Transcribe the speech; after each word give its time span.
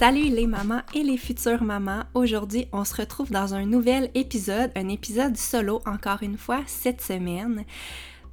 Salut 0.00 0.30
les 0.30 0.46
mamans 0.46 0.80
et 0.94 1.02
les 1.02 1.18
futures 1.18 1.62
mamans. 1.62 2.04
Aujourd'hui, 2.14 2.66
on 2.72 2.86
se 2.86 2.94
retrouve 2.94 3.30
dans 3.30 3.52
un 3.52 3.66
nouvel 3.66 4.10
épisode, 4.14 4.70
un 4.74 4.88
épisode 4.88 5.36
solo 5.36 5.82
encore 5.84 6.22
une 6.22 6.38
fois 6.38 6.62
cette 6.66 7.02
semaine. 7.02 7.66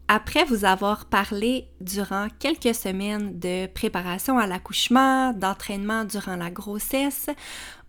Après 0.08 0.46
vous 0.46 0.64
avoir 0.64 1.08
parlé 1.08 1.68
durant 1.82 2.30
quelques 2.40 2.74
semaines 2.74 3.38
de 3.38 3.68
préparation 3.68 4.40
à 4.40 4.48
l'accouchement, 4.48 5.34
d'entraînement 5.34 6.06
durant 6.06 6.38
la 6.38 6.52
grossesse, 6.52 7.30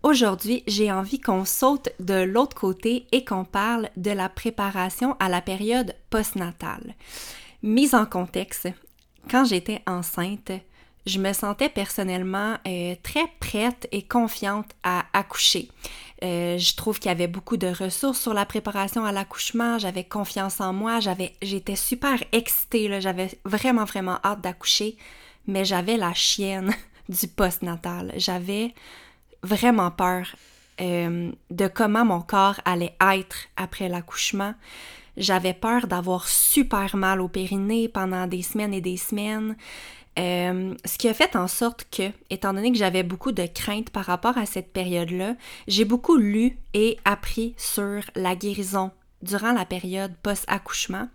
aujourd'hui 0.03 0.65
j'ai 0.67 0.91
envie 0.91 1.21
qu'on 1.21 1.45
saute 1.45 1.89
de 2.01 2.21
l'autre 2.21 2.57
côté 2.57 3.07
et 3.13 3.25
qu'on 3.25 3.45
parle 3.45 3.91
de 3.97 4.11
la 4.11 4.29
préparation 4.29 5.15
à 5.21 5.29
la 5.29 5.41
période 5.41 5.95
postnatale. 6.11 6.97
Mise 7.63 7.95
en 7.95 8.07
contexte, 8.07 8.67
quand 9.31 9.45
j'étais 9.45 9.83
enceinte, 9.87 10.51
je 11.07 11.19
me 11.19 11.33
sentais 11.33 11.69
personnellement 11.69 12.57
euh, 12.67 12.95
très 13.03 13.27
prête 13.41 13.89
et 13.93 14.03
confiante 14.03 14.71
à 14.83 15.05
accoucher. 15.13 15.69
Euh, 16.23 16.59
je 16.59 16.75
trouve 16.75 16.99
qu'il 16.99 17.09
y 17.09 17.13
avait 17.13 17.29
beaucoup 17.29 17.57
de 17.57 17.69
ressources 17.69 18.21
sur 18.21 18.35
la 18.35 18.45
préparation 18.45 19.05
à 19.05 19.13
l'accouchement, 19.13 19.79
j'avais 19.79 20.05
confiance 20.05 20.61
en 20.61 20.73
moi, 20.73 21.01
j'avais, 21.01 21.35
j'étais 21.43 21.77
super 21.77 22.23
excitée, 22.33 23.01
j'avais 23.01 23.31
vraiment 23.45 23.85
vraiment 23.85 24.19
hâte 24.25 24.41
d'accoucher, 24.41 24.97
mais 25.47 25.65
j'avais 25.65 25.97
la 25.97 26.15
chienne 26.15 26.75
du 27.09 27.29
postnatal. 27.29 28.13
J'avais 28.17 28.75
vraiment 29.43 29.91
peur 29.91 30.27
euh, 30.81 31.31
de 31.51 31.69
comment 31.69 32.05
mon 32.05 32.21
corps 32.21 32.61
allait 32.65 32.97
être 33.01 33.47
après 33.57 33.89
l'accouchement. 33.89 34.55
J'avais 35.17 35.55
peur 35.55 35.89
d'avoir 35.89 36.29
super 36.29 36.97
mal 36.97 37.21
au 37.21 37.27
périnée 37.27 37.89
pendant 37.89 38.29
des 38.29 38.43
semaines 38.43 38.73
et 38.73 38.81
des 38.81 38.97
semaines. 38.97 39.57
Euh, 40.19 40.75
ce 40.85 40.99
qui 40.99 41.09
a 41.09 41.15
fait 41.15 41.37
en 41.37 41.47
sorte 41.47 41.87
que, 41.91 42.11
étant 42.31 42.53
donné 42.53 42.73
que 42.73 42.79
j'avais 42.79 43.03
beaucoup 43.03 43.33
de 43.33 43.47
craintes 43.47 43.91
par 43.91 44.05
rapport 44.05 44.37
à 44.37 44.47
cette 44.47 44.73
période-là, 44.73 45.37
j'ai 45.69 45.85
beaucoup 45.85 46.17
lu 46.17 46.59
et 46.75 46.99
appris 47.05 47.55
sur 47.57 48.01
la 48.17 48.35
guérison 48.35 48.91
durant 49.23 49.53
la 49.53 49.65
période 49.65 50.13
post-accouchement. 50.23 51.09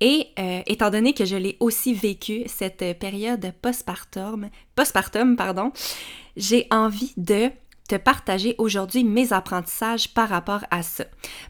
Et 0.00 0.28
euh, 0.38 0.62
étant 0.66 0.90
donné 0.90 1.12
que 1.12 1.24
je 1.24 1.36
l'ai 1.36 1.56
aussi 1.60 1.92
vécu, 1.94 2.42
cette 2.46 2.98
période 2.98 3.52
postpartum, 3.60 4.48
postpartum 4.74 5.36
pardon, 5.36 5.72
j'ai 6.36 6.66
envie 6.70 7.12
de 7.18 7.50
partager 7.96 8.54
aujourd'hui 8.58 9.04
mes 9.04 9.32
apprentissages 9.32 10.12
par 10.12 10.28
rapport 10.28 10.64
à 10.70 10.82
ça. 10.82 11.04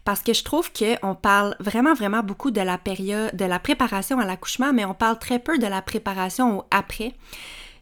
Parce 0.04 0.22
que 0.22 0.32
je 0.32 0.44
trouve 0.44 0.70
qu'on 0.72 1.14
parle 1.14 1.56
vraiment, 1.60 1.94
vraiment 1.94 2.22
beaucoup 2.22 2.50
de 2.50 2.60
la 2.60 2.78
période, 2.78 3.34
de 3.34 3.44
la 3.44 3.58
préparation 3.58 4.18
à 4.18 4.24
l'accouchement, 4.24 4.72
mais 4.72 4.84
on 4.84 4.94
parle 4.94 5.18
très 5.18 5.38
peu 5.38 5.58
de 5.58 5.66
la 5.66 5.82
préparation 5.82 6.58
au 6.58 6.64
après. 6.70 7.14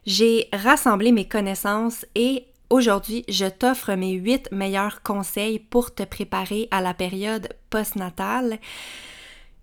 J'ai 0.05 0.47
rassemblé 0.53 1.11
mes 1.11 1.27
connaissances 1.27 2.05
et 2.15 2.45
aujourd'hui, 2.69 3.25
je 3.27 3.45
t'offre 3.45 3.93
mes 3.93 4.13
huit 4.13 4.49
meilleurs 4.51 5.01
conseils 5.01 5.59
pour 5.59 5.93
te 5.93 6.03
préparer 6.03 6.67
à 6.71 6.81
la 6.81 6.93
période 6.93 7.49
postnatale. 7.69 8.59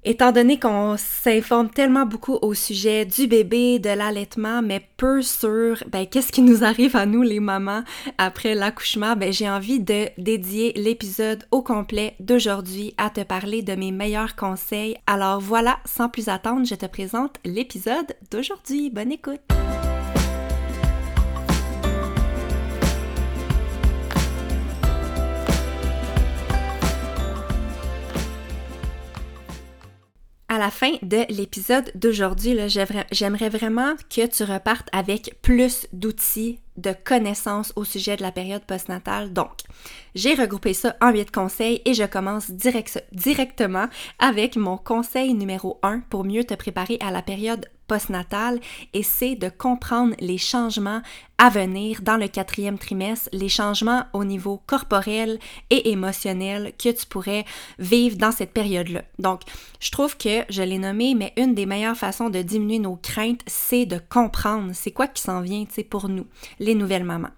Étant 0.08 0.30
donné 0.30 0.60
qu'on 0.60 0.94
s'informe 0.96 1.68
tellement 1.68 2.06
beaucoup 2.06 2.38
au 2.40 2.54
sujet 2.54 3.04
du 3.04 3.26
bébé, 3.26 3.80
de 3.80 3.90
l'allaitement, 3.90 4.62
mais 4.62 4.80
peu 4.96 5.20
sur 5.20 5.82
ben, 5.90 6.06
qu'est-ce 6.06 6.30
qui 6.30 6.42
nous 6.42 6.62
arrive 6.62 6.94
à 6.94 7.06
nous 7.06 7.22
les 7.22 7.40
mamans 7.40 7.82
après 8.16 8.54
l'accouchement, 8.54 9.16
ben, 9.16 9.32
j'ai 9.32 9.50
envie 9.50 9.80
de 9.80 10.06
dédier 10.16 10.72
l'épisode 10.76 11.42
au 11.50 11.60
complet 11.60 12.14
d'aujourd'hui 12.20 12.94
à 12.98 13.10
te 13.10 13.22
parler 13.24 13.62
de 13.62 13.74
mes 13.74 13.90
meilleurs 13.90 14.36
conseils. 14.36 14.96
Alors 15.08 15.40
voilà, 15.40 15.80
sans 15.84 16.08
plus 16.08 16.28
attendre, 16.28 16.64
je 16.64 16.76
te 16.76 16.86
présente 16.86 17.38
l'épisode 17.44 18.14
d'aujourd'hui. 18.30 18.90
Bonne 18.90 19.10
écoute! 19.10 19.40
À 30.56 30.58
la 30.58 30.70
fin 30.70 30.92
de 31.02 31.26
l'épisode 31.28 31.92
d'aujourd'hui, 31.94 32.58
j'aimerais 33.12 33.48
vraiment 33.50 33.94
que 34.08 34.26
tu 34.26 34.42
repartes 34.42 34.88
avec 34.90 35.36
plus 35.42 35.86
d'outils, 35.92 36.60
de 36.78 36.94
connaissances 37.04 37.74
au 37.76 37.84
sujet 37.84 38.16
de 38.16 38.22
la 38.22 38.32
période 38.32 38.62
postnatale. 38.62 39.34
Donc, 39.34 39.50
j'ai 40.14 40.32
regroupé 40.32 40.72
ça 40.72 40.96
en 41.02 41.10
huit 41.10 41.30
conseils 41.30 41.82
et 41.84 41.92
je 41.92 42.04
commence 42.04 42.50
direct, 42.50 43.04
directement 43.12 43.88
avec 44.18 44.56
mon 44.56 44.78
conseil 44.78 45.34
numéro 45.34 45.78
1 45.82 46.00
pour 46.08 46.24
mieux 46.24 46.44
te 46.44 46.54
préparer 46.54 46.96
à 47.02 47.10
la 47.10 47.20
période 47.20 47.66
postnatale 47.86 48.60
et 48.92 49.02
c'est 49.02 49.36
de 49.36 49.48
comprendre 49.48 50.14
les 50.20 50.38
changements 50.38 51.02
à 51.38 51.50
venir 51.50 52.00
dans 52.02 52.16
le 52.16 52.28
quatrième 52.28 52.78
trimestre, 52.78 53.28
les 53.32 53.48
changements 53.48 54.04
au 54.12 54.24
niveau 54.24 54.60
corporel 54.66 55.38
et 55.70 55.90
émotionnel 55.90 56.72
que 56.78 56.90
tu 56.90 57.06
pourrais 57.06 57.44
vivre 57.78 58.16
dans 58.16 58.32
cette 58.32 58.52
période-là. 58.52 59.02
Donc, 59.18 59.42
je 59.80 59.90
trouve 59.90 60.16
que 60.16 60.44
je 60.48 60.62
l'ai 60.62 60.78
nommé, 60.78 61.14
mais 61.14 61.32
une 61.36 61.54
des 61.54 61.66
meilleures 61.66 61.96
façons 61.96 62.30
de 62.30 62.42
diminuer 62.42 62.78
nos 62.78 62.96
craintes, 62.96 63.42
c'est 63.46 63.86
de 63.86 64.00
comprendre 64.08 64.70
c'est 64.72 64.92
quoi 64.92 65.08
qui 65.08 65.22
s'en 65.22 65.40
vient, 65.40 65.64
tu 65.66 65.84
pour 65.84 66.08
nous, 66.08 66.26
les 66.58 66.74
nouvelles 66.74 67.04
mamans. 67.04 67.30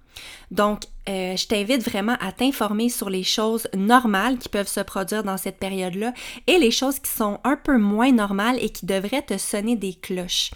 Donc, 0.51 0.83
euh, 1.09 1.37
je 1.37 1.47
t'invite 1.47 1.83
vraiment 1.83 2.17
à 2.21 2.33
t'informer 2.33 2.89
sur 2.89 3.11
les 3.11 3.23
choses 3.23 3.67
normales 3.75 4.39
qui 4.39 4.49
peuvent 4.49 4.69
se 4.69 4.81
produire 4.81 5.25
dans 5.25 5.37
cette 5.37 5.59
période-là 5.59 6.13
et 6.47 6.59
les 6.59 6.71
choses 6.71 6.99
qui 6.99 7.11
sont 7.11 7.41
un 7.45 7.57
peu 7.57 7.79
moins 7.79 8.13
normales 8.13 8.59
et 8.61 8.71
qui 8.71 8.87
devraient 8.87 9.23
te 9.23 9.39
sonner 9.39 9.77
des 9.77 9.95
cloches. 9.95 10.51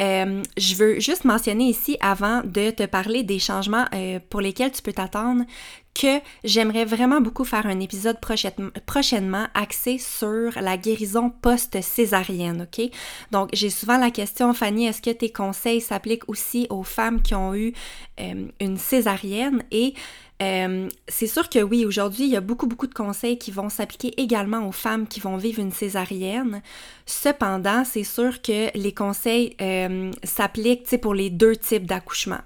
Euh, 0.00 0.42
je 0.56 0.74
veux 0.74 1.00
juste 1.00 1.24
mentionner 1.24 1.64
ici, 1.64 1.96
avant 2.00 2.40
de 2.44 2.70
te 2.70 2.86
parler 2.86 3.22
des 3.22 3.38
changements 3.38 3.84
euh, 3.94 4.18
pour 4.30 4.40
lesquels 4.40 4.72
tu 4.72 4.82
peux 4.82 4.92
t'attendre, 4.92 5.44
que 5.94 6.20
j'aimerais 6.44 6.84
vraiment 6.84 7.20
beaucoup 7.20 7.44
faire 7.44 7.66
un 7.66 7.80
épisode 7.80 8.18
prochainement 8.20 9.46
axé 9.54 9.98
sur 9.98 10.52
la 10.60 10.76
guérison 10.76 11.30
post-césarienne, 11.30 12.66
OK? 12.68 12.90
Donc, 13.30 13.50
j'ai 13.52 13.70
souvent 13.70 13.98
la 13.98 14.10
question, 14.10 14.54
Fanny, 14.54 14.86
est-ce 14.86 15.02
que 15.02 15.10
tes 15.10 15.30
conseils 15.30 15.80
s'appliquent 15.80 16.28
aussi 16.28 16.66
aux 16.70 16.82
femmes 16.82 17.20
qui 17.20 17.34
ont 17.34 17.54
eu 17.54 17.74
euh, 18.20 18.46
une 18.60 18.78
césarienne? 18.78 19.62
Et 19.70 19.94
euh, 20.42 20.88
c'est 21.08 21.26
sûr 21.26 21.48
que 21.48 21.60
oui, 21.60 21.84
aujourd'hui, 21.84 22.24
il 22.24 22.30
y 22.30 22.36
a 22.36 22.40
beaucoup, 22.40 22.66
beaucoup 22.66 22.86
de 22.86 22.94
conseils 22.94 23.38
qui 23.38 23.50
vont 23.50 23.68
s'appliquer 23.68 24.20
également 24.20 24.66
aux 24.66 24.72
femmes 24.72 25.06
qui 25.06 25.20
vont 25.20 25.36
vivre 25.36 25.60
une 25.60 25.70
césarienne. 25.70 26.62
Cependant, 27.06 27.84
c'est 27.84 28.04
sûr 28.04 28.42
que 28.42 28.76
les 28.76 28.92
conseils 28.92 29.56
euh, 29.60 30.10
s'appliquent 30.24 31.00
pour 31.00 31.14
les 31.14 31.30
deux 31.30 31.56
types 31.56 31.86
d'accouchement. 31.86 32.40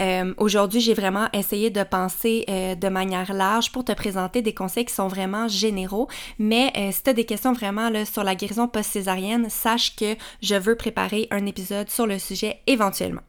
Euh, 0.00 0.34
aujourd'hui, 0.36 0.80
j'ai 0.80 0.94
vraiment 0.94 1.28
essayé 1.32 1.70
de 1.70 1.82
penser 1.82 2.44
de 2.48 2.88
manière 2.88 3.32
large 3.32 3.70
pour 3.72 3.84
te 3.84 3.92
présenter 3.92 4.42
des 4.42 4.54
conseils 4.54 4.84
qui 4.84 4.94
sont 4.94 5.08
vraiment 5.08 5.48
généraux. 5.48 6.08
Mais 6.38 6.72
si 6.92 7.02
tu 7.02 7.10
as 7.10 7.12
des 7.12 7.24
questions 7.24 7.52
vraiment 7.52 7.90
sur 8.04 8.24
la 8.24 8.34
guérison 8.34 8.68
post-césarienne, 8.68 9.48
sache 9.48 9.94
que 9.96 10.16
je 10.42 10.54
veux 10.56 10.74
préparer 10.74 11.28
un 11.30 11.46
épisode 11.46 11.88
sur 11.88 12.06
le 12.06 12.18
sujet 12.18 12.60
éventuellement. 12.66 13.22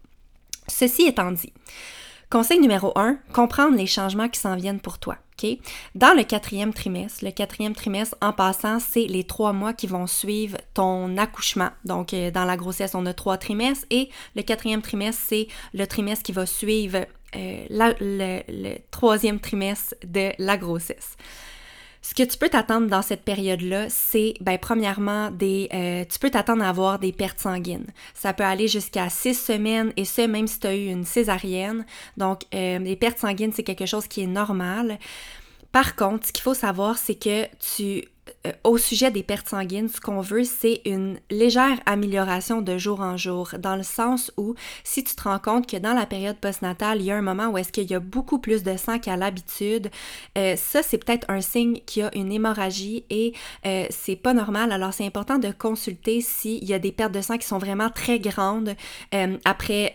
Ceci 0.67 1.03
étant 1.03 1.31
dit, 1.31 1.53
Conseil 2.29 2.59
numéro 2.59 2.91
1, 2.95 3.17
comprendre 3.33 3.75
les 3.75 3.87
changements 3.87 4.29
qui 4.29 4.39
s'en 4.39 4.55
viennent 4.55 4.79
pour 4.79 4.99
toi. 4.99 5.17
Dans 5.95 6.15
le 6.15 6.23
quatrième 6.23 6.73
trimestre, 6.73 7.23
le 7.23 7.31
quatrième 7.31 7.73
trimestre, 7.73 8.15
en 8.21 8.33
passant, 8.33 8.79
c'est 8.79 9.05
les 9.05 9.23
trois 9.23 9.53
mois 9.53 9.73
qui 9.73 9.87
vont 9.87 10.07
suivre 10.07 10.57
ton 10.73 11.17
accouchement. 11.17 11.69
Donc, 11.85 12.13
euh, 12.13 12.31
dans 12.31 12.45
la 12.45 12.57
grossesse, 12.57 12.95
on 12.95 13.05
a 13.05 13.13
trois 13.13 13.37
trimestres 13.37 13.85
et 13.89 14.09
le 14.35 14.41
quatrième 14.41 14.81
trimestre, 14.81 15.21
c'est 15.27 15.47
le 15.73 15.87
trimestre 15.87 16.23
qui 16.23 16.31
va 16.31 16.45
suivre 16.45 17.05
euh, 17.35 17.65
le 17.69 18.77
troisième 18.91 19.39
trimestre 19.39 19.95
de 20.03 20.31
la 20.39 20.57
grossesse. 20.57 21.15
Ce 22.09 22.15
que 22.15 22.23
tu 22.23 22.39
peux 22.39 22.49
t'attendre 22.49 22.87
dans 22.87 23.03
cette 23.03 23.21
période-là, 23.21 23.85
c'est, 23.87 24.33
ben, 24.41 24.57
premièrement, 24.57 25.29
des, 25.29 25.69
euh, 25.71 26.03
tu 26.11 26.17
peux 26.17 26.31
t'attendre 26.31 26.63
à 26.63 26.69
avoir 26.69 26.97
des 26.97 27.11
pertes 27.11 27.39
sanguines. 27.39 27.85
Ça 28.15 28.33
peut 28.33 28.43
aller 28.43 28.67
jusqu'à 28.67 29.11
six 29.11 29.35
semaines 29.35 29.93
et 29.95 30.05
ce, 30.05 30.21
même 30.23 30.47
si 30.47 30.59
tu 30.59 30.65
as 30.65 30.75
eu 30.75 30.87
une 30.87 31.05
césarienne. 31.05 31.85
Donc, 32.17 32.45
euh, 32.55 32.79
les 32.79 32.95
pertes 32.95 33.19
sanguines, 33.19 33.51
c'est 33.53 33.61
quelque 33.61 33.85
chose 33.85 34.07
qui 34.07 34.23
est 34.23 34.27
normal. 34.27 34.97
Par 35.71 35.95
contre, 35.95 36.25
ce 36.25 36.33
qu'il 36.33 36.41
faut 36.41 36.55
savoir, 36.55 36.97
c'est 36.97 37.13
que 37.13 37.45
tu 37.59 38.05
au 38.63 38.77
sujet 38.77 39.11
des 39.11 39.23
pertes 39.23 39.49
sanguines, 39.49 39.89
ce 39.89 39.99
qu'on 39.99 40.21
veut, 40.21 40.43
c'est 40.43 40.81
une 40.85 41.19
légère 41.29 41.79
amélioration 41.85 42.61
de 42.61 42.77
jour 42.77 43.01
en 43.01 43.17
jour, 43.17 43.51
dans 43.59 43.75
le 43.75 43.83
sens 43.83 44.31
où 44.37 44.55
si 44.83 45.03
tu 45.03 45.15
te 45.15 45.23
rends 45.23 45.39
compte 45.39 45.67
que 45.67 45.77
dans 45.77 45.93
la 45.93 46.05
période 46.05 46.37
postnatale, 46.37 46.99
il 46.99 47.05
y 47.05 47.11
a 47.11 47.15
un 47.15 47.21
moment 47.21 47.47
où 47.47 47.57
est-ce 47.57 47.71
qu'il 47.71 47.89
y 47.89 47.95
a 47.95 47.99
beaucoup 47.99 48.39
plus 48.39 48.63
de 48.63 48.77
sang 48.77 48.99
qu'à 48.99 49.15
l'habitude, 49.15 49.89
euh, 50.37 50.55
ça 50.55 50.83
c'est 50.83 50.97
peut-être 50.97 51.25
un 51.29 51.41
signe 51.41 51.79
qu'il 51.85 52.03
y 52.03 52.05
a 52.05 52.15
une 52.15 52.31
hémorragie 52.31 53.05
et 53.09 53.33
euh, 53.65 53.85
c'est 53.89 54.15
pas 54.15 54.33
normal. 54.33 54.71
Alors 54.71 54.93
c'est 54.93 55.05
important 55.05 55.37
de 55.37 55.51
consulter 55.51 56.21
s'il 56.21 56.63
y 56.63 56.73
a 56.73 56.79
des 56.79 56.91
pertes 56.91 57.13
de 57.13 57.21
sang 57.21 57.37
qui 57.37 57.47
sont 57.47 57.57
vraiment 57.57 57.89
très 57.89 58.19
grandes 58.19 58.75
après 59.45 59.91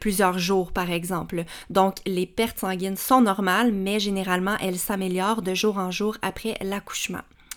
plusieurs 0.00 0.38
jours, 0.38 0.72
par 0.72 0.90
exemple. 0.90 1.44
Donc 1.70 1.96
les 2.06 2.26
pertes 2.26 2.58
sanguines 2.58 2.96
sont 2.96 3.20
normales, 3.20 3.72
mais 3.72 4.00
généralement 4.00 4.56
elles 4.60 4.78
s'améliorent 4.78 5.42
de 5.42 5.54
jour 5.54 5.78
en 5.78 5.90
jour 5.90 6.16
après 6.22 6.56
l'accouchement. 6.60 7.13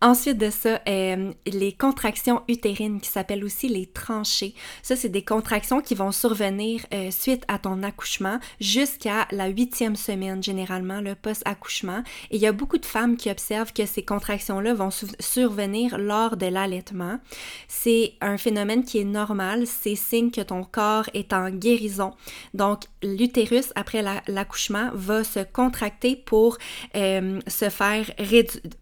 Ensuite 0.00 0.38
de 0.38 0.50
ça, 0.50 0.80
euh, 0.88 1.32
les 1.44 1.72
contractions 1.72 2.42
utérines 2.46 3.00
qui 3.00 3.08
s'appellent 3.08 3.44
aussi 3.44 3.68
les 3.68 3.86
tranchées. 3.86 4.54
Ça, 4.82 4.94
c'est 4.94 5.08
des 5.08 5.24
contractions 5.24 5.80
qui 5.80 5.96
vont 5.96 6.12
survenir 6.12 6.86
euh, 6.94 7.10
suite 7.10 7.42
à 7.48 7.58
ton 7.58 7.82
accouchement 7.82 8.38
jusqu'à 8.60 9.26
la 9.32 9.48
huitième 9.48 9.96
semaine, 9.96 10.40
généralement, 10.40 11.00
le 11.00 11.16
post-accouchement. 11.16 12.04
Et 12.30 12.36
il 12.36 12.40
y 12.40 12.46
a 12.46 12.52
beaucoup 12.52 12.78
de 12.78 12.86
femmes 12.86 13.16
qui 13.16 13.28
observent 13.28 13.72
que 13.72 13.86
ces 13.86 14.04
contractions-là 14.04 14.72
vont 14.72 14.90
survenir 15.18 15.98
lors 15.98 16.36
de 16.36 16.46
l'allaitement. 16.46 17.18
C'est 17.66 18.14
un 18.20 18.36
phénomène 18.36 18.84
qui 18.84 18.98
est 18.98 19.04
normal. 19.04 19.66
C'est 19.66 19.96
signe 19.96 20.30
que 20.30 20.42
ton 20.42 20.62
corps 20.62 21.10
est 21.12 21.32
en 21.32 21.50
guérison. 21.50 22.12
Donc, 22.54 22.82
l'utérus, 23.02 23.72
après 23.74 24.04
l'accouchement, 24.28 24.90
va 24.92 25.24
se 25.24 25.40
contracter 25.40 26.14
pour 26.14 26.56
euh, 26.94 27.40
se 27.48 27.68
faire 27.68 28.06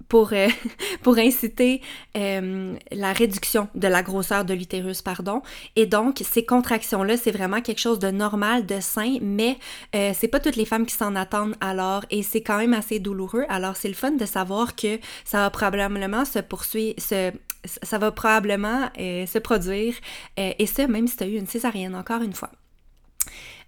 pour 0.09 0.33
pour 1.07 1.19
inciter 1.19 1.83
euh, 2.17 2.75
la 2.91 3.13
réduction 3.13 3.69
de 3.77 3.87
la 3.87 4.03
grosseur 4.03 4.45
de 4.45 4.53
l'utérus, 4.53 5.03
pardon. 5.03 5.41
Et 5.77 5.87
donc, 5.87 6.21
ces 6.29 6.45
contractions-là, 6.45 7.17
c'est 7.17 7.31
vraiment 7.31 7.61
quelque 7.61 7.79
chose 7.79 8.01
de 8.01 8.11
normal, 8.11 8.67
de 8.67 8.81
sain, 8.81 9.19
mais 9.23 9.57
euh, 9.95 10.11
c'est 10.17 10.27
pas 10.27 10.41
toutes 10.41 10.57
les 10.57 10.65
femmes 10.65 10.85
qui 10.85 10.97
s'en 10.97 11.15
attendent 11.15 11.55
alors, 11.61 12.05
et 12.11 12.25
c'est 12.25 12.41
quand 12.41 12.59
même 12.59 12.75
assez 12.75 12.99
douloureux. 12.99 13.45
Alors, 13.49 13.77
c'est 13.77 13.87
le 13.87 13.95
fun 13.95 14.11
de 14.11 14.27
savoir 14.27 14.75
que 14.75 14.99
ça 15.25 15.43
va 15.43 15.51
probablement 15.51 16.25
se 16.25 16.41
poursuivre, 16.41 16.97
ça 16.99 17.99
va 17.99 18.11
probablement 18.11 18.91
euh, 18.99 19.27
se 19.27 19.39
produire, 19.39 19.95
et 20.37 20.67
ça, 20.67 20.89
même 20.89 21.07
si 21.07 21.17
tu 21.19 21.23
as 21.23 21.29
eu 21.29 21.37
une 21.37 21.47
césarienne, 21.47 21.95
encore 21.95 22.23
une 22.23 22.35
fois. 22.35 22.51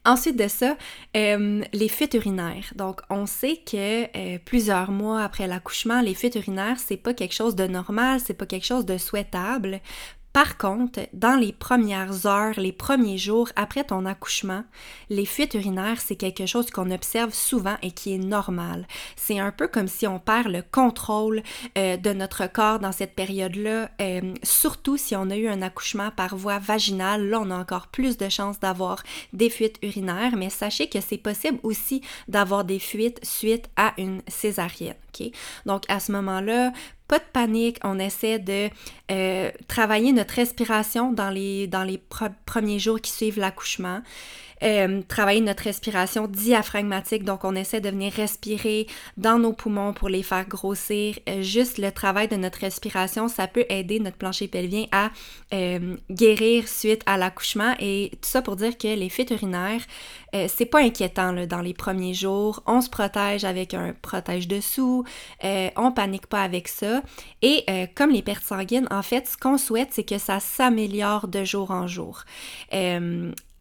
Ensuite 0.08 0.36
de 0.36 0.48
ça, 0.48 0.78
euh, 1.18 1.62
les 1.74 1.88
fuites 1.88 2.14
urinaires. 2.14 2.72
Donc, 2.76 3.02
on 3.10 3.26
sait 3.26 3.58
que 3.58 4.04
euh, 4.16 4.38
plusieurs 4.42 4.90
mois 4.90 5.20
après 5.20 5.46
l'accouchement, 5.46 6.00
les 6.00 6.14
fuites 6.14 6.34
urinaires, 6.34 6.78
c'est 6.78 6.96
pas 6.96 7.12
quelque 7.12 7.34
chose 7.34 7.54
de 7.54 7.66
normal, 7.66 8.18
c'est 8.18 8.32
pas 8.32 8.46
quelque 8.46 8.64
chose 8.64 8.86
de 8.86 8.96
souhaitable. 8.96 9.82
Par 10.38 10.56
contre, 10.56 11.00
dans 11.12 11.34
les 11.34 11.52
premières 11.52 12.24
heures, 12.26 12.60
les 12.60 12.70
premiers 12.70 13.18
jours 13.18 13.48
après 13.56 13.82
ton 13.82 14.06
accouchement, 14.06 14.62
les 15.10 15.26
fuites 15.26 15.54
urinaires, 15.54 16.00
c'est 16.00 16.14
quelque 16.14 16.46
chose 16.46 16.70
qu'on 16.70 16.92
observe 16.92 17.34
souvent 17.34 17.74
et 17.82 17.90
qui 17.90 18.14
est 18.14 18.18
normal. 18.18 18.86
C'est 19.16 19.40
un 19.40 19.50
peu 19.50 19.66
comme 19.66 19.88
si 19.88 20.06
on 20.06 20.20
perd 20.20 20.46
le 20.46 20.62
contrôle 20.62 21.42
euh, 21.76 21.96
de 21.96 22.12
notre 22.12 22.46
corps 22.46 22.78
dans 22.78 22.92
cette 22.92 23.16
période-là, 23.16 23.90
euh, 24.00 24.32
surtout 24.44 24.96
si 24.96 25.16
on 25.16 25.28
a 25.28 25.36
eu 25.36 25.48
un 25.48 25.60
accouchement 25.60 26.12
par 26.12 26.36
voie 26.36 26.60
vaginale. 26.60 27.28
Là, 27.28 27.40
on 27.40 27.50
a 27.50 27.58
encore 27.58 27.88
plus 27.88 28.16
de 28.16 28.28
chances 28.28 28.60
d'avoir 28.60 29.02
des 29.32 29.50
fuites 29.50 29.80
urinaires, 29.82 30.36
mais 30.36 30.50
sachez 30.50 30.88
que 30.88 31.00
c'est 31.00 31.18
possible 31.18 31.58
aussi 31.64 32.00
d'avoir 32.28 32.64
des 32.64 32.78
fuites 32.78 33.18
suite 33.24 33.68
à 33.74 33.92
une 33.98 34.22
césarienne. 34.28 34.94
Donc, 35.66 35.84
à 35.88 36.00
ce 36.00 36.12
moment-là, 36.12 36.72
pas 37.08 37.18
de 37.18 37.24
panique, 37.32 37.78
on 37.82 37.98
essaie 37.98 38.38
de 38.38 38.68
euh, 39.10 39.50
travailler 39.66 40.12
notre 40.12 40.34
respiration 40.34 41.10
dans 41.12 41.30
les, 41.30 41.66
dans 41.66 41.82
les 41.82 42.00
premiers 42.44 42.78
jours 42.78 43.00
qui 43.00 43.10
suivent 43.10 43.38
l'accouchement. 43.38 44.02
Euh, 44.62 45.02
travailler 45.06 45.40
notre 45.40 45.64
respiration 45.64 46.26
diaphragmatique. 46.26 47.24
Donc, 47.24 47.44
on 47.44 47.54
essaie 47.54 47.80
de 47.80 47.88
venir 47.88 48.12
respirer 48.12 48.86
dans 49.16 49.38
nos 49.38 49.52
poumons 49.52 49.92
pour 49.92 50.08
les 50.08 50.22
faire 50.22 50.46
grossir. 50.46 51.18
Euh, 51.28 51.42
juste 51.42 51.78
le 51.78 51.92
travail 51.92 52.28
de 52.28 52.36
notre 52.36 52.60
respiration, 52.60 53.28
ça 53.28 53.46
peut 53.46 53.66
aider 53.68 54.00
notre 54.00 54.16
plancher 54.16 54.48
pelvien 54.48 54.86
à 54.92 55.10
euh, 55.52 55.96
guérir 56.10 56.68
suite 56.68 57.02
à 57.06 57.16
l'accouchement. 57.16 57.74
Et 57.78 58.10
tout 58.12 58.28
ça 58.28 58.42
pour 58.42 58.56
dire 58.56 58.76
que 58.76 58.88
les 58.88 59.08
fuites 59.08 59.30
urinaires, 59.30 59.82
c'est 60.48 60.66
pas 60.66 60.80
inquiétant 60.80 61.32
là, 61.32 61.46
dans 61.46 61.62
les 61.62 61.72
premiers 61.72 62.12
jours. 62.12 62.62
On 62.66 62.82
se 62.82 62.90
protège 62.90 63.44
avec 63.44 63.72
un 63.72 63.94
protège 64.02 64.46
dessous. 64.46 65.04
on 65.42 65.92
panique 65.92 66.26
pas 66.26 66.42
avec 66.42 66.68
ça. 66.68 67.02
Et 67.40 67.64
comme 67.94 68.10
les 68.10 68.22
pertes 68.22 68.44
sanguines, 68.44 68.86
en 68.90 69.02
fait, 69.02 69.26
ce 69.26 69.38
qu'on 69.38 69.56
souhaite, 69.56 69.88
c'est 69.92 70.04
que 70.04 70.18
ça 70.18 70.38
s'améliore 70.38 71.28
de 71.28 71.44
jour 71.44 71.70
en 71.70 71.86
jour 71.86 72.24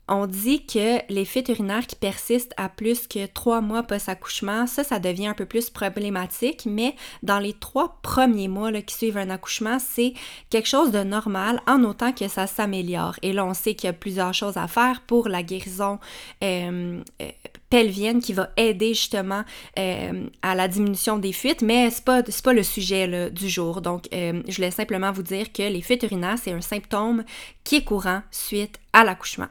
on 0.07 0.25
dit 0.25 0.65
que 0.65 0.99
les 1.11 1.25
fuites 1.25 1.49
urinaires 1.49 1.85
qui 1.85 1.95
persistent 1.95 2.53
à 2.57 2.69
plus 2.69 3.07
que 3.07 3.25
trois 3.25 3.61
mois 3.61 3.83
post-accouchement, 3.83 4.65
ça, 4.65 4.83
ça 4.83 4.99
devient 4.99 5.27
un 5.27 5.33
peu 5.33 5.45
plus 5.45 5.69
problématique, 5.69 6.65
mais 6.65 6.95
dans 7.23 7.39
les 7.39 7.53
trois 7.53 7.99
premiers 8.01 8.47
mois 8.47 8.71
qui 8.81 8.95
suivent 8.95 9.17
un 9.17 9.29
accouchement, 9.29 9.77
c'est 9.79 10.13
quelque 10.49 10.67
chose 10.67 10.91
de 10.91 11.03
normal 11.03 11.61
en 11.67 11.83
autant 11.83 12.13
que 12.13 12.27
ça 12.27 12.47
s'améliore. 12.47 13.15
Et 13.21 13.33
là, 13.33 13.45
on 13.45 13.53
sait 13.53 13.75
qu'il 13.75 13.87
y 13.87 13.89
a 13.89 13.93
plusieurs 13.93 14.33
choses 14.33 14.57
à 14.57 14.67
faire 14.67 15.01
pour 15.01 15.27
la 15.27 15.43
guérison 15.43 15.99
euh, 16.43 17.01
euh, 17.21 17.29
pelvienne 17.69 18.21
qui 18.21 18.33
va 18.33 18.49
aider 18.55 18.93
justement 18.93 19.43
euh, 19.77 20.27
à 20.41 20.55
la 20.55 20.67
diminution 20.67 21.17
des 21.17 21.33
fuites, 21.33 21.61
mais 21.61 21.89
c'est 21.89 22.05
pas, 22.05 22.23
pas 22.23 22.53
le 22.53 22.63
sujet 22.63 23.29
du 23.31 23.49
jour. 23.49 23.81
Donc, 23.81 24.05
je 24.11 24.55
voulais 24.55 24.71
simplement 24.71 25.11
vous 25.11 25.23
dire 25.23 25.51
que 25.51 25.63
les 25.63 25.81
fuites 25.81 26.03
urinaires, 26.03 26.37
c'est 26.41 26.51
un 26.51 26.61
symptôme 26.61 27.23
qui 27.63 27.77
est 27.77 27.83
courant 27.83 28.21
suite 28.31 28.79
à 28.93 29.03
l'accouchement. 29.03 29.47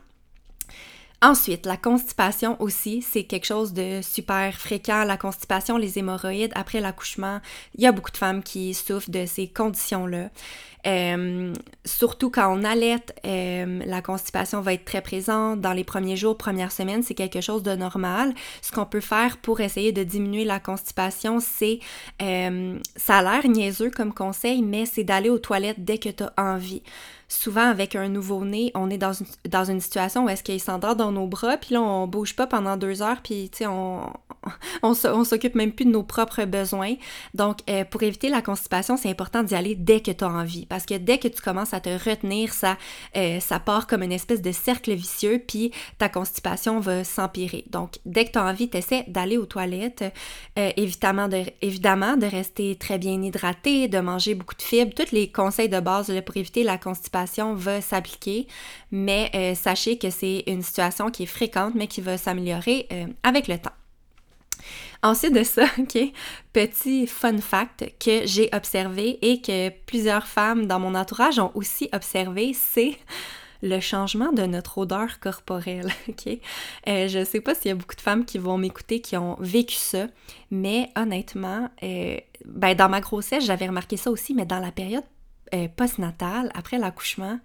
Ensuite, 1.23 1.65
la 1.65 1.79
constipation 1.79 2.61
aussi, 2.61 3.01
c'est 3.01 3.25
quelque 3.25 3.47
chose 3.47 3.73
de 3.73 4.01
super 4.03 4.55
fréquent. 4.61 5.05
La 5.05 5.17
constipation, 5.17 5.79
les 5.79 5.99
hémorroïdes 5.99 6.53
après 6.55 6.81
l'accouchement, 6.81 7.41
il 7.75 7.81
y 7.81 7.87
a 7.87 7.93
beaucoup 7.93 8.11
de 8.11 8.19
femmes 8.19 8.43
qui 8.43 8.75
souffrent 8.75 9.11
de 9.11 9.25
ces 9.25 9.49
conditions-là. 9.49 10.29
Euh, 10.87 11.53
surtout 11.85 12.31
quand 12.31 12.57
on 12.57 12.63
allait, 12.63 12.97
euh, 13.25 13.81
la 13.85 14.03
constipation 14.03 14.61
va 14.61 14.73
être 14.73 14.85
très 14.85 15.03
présente. 15.03 15.61
Dans 15.61 15.73
les 15.73 15.85
premiers 15.85 16.17
jours, 16.17 16.37
premières 16.37 16.73
semaines, 16.73 17.03
c'est 17.03 17.15
quelque 17.15 17.41
chose 17.41 17.63
de 17.63 17.75
normal. 17.75 18.35
Ce 18.63 18.71
qu'on 18.71 18.87
peut 18.87 19.01
faire 19.01 19.39
pour 19.39 19.61
essayer 19.61 19.93
de 19.93 20.05
diminuer 20.05 20.45
la 20.45 20.61
constipation, 20.61 21.41
c'est, 21.41 21.81
euh, 22.23 22.79
ça 22.95 23.19
a 23.19 23.23
l'air 23.23 23.49
niaiseux 23.49 23.91
comme 23.91 24.15
conseil, 24.15 24.63
mais 24.63 24.87
c'est 24.87 25.05
d'aller 25.05 25.31
aux 25.31 25.39
toilettes 25.39 25.85
dès 25.85 25.99
que 25.99 26.09
tu 26.09 26.23
as 26.23 26.33
envie 26.37 26.83
souvent 27.29 27.69
avec 27.69 27.97
un 27.97 28.09
nouveau-né, 28.09 28.71
on 28.75 28.89
est 28.89 28.99
dans 28.99 29.13
une, 29.13 29.27
dans 29.49 29.65
une 29.65 29.81
situation 29.81 30.27
où 30.27 30.29
est-ce 30.29 30.45
qu'il 30.45 30.61
s'endort 30.61 30.95
dans 30.95 31.11
nos 31.11 31.27
bras, 31.27 31.57
puis 31.57 31.75
là, 31.75 31.83
on 31.83 32.07
bouge 32.07 32.37
pas 32.37 32.47
pendant 32.47 32.77
deux 32.77 33.03
heures, 33.03 33.21
puis 33.21 33.51
tu 33.51 33.59
sais, 33.59 33.67
on, 33.67 34.13
on, 34.83 34.95
s'occupe 34.95 35.55
même 35.55 35.73
plus 35.73 35.85
de 35.85 35.91
nos 35.91 36.03
propres 36.03 36.45
besoins. 36.45 36.95
Donc, 37.35 37.59
euh, 37.69 37.85
pour 37.85 38.03
éviter 38.03 38.29
la 38.29 38.43
constipation, 38.43 38.97
c'est 38.97 39.11
important 39.11 39.43
d'y 39.43 39.55
aller 39.55 39.75
dès 39.75 40.01
que 40.01 40.11
tu 40.11 40.25
as 40.25 40.29
envie, 40.29 40.67
parce 40.67 40.87
que 40.87 40.95
dès 40.95 41.19
que 41.19 41.29
tu 41.29 41.41
commences 41.41 41.75
à 41.75 41.81
te 41.81 41.89
retenir, 41.89 42.53
ça, 42.53 42.77
euh, 43.17 43.41
ça 43.41 43.59
part 43.59 43.87
comme 43.87 44.03
une 44.03 44.13
espèce 44.13 44.43
de 44.43 44.53
cercle 44.53 44.93
vicieux, 44.95 45.43
puis 45.47 45.73
ta 45.99 46.09
constipation 46.09 46.81
va 46.81 47.05
s'empirer. 47.05 47.65
Donc, 47.71 47.99
dès 48.05 48.25
que 48.25 48.33
tu 48.33 48.39
as 48.39 48.45
envie, 48.45 48.69
tu 48.69 48.79
essaies 48.79 49.05
d'aller 49.09 49.39
aux 49.39 49.47
toilettes, 49.47 50.05
euh, 50.59 50.71
évidemment, 50.77 51.29
de, 51.29 52.27
rester 52.27 52.75
très 52.75 52.99
bien 52.99 53.23
hydraté, 53.23 53.87
de 53.87 53.99
manger 53.99 54.35
beaucoup 54.35 54.57
de 54.57 54.63
fibres, 54.63 54.93
tous 54.95 55.13
les 55.13 55.31
conseils 55.31 55.69
de 55.69 55.79
base 55.79 56.13
pour 56.25 56.37
éviter 56.37 56.65
la 56.65 56.77
constipation 56.77 57.55
va 57.55 57.81
s'appliquer, 57.81 58.49
mais 58.91 59.55
sachez 59.55 59.97
que 59.97 60.11
c'est 60.11 60.43
une 60.49 60.63
situation 60.63 61.11
qui 61.11 61.23
est 61.23 61.27
fréquente, 61.27 61.75
mais 61.77 61.87
qui 61.87 62.01
va 62.01 62.19
s'améliorer 62.19 62.89
avec 63.23 63.47
le 63.47 63.59
temps. 63.59 63.73
Ensuite 65.03 65.35
de 65.35 65.43
ça, 65.43 65.65
ok, 65.79 65.99
petit 66.53 67.07
fun 67.07 67.39
fact 67.39 67.85
que 67.99 68.27
j'ai 68.27 68.49
observé 68.53 69.19
et 69.23 69.41
que 69.41 69.71
plusieurs 69.87 70.27
femmes 70.27 70.67
dans 70.67 70.81
mon 70.81 70.95
entourage 70.95 71.39
ont 71.39 71.53
aussi 71.55 71.89
observé, 71.93 72.53
c'est 72.55 72.99
le 73.63 73.81
changement 73.81 74.33
de 74.33 74.43
notre 74.43 74.79
odeur 74.79 75.19
corporelle, 75.21 75.91
ok? 76.09 76.39
Euh, 76.89 77.09
je 77.09 77.25
sais 77.25 77.41
pas 77.41 77.55
s'il 77.55 77.69
y 77.69 77.73
a 77.73 77.75
beaucoup 77.75 77.95
de 77.95 78.01
femmes 78.01 78.25
qui 78.25 78.39
vont 78.39 78.59
m'écouter 78.59 79.01
qui 79.01 79.17
ont 79.17 79.37
vécu 79.41 79.77
ça, 79.77 80.07
mais 80.51 80.91
honnêtement, 80.97 81.71
euh, 81.83 82.17
ben 82.45 82.75
dans 82.75 82.89
ma 82.89 83.01
grossesse, 83.01 83.45
j'avais 83.45 83.67
remarqué 83.67 83.97
ça 83.97 84.11
aussi, 84.11 84.35
mais 84.35 84.47
dans 84.47 84.61
la 84.61 84.73
période 84.73 85.05
euh, 85.55 85.69
postnatale, 85.75 86.51
après 86.55 86.79
l'accouchement, 86.79 87.39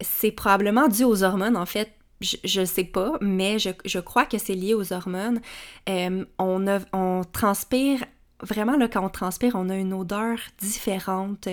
c'est 0.00 0.32
probablement 0.32 0.88
dû 0.88 1.04
aux 1.04 1.22
hormones, 1.22 1.56
en 1.56 1.66
fait, 1.66 1.92
je 2.20 2.60
ne 2.60 2.64
sais 2.64 2.84
pas, 2.84 3.12
mais 3.20 3.58
je, 3.58 3.98
crois 3.98 4.24
que 4.24 4.38
c'est 4.38 4.54
lié 4.54 4.74
aux 4.74 4.92
hormones. 4.92 5.40
on, 5.86 6.80
on 6.92 7.22
transpire 7.32 8.00
vraiment, 8.44 8.76
là, 8.76 8.88
quand 8.88 9.04
on 9.04 9.08
transpire, 9.08 9.52
on 9.54 9.68
a 9.68 9.76
une 9.76 9.92
odeur 9.92 10.38
différente 10.58 11.48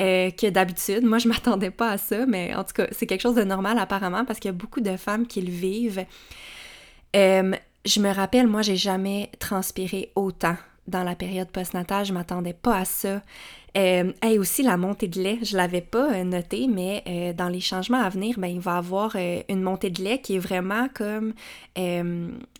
euh, 0.00 0.30
que 0.30 0.50
d'habitude. 0.50 1.04
Moi, 1.04 1.18
je 1.18 1.28
m'attendais 1.28 1.70
pas 1.70 1.90
à 1.90 1.98
ça, 1.98 2.26
mais 2.26 2.54
en 2.54 2.64
tout 2.64 2.72
cas, 2.74 2.86
c'est 2.92 3.06
quelque 3.06 3.20
chose 3.20 3.34
de 3.34 3.44
normal 3.44 3.78
apparemment 3.78 4.24
parce 4.24 4.38
qu'il 4.38 4.48
y 4.48 4.54
a 4.54 4.56
beaucoup 4.56 4.80
de 4.80 4.96
femmes 4.96 5.26
qui 5.26 5.40
le 5.40 5.50
vivent. 5.50 6.04
Euh, 7.16 7.52
je 7.84 8.00
me 8.00 8.12
rappelle, 8.12 8.46
moi, 8.46 8.62
j'ai 8.62 8.76
jamais 8.76 9.30
transpiré 9.38 10.10
autant 10.14 10.56
dans 10.86 11.04
la 11.04 11.14
période 11.14 11.48
postnatale. 11.48 12.04
Je 12.04 12.12
m'attendais 12.12 12.54
pas 12.54 12.78
à 12.78 12.84
ça. 12.84 13.22
Euh, 13.76 14.12
et 14.22 14.38
aussi 14.38 14.62
la 14.62 14.76
montée 14.76 15.08
de 15.08 15.20
lait, 15.20 15.38
je 15.42 15.56
l'avais 15.56 15.80
pas 15.80 16.12
euh, 16.12 16.24
noté, 16.24 16.66
mais 16.68 17.02
euh, 17.06 17.32
dans 17.32 17.48
les 17.48 17.60
changements 17.60 18.02
à 18.02 18.08
venir, 18.10 18.38
ben, 18.38 18.48
il 18.48 18.60
va 18.60 18.74
y 18.74 18.76
avoir 18.76 19.16
une 19.48 19.62
montée 19.62 19.90
de 19.90 20.02
lait 20.02 20.20
qui 20.20 20.36
est 20.36 20.38
vraiment 20.38 20.88
comme 20.94 21.32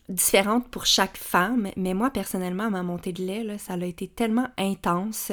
différente 0.08 0.68
pour 0.68 0.86
chaque 0.86 1.16
femme. 1.16 1.68
Mais 1.76 1.94
moi, 1.94 2.10
personnellement, 2.10 2.70
ma 2.70 2.82
montée 2.82 3.12
de 3.12 3.22
lait, 3.22 3.44
là, 3.44 3.58
ça 3.58 3.74
a 3.74 3.84
été 3.84 4.08
tellement 4.08 4.48
intense. 4.58 5.32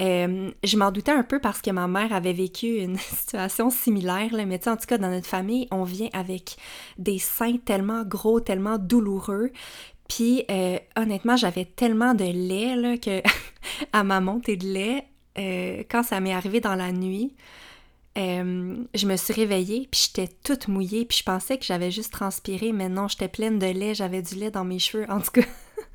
je 0.00 0.76
m'en 0.76 0.90
doutais 0.90 1.12
un 1.12 1.22
peu 1.22 1.38
parce 1.38 1.60
que 1.60 1.70
ma 1.70 1.86
mère 1.86 2.12
avait 2.12 2.32
vécu 2.32 2.78
une 2.78 2.96
situation 2.98 3.70
similaire, 3.70 4.32
là, 4.32 4.46
mais 4.46 4.66
en 4.68 4.76
tout 4.76 4.86
cas, 4.86 4.98
dans 4.98 5.10
notre 5.10 5.26
famille, 5.26 5.68
on 5.70 5.84
vient 5.84 6.08
avec 6.14 6.56
des 6.98 7.18
seins 7.18 7.58
tellement 7.58 8.04
gros, 8.04 8.40
tellement 8.40 8.78
douloureux. 8.78 9.50
Puis 10.08 10.44
euh, 10.50 10.78
honnêtement, 10.96 11.36
j'avais 11.36 11.64
tellement 11.64 12.14
de 12.14 12.24
lait 12.24 12.76
là, 12.76 12.96
que 12.98 13.22
à 13.92 14.04
ma 14.04 14.20
montée 14.20 14.56
de 14.56 14.66
lait, 14.66 15.06
euh, 15.38 15.82
quand 15.90 16.02
ça 16.02 16.20
m'est 16.20 16.34
arrivé 16.34 16.60
dans 16.60 16.74
la 16.74 16.92
nuit, 16.92 17.34
euh, 18.16 18.76
je 18.94 19.06
me 19.06 19.16
suis 19.16 19.32
réveillée, 19.32 19.88
puis 19.90 20.06
j'étais 20.06 20.32
toute 20.44 20.68
mouillée, 20.68 21.04
puis 21.04 21.18
je 21.18 21.24
pensais 21.24 21.58
que 21.58 21.64
j'avais 21.64 21.90
juste 21.90 22.12
transpiré, 22.12 22.72
mais 22.72 22.88
non, 22.88 23.08
j'étais 23.08 23.28
pleine 23.28 23.58
de 23.58 23.66
lait, 23.66 23.94
j'avais 23.94 24.22
du 24.22 24.36
lait 24.36 24.50
dans 24.50 24.64
mes 24.64 24.78
cheveux. 24.78 25.06
En 25.10 25.20
tout 25.20 25.32
cas, 25.32 25.42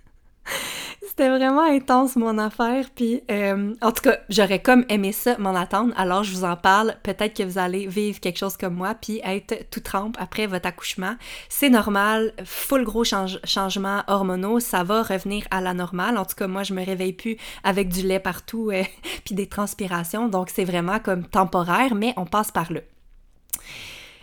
C'était 1.01 1.29
vraiment 1.29 1.63
intense 1.63 2.15
mon 2.15 2.37
affaire, 2.37 2.85
puis 2.93 3.21
euh, 3.31 3.73
en 3.81 3.91
tout 3.91 4.03
cas, 4.03 4.17
j'aurais 4.29 4.61
comme 4.61 4.85
aimé 4.89 5.11
ça 5.11 5.37
m'en 5.37 5.55
attendre, 5.55 5.93
alors 5.97 6.23
je 6.23 6.31
vous 6.33 6.43
en 6.43 6.55
parle. 6.55 6.95
Peut-être 7.03 7.35
que 7.35 7.43
vous 7.43 7.57
allez 7.57 7.87
vivre 7.87 8.19
quelque 8.19 8.37
chose 8.37 8.57
comme 8.57 8.75
moi, 8.75 8.95
puis 8.95 9.19
être 9.23 9.69
tout 9.69 9.79
trempe 9.79 10.15
après 10.19 10.45
votre 10.45 10.67
accouchement. 10.67 11.15
C'est 11.49 11.69
normal, 11.69 12.33
full 12.45 12.83
gros 12.83 13.03
changement 13.03 14.03
hormonaux, 14.07 14.59
ça 14.59 14.83
va 14.83 15.01
revenir 15.01 15.45
à 15.51 15.61
la 15.61 15.73
normale. 15.73 16.17
En 16.17 16.25
tout 16.25 16.35
cas, 16.35 16.47
moi, 16.47 16.63
je 16.63 16.73
me 16.73 16.85
réveille 16.85 17.13
plus 17.13 17.37
avec 17.63 17.89
du 17.89 18.01
lait 18.01 18.19
partout, 18.19 18.69
euh, 18.71 18.83
puis 19.25 19.35
des 19.35 19.47
transpirations, 19.47 20.27
donc 20.27 20.49
c'est 20.49 20.65
vraiment 20.65 20.99
comme 20.99 21.25
temporaire, 21.25 21.95
mais 21.95 22.13
on 22.17 22.25
passe 22.25 22.51
par 22.51 22.71
là. 22.71 22.81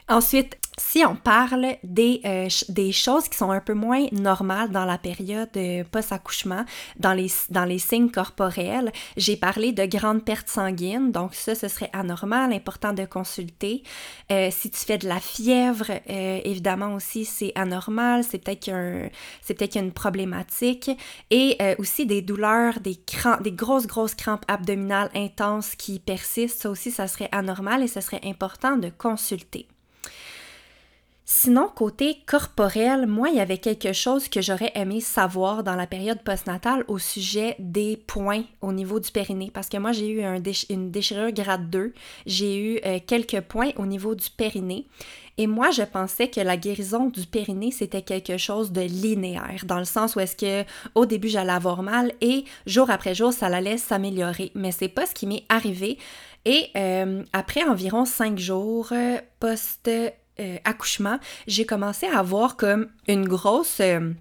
Ensuite, 0.09 0.57
si 0.79 1.05
on 1.05 1.17
parle 1.17 1.77
des, 1.83 2.21
euh, 2.25 2.49
des 2.69 2.93
choses 2.93 3.29
qui 3.29 3.37
sont 3.37 3.51
un 3.51 3.61
peu 3.61 3.75
moins 3.75 4.07
normales 4.13 4.71
dans 4.71 4.85
la 4.85 4.99
période 4.99 5.49
euh, 5.57 5.83
post-accouchement, 5.91 6.65
dans 6.99 7.13
les, 7.13 7.27
dans 7.51 7.65
les 7.65 7.79
signes 7.79 8.11
corporels, 8.11 8.93
j'ai 9.17 9.37
parlé 9.37 9.73
de 9.73 9.85
grandes 9.87 10.25
pertes 10.25 10.49
sanguines, 10.49 11.11
donc 11.11 11.35
ça, 11.35 11.57
ce 11.57 11.67
serait 11.67 11.91
anormal, 11.93 12.53
important 12.53 12.93
de 12.93 13.05
consulter. 13.05 13.83
Euh, 14.31 14.51
si 14.53 14.71
tu 14.71 14.79
fais 14.79 14.99
de 14.99 15.09
la 15.09 15.19
fièvre, 15.19 15.91
évidemment 16.07 16.95
aussi, 16.95 17.25
c'est 17.25 17.53
anormal, 17.57 18.23
c'est 18.23 18.39
peut-être 18.39 18.61
qu'il 18.61 19.57
peut 19.57 19.69
une 19.75 19.93
problématique. 19.93 20.91
Et 21.31 21.59
aussi 21.79 22.07
des 22.07 22.23
douleurs, 22.23 22.81
des, 22.81 22.97
crampes, 22.97 23.43
des 23.43 23.53
grosses, 23.53 23.87
grosses 23.87 24.15
crampes 24.15 24.45
abdominales 24.47 25.11
intenses 25.15 25.75
qui 25.75 25.99
persistent, 25.99 26.63
ça 26.63 26.71
aussi, 26.71 26.91
ça 26.91 27.09
serait 27.09 27.29
anormal 27.33 27.83
et 27.83 27.89
ce 27.89 28.01
serait 28.01 28.21
important 28.25 28.77
de 28.77 28.91
consulter. 28.91 29.67
Sinon, 31.29 31.69
côté 31.75 32.19
corporel, 32.25 33.09
moi, 33.09 33.31
il 33.31 33.35
y 33.35 33.41
avait 33.41 33.59
quelque 33.59 33.93
chose 33.93 34.29
que 34.29 34.41
j'aurais 34.41 34.71
aimé 34.77 35.01
savoir 35.01 35.65
dans 35.65 35.75
la 35.75 35.89
période 35.89 36.23
postnatale 36.23 36.85
au 36.87 37.01
sujet 37.01 37.57
des 37.59 37.97
points 37.97 38.45
au 38.61 38.73
niveau 38.73 39.01
du 39.01 39.11
périnée. 39.11 39.51
Parce 39.53 39.69
que 39.69 39.77
moi, 39.77 39.91
j'ai 39.91 40.09
eu 40.09 40.23
une 40.71 40.93
déchirure 40.93 41.33
grade 41.33 41.69
2. 41.69 41.93
J'ai 42.27 42.57
eu 42.57 42.81
euh, 42.87 43.01
quelques 43.05 43.41
points 43.41 43.71
au 43.77 43.87
niveau 43.87 44.15
du 44.15 44.31
périnée. 44.31 44.87
Et 45.37 45.49
moi, 45.49 45.73
je 45.73 45.83
pensais 45.83 46.29
que 46.29 46.41
la 46.41 46.57
guérison 46.57 47.07
du 47.07 47.27
périnée, 47.27 47.73
c'était 47.73 48.03
quelque 48.03 48.37
chose 48.37 48.71
de 48.71 48.83
linéaire, 48.83 49.65
dans 49.65 49.81
le 49.81 49.85
sens 49.85 50.15
où 50.15 50.21
est-ce 50.21 50.37
que 50.37 50.65
au 50.95 51.07
début, 51.07 51.29
j'allais 51.29 51.51
avoir 51.51 51.83
mal 51.83 52.13
et 52.21 52.45
jour 52.67 52.89
après 52.89 53.17
jour, 53.17 53.33
ça 53.33 53.47
allait 53.47 53.79
s'améliorer. 53.79 54.53
Mais 54.55 54.71
c'est 54.71 54.87
pas 54.87 55.07
ce 55.07 55.15
qui 55.15 55.27
m'est 55.27 55.45
arrivé. 55.49 55.99
Et 56.45 56.69
euh, 56.77 57.25
après 57.33 57.65
environ 57.65 58.05
cinq 58.05 58.39
jours 58.39 58.91
euh, 58.93 59.19
post 59.41 59.91
euh, 60.39 60.57
accouchement, 60.65 61.19
j'ai 61.47 61.65
commencé 61.65 62.07
à 62.07 62.19
avoir 62.19 62.57
comme 62.57 62.89
une 63.09 63.27
grosse... 63.27 63.81
Euh, 63.81 64.13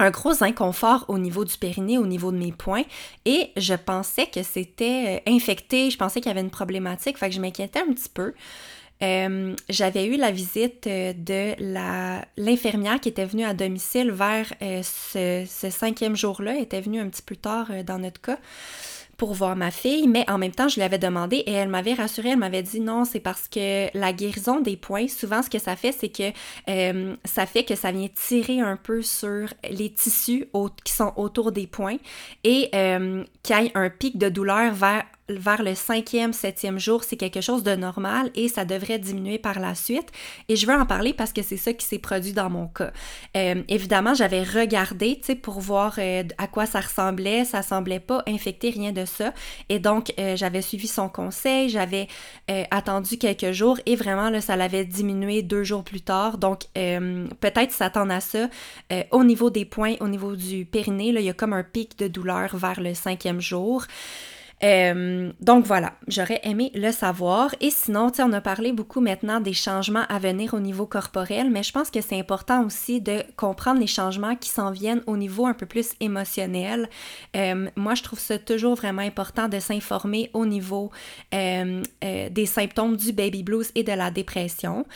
un 0.00 0.10
gros 0.10 0.42
inconfort 0.42 1.04
au 1.06 1.18
niveau 1.18 1.44
du 1.44 1.56
périnée, 1.56 1.98
au 1.98 2.06
niveau 2.06 2.32
de 2.32 2.36
mes 2.36 2.50
points, 2.50 2.82
et 3.26 3.52
je 3.56 3.74
pensais 3.74 4.26
que 4.26 4.42
c'était 4.42 5.20
euh, 5.24 5.30
infecté, 5.32 5.88
je 5.88 5.96
pensais 5.96 6.20
qu'il 6.20 6.30
y 6.30 6.32
avait 6.32 6.40
une 6.40 6.50
problématique, 6.50 7.16
fait 7.16 7.28
que 7.28 7.34
je 7.36 7.40
m'inquiétais 7.40 7.78
un 7.78 7.92
petit 7.92 8.08
peu. 8.08 8.34
j'avais 9.68 10.06
eu 10.06 10.16
la 10.16 10.32
visite 10.32 10.88
de 10.88 11.54
la 11.60 12.24
l'infirmière 12.36 12.98
qui 12.98 13.08
était 13.08 13.24
venue 13.24 13.44
à 13.44 13.54
domicile 13.54 14.10
vers 14.10 14.52
ce, 14.82 15.46
cinquième 15.70 16.16
jour-là, 16.16 16.58
était 16.58 16.80
venue 16.80 16.98
un 16.98 17.08
petit 17.08 17.22
peu 17.22 17.36
tard 17.36 17.68
dans 17.86 18.00
notre 18.00 18.20
cas 18.20 18.38
pour 19.16 19.34
voir 19.34 19.56
ma 19.56 19.70
fille, 19.70 20.08
mais 20.08 20.28
en 20.28 20.38
même 20.38 20.52
temps, 20.52 20.68
je 20.68 20.76
lui 20.76 20.82
avais 20.82 20.98
demandé 20.98 21.36
et 21.38 21.52
elle 21.52 21.68
m'avait 21.68 21.94
rassurée, 21.94 22.30
elle 22.30 22.38
m'avait 22.38 22.62
dit 22.62 22.80
non, 22.80 23.04
c'est 23.04 23.20
parce 23.20 23.48
que 23.48 23.96
la 23.96 24.12
guérison 24.12 24.60
des 24.60 24.76
points, 24.76 25.08
souvent 25.08 25.42
ce 25.42 25.50
que 25.50 25.58
ça 25.58 25.76
fait, 25.76 25.92
c'est 25.92 26.08
que 26.08 26.32
euh, 26.68 27.14
ça 27.24 27.46
fait 27.46 27.64
que 27.64 27.74
ça 27.74 27.92
vient 27.92 28.08
tirer 28.14 28.60
un 28.60 28.76
peu 28.76 29.02
sur 29.02 29.48
les 29.70 29.90
tissus 29.90 30.46
qui 30.84 30.92
sont 30.92 31.12
autour 31.16 31.52
des 31.52 31.66
points 31.66 31.96
et 32.42 32.68
euh, 32.74 33.24
qu'il 33.42 33.56
y 33.56 33.66
ait 33.66 33.72
un 33.74 33.90
pic 33.90 34.18
de 34.18 34.28
douleur 34.28 34.72
vers 34.74 35.04
vers 35.28 35.62
le 35.62 35.74
cinquième, 35.74 36.32
septième 36.32 36.78
jour, 36.78 37.02
c'est 37.02 37.16
quelque 37.16 37.40
chose 37.40 37.62
de 37.62 37.74
normal 37.74 38.30
et 38.34 38.48
ça 38.48 38.64
devrait 38.64 38.98
diminuer 38.98 39.38
par 39.38 39.58
la 39.58 39.74
suite. 39.74 40.10
Et 40.48 40.56
je 40.56 40.66
veux 40.66 40.74
en 40.74 40.84
parler 40.84 41.14
parce 41.14 41.32
que 41.32 41.42
c'est 41.42 41.56
ça 41.56 41.72
qui 41.72 41.86
s'est 41.86 41.98
produit 41.98 42.32
dans 42.32 42.50
mon 42.50 42.66
cas. 42.66 42.92
Euh, 43.36 43.62
évidemment, 43.68 44.14
j'avais 44.14 44.42
regardé, 44.42 45.16
tu 45.16 45.26
sais, 45.26 45.34
pour 45.34 45.60
voir 45.60 45.94
euh, 45.98 46.24
à 46.36 46.46
quoi 46.46 46.66
ça 46.66 46.80
ressemblait. 46.80 47.44
Ça 47.44 47.62
semblait 47.62 48.00
pas 48.00 48.22
infecter 48.26 48.70
rien 48.70 48.92
de 48.92 49.04
ça. 49.06 49.32
Et 49.68 49.78
donc, 49.78 50.12
euh, 50.18 50.36
j'avais 50.36 50.62
suivi 50.62 50.88
son 50.88 51.08
conseil, 51.08 51.68
j'avais 51.68 52.08
attendu 52.70 53.16
quelques 53.16 53.52
jours 53.52 53.78
et 53.86 53.96
vraiment, 53.96 54.28
là, 54.28 54.40
ça 54.40 54.56
l'avait 54.56 54.84
diminué 54.84 55.42
deux 55.42 55.64
jours 55.64 55.82
plus 55.82 56.02
tard. 56.02 56.38
Donc, 56.38 56.64
peut-être 56.74 57.72
s'attendre 57.72 58.12
à 58.12 58.20
ça. 58.20 58.48
au 59.10 59.24
niveau 59.24 59.50
des 59.50 59.64
points, 59.64 59.94
au 60.00 60.08
niveau 60.08 60.36
du 60.36 60.64
périnée, 60.64 61.12
là, 61.12 61.20
il 61.20 61.26
y 61.26 61.30
a 61.30 61.34
comme 61.34 61.52
un 61.52 61.62
pic 61.62 61.98
de 61.98 62.08
douleur 62.08 62.56
vers 62.56 62.80
le 62.80 62.94
cinquième 62.94 63.40
jour. 63.40 63.86
Euh, 64.62 65.32
donc 65.40 65.66
voilà, 65.66 65.94
j'aurais 66.06 66.40
aimé 66.44 66.70
le 66.74 66.92
savoir. 66.92 67.54
Et 67.60 67.70
sinon, 67.70 68.10
tu 68.10 68.22
on 68.22 68.32
a 68.32 68.40
parlé 68.40 68.72
beaucoup 68.72 69.00
maintenant 69.00 69.40
des 69.40 69.52
changements 69.52 70.04
à 70.08 70.18
venir 70.18 70.54
au 70.54 70.60
niveau 70.60 70.86
corporel, 70.86 71.50
mais 71.50 71.62
je 71.62 71.72
pense 71.72 71.90
que 71.90 72.00
c'est 72.00 72.18
important 72.18 72.64
aussi 72.64 73.00
de 73.00 73.22
comprendre 73.36 73.80
les 73.80 73.86
changements 73.86 74.36
qui 74.36 74.48
s'en 74.48 74.70
viennent 74.70 75.02
au 75.06 75.16
niveau 75.16 75.46
un 75.46 75.54
peu 75.54 75.66
plus 75.66 75.90
émotionnel. 76.00 76.88
Euh, 77.36 77.68
moi, 77.76 77.94
je 77.94 78.02
trouve 78.02 78.20
ça 78.20 78.38
toujours 78.38 78.74
vraiment 78.76 79.02
important 79.02 79.48
de 79.48 79.58
s'informer 79.58 80.30
au 80.32 80.46
niveau 80.46 80.90
euh, 81.34 81.82
des 82.00 82.46
symptômes 82.46 82.96
du 82.96 83.12
baby 83.12 83.42
blues 83.42 83.70
et 83.74 83.82
de 83.82 83.92
la 83.92 84.10
dépression. 84.10 84.86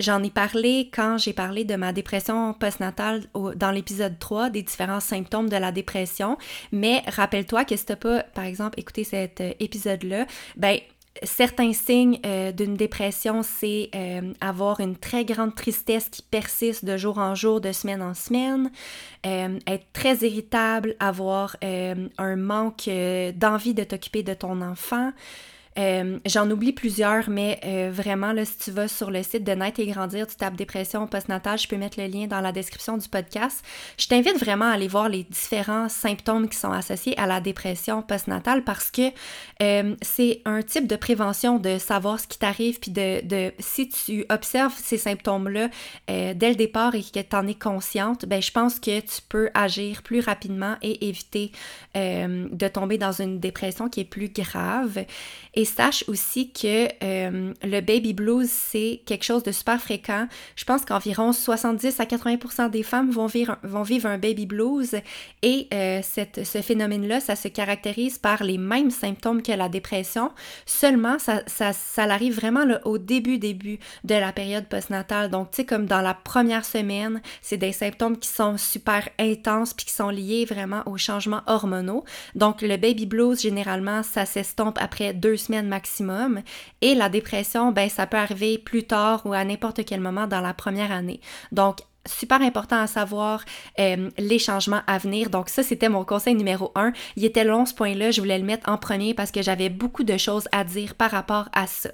J'en 0.00 0.22
ai 0.22 0.30
parlé 0.30 0.90
quand 0.92 1.16
j'ai 1.18 1.32
parlé 1.32 1.64
de 1.64 1.76
ma 1.76 1.92
dépression 1.92 2.52
postnatale 2.54 3.22
dans 3.56 3.70
l'épisode 3.70 4.18
3, 4.18 4.50
des 4.50 4.62
différents 4.62 5.00
symptômes 5.00 5.48
de 5.48 5.56
la 5.56 5.72
dépression, 5.72 6.36
mais 6.72 7.02
rappelle-toi 7.06 7.64
que 7.64 7.76
si 7.76 7.86
t'as 7.86 7.96
pas, 7.96 8.22
par 8.34 8.44
exemple, 8.44 8.78
cet 9.04 9.40
euh, 9.40 9.52
épisode-là, 9.60 10.26
ben 10.56 10.78
certains 11.22 11.72
signes 11.72 12.20
euh, 12.24 12.52
d'une 12.52 12.76
dépression, 12.76 13.42
c'est 13.42 13.90
euh, 13.94 14.32
avoir 14.40 14.80
une 14.80 14.96
très 14.96 15.24
grande 15.24 15.54
tristesse 15.54 16.08
qui 16.08 16.22
persiste 16.22 16.84
de 16.84 16.96
jour 16.96 17.18
en 17.18 17.34
jour, 17.34 17.60
de 17.60 17.72
semaine 17.72 18.00
en 18.00 18.14
semaine, 18.14 18.70
être 19.24 19.86
très 19.92 20.18
irritable, 20.18 20.94
avoir 20.98 21.56
un 21.62 22.36
manque 22.36 22.88
d'envie 23.34 23.74
de 23.74 23.84
t'occuper 23.84 24.22
de 24.22 24.34
ton 24.34 24.62
enfant, 24.62 25.12
Euh, 25.78 26.18
j'en 26.26 26.50
oublie 26.50 26.72
plusieurs, 26.72 27.30
mais 27.30 27.60
euh, 27.64 27.90
vraiment, 27.92 28.32
là, 28.32 28.44
si 28.44 28.58
tu 28.58 28.70
vas 28.72 28.88
sur 28.88 29.10
le 29.10 29.22
site 29.22 29.44
de 29.44 29.52
Naître 29.52 29.78
et 29.78 29.86
Grandir, 29.86 30.26
tu 30.26 30.34
tapes 30.34 30.56
dépression 30.56 31.06
postnatale, 31.06 31.58
je 31.58 31.68
peux 31.68 31.76
mettre 31.76 32.00
le 32.00 32.08
lien 32.08 32.26
dans 32.26 32.40
la 32.40 32.50
description 32.50 32.96
du 32.96 33.08
podcast. 33.08 33.64
Je 33.96 34.08
t'invite 34.08 34.36
vraiment 34.38 34.64
à 34.64 34.72
aller 34.72 34.88
voir 34.88 35.08
les 35.08 35.22
différents 35.22 35.88
symptômes 35.88 36.48
qui 36.48 36.58
sont 36.58 36.72
associés 36.72 37.16
à 37.18 37.26
la 37.26 37.40
dépression 37.40 38.02
postnatale 38.02 38.64
parce 38.64 38.90
que 38.90 39.10
euh, 39.62 39.94
c'est 40.02 40.42
un 40.44 40.62
type 40.62 40.88
de 40.88 40.96
prévention 40.96 41.58
de 41.58 41.78
savoir 41.78 42.18
ce 42.18 42.26
qui 42.26 42.38
t'arrive, 42.38 42.80
puis 42.80 42.90
de, 42.90 43.24
de, 43.24 43.52
si 43.60 43.88
tu 43.88 44.24
observes 44.28 44.74
ces 44.76 44.98
symptômes-là 44.98 45.68
dès 46.08 46.50
le 46.50 46.54
départ 46.54 46.94
et 46.94 47.02
que 47.02 47.20
tu 47.20 47.36
en 47.36 47.46
es 47.46 47.54
consciente, 47.54 48.26
ben, 48.26 48.42
je 48.42 48.50
pense 48.50 48.80
que 48.80 49.00
tu 49.00 49.22
peux 49.28 49.50
agir 49.54 50.02
plus 50.02 50.20
rapidement 50.20 50.76
et 50.82 51.08
éviter 51.08 51.52
de 51.94 52.68
tomber 52.68 52.98
dans 52.98 53.12
une 53.12 53.38
dépression 53.38 53.88
qui 53.88 54.00
est 54.00 54.04
plus 54.04 54.28
grave. 54.32 55.04
Sache 55.64 56.04
aussi 56.08 56.52
que 56.52 56.88
euh, 57.02 57.52
le 57.62 57.80
baby 57.80 58.12
blues, 58.12 58.48
c'est 58.48 59.00
quelque 59.06 59.24
chose 59.24 59.42
de 59.42 59.52
super 59.52 59.80
fréquent. 59.80 60.26
Je 60.56 60.64
pense 60.64 60.84
qu'environ 60.84 61.32
70 61.32 62.00
à 62.00 62.04
80% 62.04 62.70
des 62.70 62.82
femmes 62.82 63.10
vont 63.10 63.26
vivre, 63.26 63.56
un 64.06 64.18
baby 64.18 64.46
blues 64.46 64.96
et 65.42 65.68
euh, 65.72 66.00
ce 66.02 66.62
phénomène-là, 66.62 67.20
ça 67.20 67.36
se 67.36 67.48
caractérise 67.48 68.18
par 68.18 68.42
les 68.42 68.58
mêmes 68.58 68.90
symptômes 68.90 69.42
que 69.42 69.52
la 69.52 69.68
dépression. 69.68 70.30
Seulement, 70.66 71.16
ça, 71.18 71.42
arrive 71.96 72.34
vraiment 72.34 72.64
au 72.84 72.98
début, 72.98 73.38
début 73.38 73.78
de 74.04 74.14
la 74.14 74.32
période 74.32 74.66
postnatale. 74.66 75.30
Donc, 75.30 75.50
tu 75.50 75.56
sais, 75.56 75.64
comme 75.64 75.86
dans 75.86 76.00
la 76.00 76.14
première 76.14 76.64
semaine, 76.64 77.20
c'est 77.42 77.56
des 77.56 77.72
symptômes 77.72 78.18
qui 78.18 78.28
sont 78.28 78.56
super 78.56 79.08
intenses 79.18 79.74
puis 79.74 79.86
qui 79.86 79.92
sont 79.92 80.10
liés 80.10 80.44
vraiment 80.44 80.82
aux 80.86 80.96
changements 80.96 81.42
hormonaux. 81.46 82.04
Donc, 82.34 82.62
le 82.62 82.76
baby 82.76 83.06
blues, 83.06 83.40
généralement, 83.40 84.02
ça 84.02 84.26
s'estompe 84.26 84.78
après 84.80 85.12
deux 85.12 85.36
semaines 85.36 85.49
maximum. 85.62 86.42
Et 86.80 86.94
la 86.94 87.08
dépression, 87.08 87.72
ben, 87.72 87.88
ça 87.88 88.06
peut 88.06 88.16
arriver 88.16 88.58
plus 88.58 88.84
tard 88.84 89.22
ou 89.24 89.32
à 89.32 89.44
n'importe 89.44 89.84
quel 89.84 90.00
moment 90.00 90.26
dans 90.26 90.40
la 90.40 90.54
première 90.54 90.92
année. 90.92 91.20
Donc, 91.52 91.80
super 92.06 92.40
important 92.40 92.80
à 92.80 92.86
savoir 92.86 93.44
euh, 93.78 94.10
les 94.18 94.38
changements 94.38 94.82
à 94.86 94.98
venir. 94.98 95.30
Donc 95.30 95.48
ça, 95.48 95.62
c'était 95.62 95.88
mon 95.88 96.04
conseil 96.04 96.34
numéro 96.34 96.72
un. 96.74 96.92
Il 97.16 97.24
était 97.24 97.44
long 97.44 97.66
ce 97.66 97.74
point-là, 97.74 98.10
je 98.10 98.20
voulais 98.20 98.38
le 98.38 98.44
mettre 98.44 98.68
en 98.70 98.78
premier 98.78 99.14
parce 99.14 99.30
que 99.30 99.42
j'avais 99.42 99.68
beaucoup 99.68 100.04
de 100.04 100.16
choses 100.16 100.48
à 100.52 100.64
dire 100.64 100.94
par 100.94 101.10
rapport 101.10 101.48
à 101.52 101.66
ça. 101.66 101.90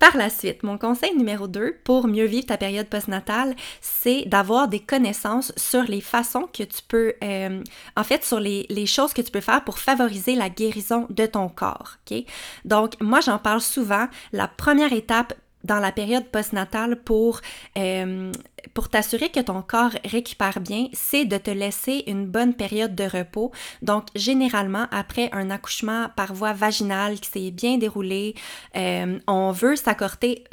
Par 0.00 0.16
la 0.16 0.30
suite, 0.30 0.62
mon 0.62 0.78
conseil 0.78 1.14
numéro 1.14 1.46
2 1.46 1.76
pour 1.84 2.08
mieux 2.08 2.24
vivre 2.24 2.46
ta 2.46 2.56
période 2.56 2.88
postnatale, 2.88 3.54
c'est 3.82 4.24
d'avoir 4.24 4.66
des 4.66 4.80
connaissances 4.80 5.52
sur 5.58 5.82
les 5.82 6.00
façons 6.00 6.48
que 6.50 6.62
tu 6.62 6.80
peux, 6.88 7.12
euh, 7.22 7.62
en 7.98 8.02
fait, 8.02 8.24
sur 8.24 8.40
les, 8.40 8.86
choses 8.86 9.12
que 9.12 9.20
tu 9.20 9.30
peux 9.30 9.42
faire 9.42 9.62
pour 9.62 9.78
favoriser 9.78 10.36
la 10.36 10.48
guérison 10.48 11.06
de 11.10 11.26
ton 11.26 11.50
corps. 11.50 11.98
ok? 12.10 12.24
Donc, 12.64 12.94
moi, 13.02 13.20
j'en 13.20 13.38
parle 13.38 13.60
souvent. 13.60 14.08
La 14.32 14.48
première 14.48 14.94
étape 14.94 15.34
dans 15.64 15.78
la 15.78 15.92
période 15.92 16.26
postnatale 16.26 16.96
pour 16.96 17.40
euh, 17.78 18.32
pour 18.74 18.88
t'assurer 18.88 19.30
que 19.30 19.40
ton 19.40 19.62
corps 19.62 19.92
récupère 20.04 20.60
bien, 20.60 20.88
c'est 20.92 21.24
de 21.24 21.36
te 21.36 21.50
laisser 21.50 22.04
une 22.06 22.26
bonne 22.26 22.54
période 22.54 22.94
de 22.94 23.04
repos. 23.04 23.52
Donc, 23.82 24.04
généralement, 24.14 24.86
après 24.90 25.30
un 25.32 25.50
accouchement 25.50 26.08
par 26.16 26.34
voie 26.34 26.52
vaginale 26.52 27.20
qui 27.20 27.30
s'est 27.30 27.50
bien 27.50 27.78
déroulé, 27.78 28.34
euh, 28.76 29.18
on 29.26 29.52
veut 29.52 29.76
s'accorder, 29.76 30.44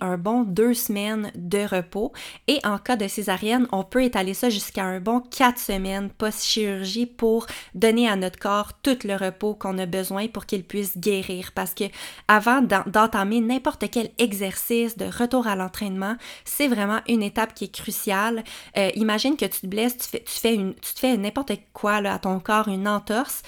un 0.00 0.18
bon 0.18 0.42
deux 0.42 0.74
semaines 0.74 1.30
de 1.34 1.58
repos. 1.58 2.12
Et 2.46 2.58
en 2.64 2.78
cas 2.78 2.96
de 2.96 3.08
césarienne, 3.08 3.66
on 3.72 3.84
peut 3.84 4.04
étaler 4.04 4.34
ça 4.34 4.50
jusqu'à 4.50 4.84
un 4.84 5.00
bon 5.00 5.20
quatre 5.20 5.58
semaines 5.58 6.10
post-chirurgie 6.10 7.06
pour 7.06 7.46
donner 7.74 8.08
à 8.08 8.16
notre 8.16 8.38
corps 8.38 8.72
tout 8.82 8.98
le 9.04 9.14
repos 9.14 9.54
qu'on 9.54 9.78
a 9.78 9.86
besoin 9.86 10.28
pour 10.28 10.46
qu'il 10.46 10.64
puisse 10.64 10.98
guérir. 10.98 11.52
Parce 11.54 11.74
que 11.74 11.84
avant 12.26 12.62
d'entamer 12.62 13.40
n'importe 13.40 13.84
quel 13.90 14.10
de 14.28 15.06
retour 15.06 15.46
à 15.46 15.56
l'entraînement, 15.56 16.16
c'est 16.44 16.68
vraiment 16.68 17.00
une 17.08 17.22
étape 17.22 17.54
qui 17.54 17.64
est 17.64 17.74
cruciale. 17.74 18.44
Euh, 18.76 18.90
imagine 18.94 19.36
que 19.36 19.44
tu 19.44 19.60
te 19.60 19.66
blesses, 19.66 19.96
tu 19.98 20.20
fais, 20.26 20.54
une, 20.54 20.74
te 20.74 20.98
fais 20.98 21.16
n'importe 21.16 21.52
quoi 21.72 21.94
à 21.94 22.18
ton 22.18 22.40
corps, 22.40 22.68
une 22.68 22.86
entorse. 22.88 23.42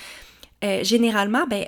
Euh, 0.65 0.85
généralement, 0.85 1.47
ben, 1.47 1.67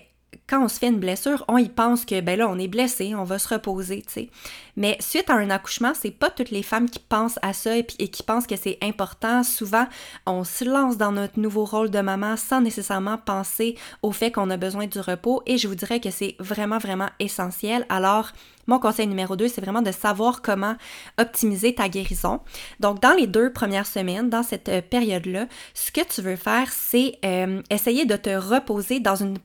quand 0.52 0.62
on 0.62 0.68
se 0.68 0.78
fait 0.78 0.88
une 0.88 0.98
blessure, 0.98 1.46
on 1.48 1.56
y 1.56 1.70
pense 1.70 2.04
que 2.04 2.20
ben 2.20 2.38
là, 2.38 2.46
on 2.46 2.58
est 2.58 2.68
blessé, 2.68 3.14
on 3.14 3.24
va 3.24 3.38
se 3.38 3.48
reposer, 3.48 4.02
tu 4.02 4.12
sais. 4.12 4.30
Mais 4.76 4.98
suite 5.00 5.30
à 5.30 5.34
un 5.34 5.48
accouchement, 5.48 5.92
c'est 5.94 6.10
pas 6.10 6.28
toutes 6.28 6.50
les 6.50 6.62
femmes 6.62 6.90
qui 6.90 6.98
pensent 6.98 7.38
à 7.40 7.54
ça 7.54 7.78
et, 7.78 7.86
et 7.98 8.08
qui 8.08 8.22
pensent 8.22 8.46
que 8.46 8.56
c'est 8.56 8.76
important. 8.82 9.44
Souvent, 9.44 9.86
on 10.26 10.44
se 10.44 10.66
lance 10.66 10.98
dans 10.98 11.10
notre 11.10 11.40
nouveau 11.40 11.64
rôle 11.64 11.90
de 11.90 12.00
maman 12.00 12.36
sans 12.36 12.60
nécessairement 12.60 13.16
penser 13.16 13.78
au 14.02 14.12
fait 14.12 14.30
qu'on 14.30 14.50
a 14.50 14.58
besoin 14.58 14.86
du 14.86 15.00
repos 15.00 15.42
et 15.46 15.56
je 15.56 15.68
vous 15.68 15.74
dirais 15.74 16.00
que 16.00 16.10
c'est 16.10 16.36
vraiment, 16.38 16.78
vraiment 16.78 17.08
essentiel. 17.18 17.86
Alors, 17.88 18.32
mon 18.66 18.78
conseil 18.78 19.06
numéro 19.06 19.34
2, 19.34 19.48
c'est 19.48 19.60
vraiment 19.60 19.82
de 19.82 19.90
savoir 19.90 20.40
comment 20.40 20.76
optimiser 21.18 21.74
ta 21.74 21.88
guérison. 21.88 22.40
Donc, 22.80 23.00
dans 23.00 23.12
les 23.12 23.26
deux 23.26 23.52
premières 23.52 23.86
semaines, 23.86 24.30
dans 24.30 24.42
cette 24.42 24.68
euh, 24.68 24.80
période-là, 24.80 25.46
ce 25.74 25.90
que 25.90 26.00
tu 26.02 26.22
veux 26.22 26.36
faire, 26.36 26.68
c'est 26.72 27.18
euh, 27.24 27.60
essayer 27.70 28.04
de 28.04 28.16
te 28.16 28.30
reposer 28.30 29.00
dans 29.00 29.16
une... 29.16 29.36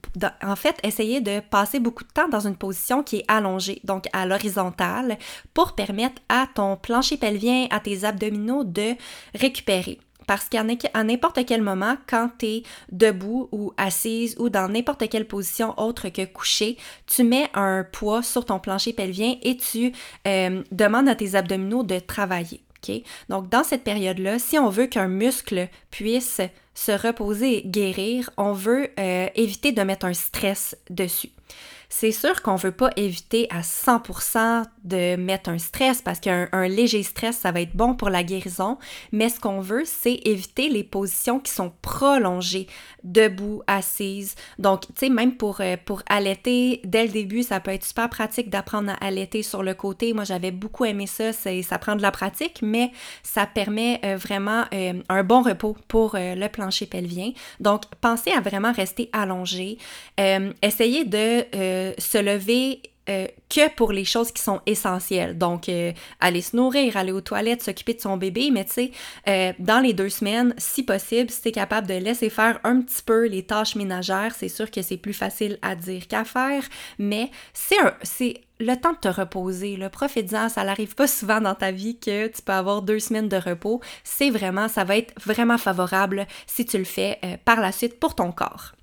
en 0.43 0.55
fait, 0.55 0.77
essayer 0.83 0.96
de 0.97 1.39
passer 1.39 1.79
beaucoup 1.79 2.03
de 2.03 2.09
temps 2.09 2.27
dans 2.27 2.47
une 2.47 2.55
position 2.55 3.03
qui 3.03 3.17
est 3.17 3.25
allongée, 3.27 3.81
donc 3.83 4.05
à 4.13 4.25
l'horizontale, 4.25 5.17
pour 5.53 5.73
permettre 5.73 6.21
à 6.29 6.47
ton 6.53 6.75
plancher 6.75 7.17
pelvien, 7.17 7.67
à 7.69 7.79
tes 7.79 8.03
abdominaux 8.03 8.63
de 8.63 8.93
récupérer. 9.35 9.99
Parce 10.27 10.49
qu'à 10.49 10.63
n'importe 10.63 11.45
quel 11.45 11.61
moment, 11.61 11.95
quand 12.05 12.29
tu 12.37 12.45
es 12.47 12.63
debout 12.91 13.47
ou 13.53 13.71
assise 13.77 14.35
ou 14.39 14.49
dans 14.49 14.67
n'importe 14.67 15.07
quelle 15.07 15.25
position 15.25 15.73
autre 15.79 16.09
que 16.09 16.25
couchée, 16.25 16.77
tu 17.05 17.23
mets 17.23 17.49
un 17.53 17.85
poids 17.85 18.21
sur 18.21 18.43
ton 18.43 18.59
plancher 18.59 18.91
pelvien 18.91 19.35
et 19.41 19.55
tu 19.55 19.93
euh, 20.27 20.63
demandes 20.71 21.07
à 21.07 21.15
tes 21.15 21.35
abdominaux 21.35 21.83
de 21.83 21.99
travailler. 21.99 22.61
Donc, 23.29 23.49
dans 23.49 23.63
cette 23.63 23.83
période-là, 23.83 24.39
si 24.39 24.57
on 24.57 24.69
veut 24.69 24.87
qu'un 24.87 25.07
muscle 25.07 25.67
puisse 25.91 26.41
se 26.73 26.91
reposer 26.91 27.57
et 27.57 27.67
guérir, 27.67 28.29
on 28.37 28.53
veut 28.53 28.89
euh, 28.99 29.27
éviter 29.35 29.71
de 29.71 29.81
mettre 29.81 30.05
un 30.05 30.13
stress 30.13 30.77
dessus. 30.89 31.31
C'est 31.99 32.11
sûr 32.11 32.43
qu'on 32.43 32.57
veut 32.57 32.71
pas 32.71 32.91
éviter 32.95 33.47
à 33.49 33.61
100% 33.61 34.65
de 34.83 35.15
mettre 35.15 35.49
un 35.49 35.57
stress 35.57 36.03
parce 36.03 36.19
qu'un 36.19 36.47
léger 36.67 37.01
stress, 37.01 37.37
ça 37.37 37.51
va 37.51 37.61
être 37.61 37.75
bon 37.75 37.95
pour 37.95 38.11
la 38.11 38.23
guérison, 38.23 38.77
mais 39.11 39.29
ce 39.29 39.39
qu'on 39.39 39.61
veut, 39.61 39.81
c'est 39.83 40.21
éviter 40.25 40.69
les 40.69 40.83
positions 40.83 41.39
qui 41.39 41.51
sont 41.51 41.73
prolongées, 41.81 42.67
debout, 43.03 43.63
assise. 43.65 44.35
Donc, 44.59 44.81
tu 44.81 44.93
sais, 44.97 45.09
même 45.09 45.37
pour, 45.37 45.59
euh, 45.59 45.75
pour 45.83 46.03
allaiter, 46.07 46.81
dès 46.83 47.07
le 47.07 47.11
début, 47.11 47.41
ça 47.41 47.59
peut 47.59 47.71
être 47.71 47.83
super 47.83 48.09
pratique 48.09 48.51
d'apprendre 48.51 48.91
à 48.91 49.05
allaiter 49.05 49.41
sur 49.41 49.63
le 49.63 49.73
côté. 49.73 50.13
Moi, 50.13 50.23
j'avais 50.23 50.51
beaucoup 50.51 50.85
aimé 50.85 51.07
ça, 51.07 51.33
ça 51.33 51.79
prend 51.79 51.95
de 51.95 52.03
la 52.03 52.11
pratique, 52.11 52.59
mais 52.61 52.91
ça 53.23 53.47
permet 53.47 53.99
euh, 54.05 54.17
vraiment 54.17 54.65
euh, 54.71 55.01
un 55.09 55.23
bon 55.23 55.41
repos 55.41 55.75
pour 55.87 56.15
le 56.15 56.47
plancher 56.47 56.85
pelvien. 56.85 57.31
Donc, 57.59 57.85
pensez 58.01 58.31
à 58.31 58.39
vraiment 58.39 58.71
rester 58.71 59.09
allongé. 59.13 59.79
essayez 60.61 61.03
de 61.03 61.86
se 61.97 62.17
lever 62.17 62.81
euh, 63.09 63.27
que 63.49 63.69
pour 63.69 63.93
les 63.93 64.03
choses 64.03 64.33
qui 64.33 64.41
sont 64.41 64.59
essentielles. 64.65 65.37
Donc, 65.37 65.69
euh, 65.69 65.93
aller 66.19 66.41
se 66.41 66.57
nourrir, 66.57 66.97
aller 66.97 67.13
aux 67.13 67.21
toilettes, 67.21 67.63
s'occuper 67.63 67.93
de 67.93 68.01
son 68.01 68.17
bébé, 68.17 68.51
mais 68.51 68.65
tu 68.65 68.73
sais, 68.73 68.91
euh, 69.29 69.53
dans 69.59 69.79
les 69.79 69.93
deux 69.93 70.09
semaines, 70.09 70.53
si 70.57 70.83
possible, 70.83 71.31
si 71.31 71.41
tu 71.41 71.47
es 71.47 71.51
capable 71.53 71.87
de 71.87 71.93
laisser 71.93 72.29
faire 72.29 72.59
un 72.65 72.81
petit 72.81 73.01
peu 73.01 73.27
les 73.27 73.43
tâches 73.43 73.75
ménagères, 73.75 74.35
c'est 74.35 74.49
sûr 74.49 74.69
que 74.69 74.81
c'est 74.81 74.97
plus 74.97 75.13
facile 75.13 75.57
à 75.61 75.75
dire 75.75 76.05
qu'à 76.09 76.25
faire, 76.25 76.63
mais 76.99 77.31
c'est 77.53 77.77
c'est 78.03 78.41
le 78.59 78.75
temps 78.75 78.91
de 78.91 78.97
te 78.97 79.07
reposer. 79.07 79.77
Le 79.77 79.87
Profite-en, 79.87 80.49
ça 80.49 80.65
n'arrive 80.65 80.93
pas 80.93 81.07
souvent 81.07 81.39
dans 81.39 81.55
ta 81.55 81.71
vie 81.71 81.97
que 81.97 82.27
tu 82.27 82.41
peux 82.41 82.51
avoir 82.51 82.81
deux 82.81 82.99
semaines 82.99 83.29
de 83.29 83.37
repos. 83.37 83.79
C'est 84.03 84.31
vraiment, 84.31 84.67
ça 84.67 84.83
va 84.83 84.97
être 84.97 85.13
vraiment 85.23 85.57
favorable 85.57 86.27
si 86.45 86.65
tu 86.65 86.77
le 86.77 86.83
fais 86.83 87.19
par 87.45 87.61
la 87.61 87.71
suite 87.71 87.99
pour 87.99 88.15
ton 88.15 88.31
corps. 88.31 88.73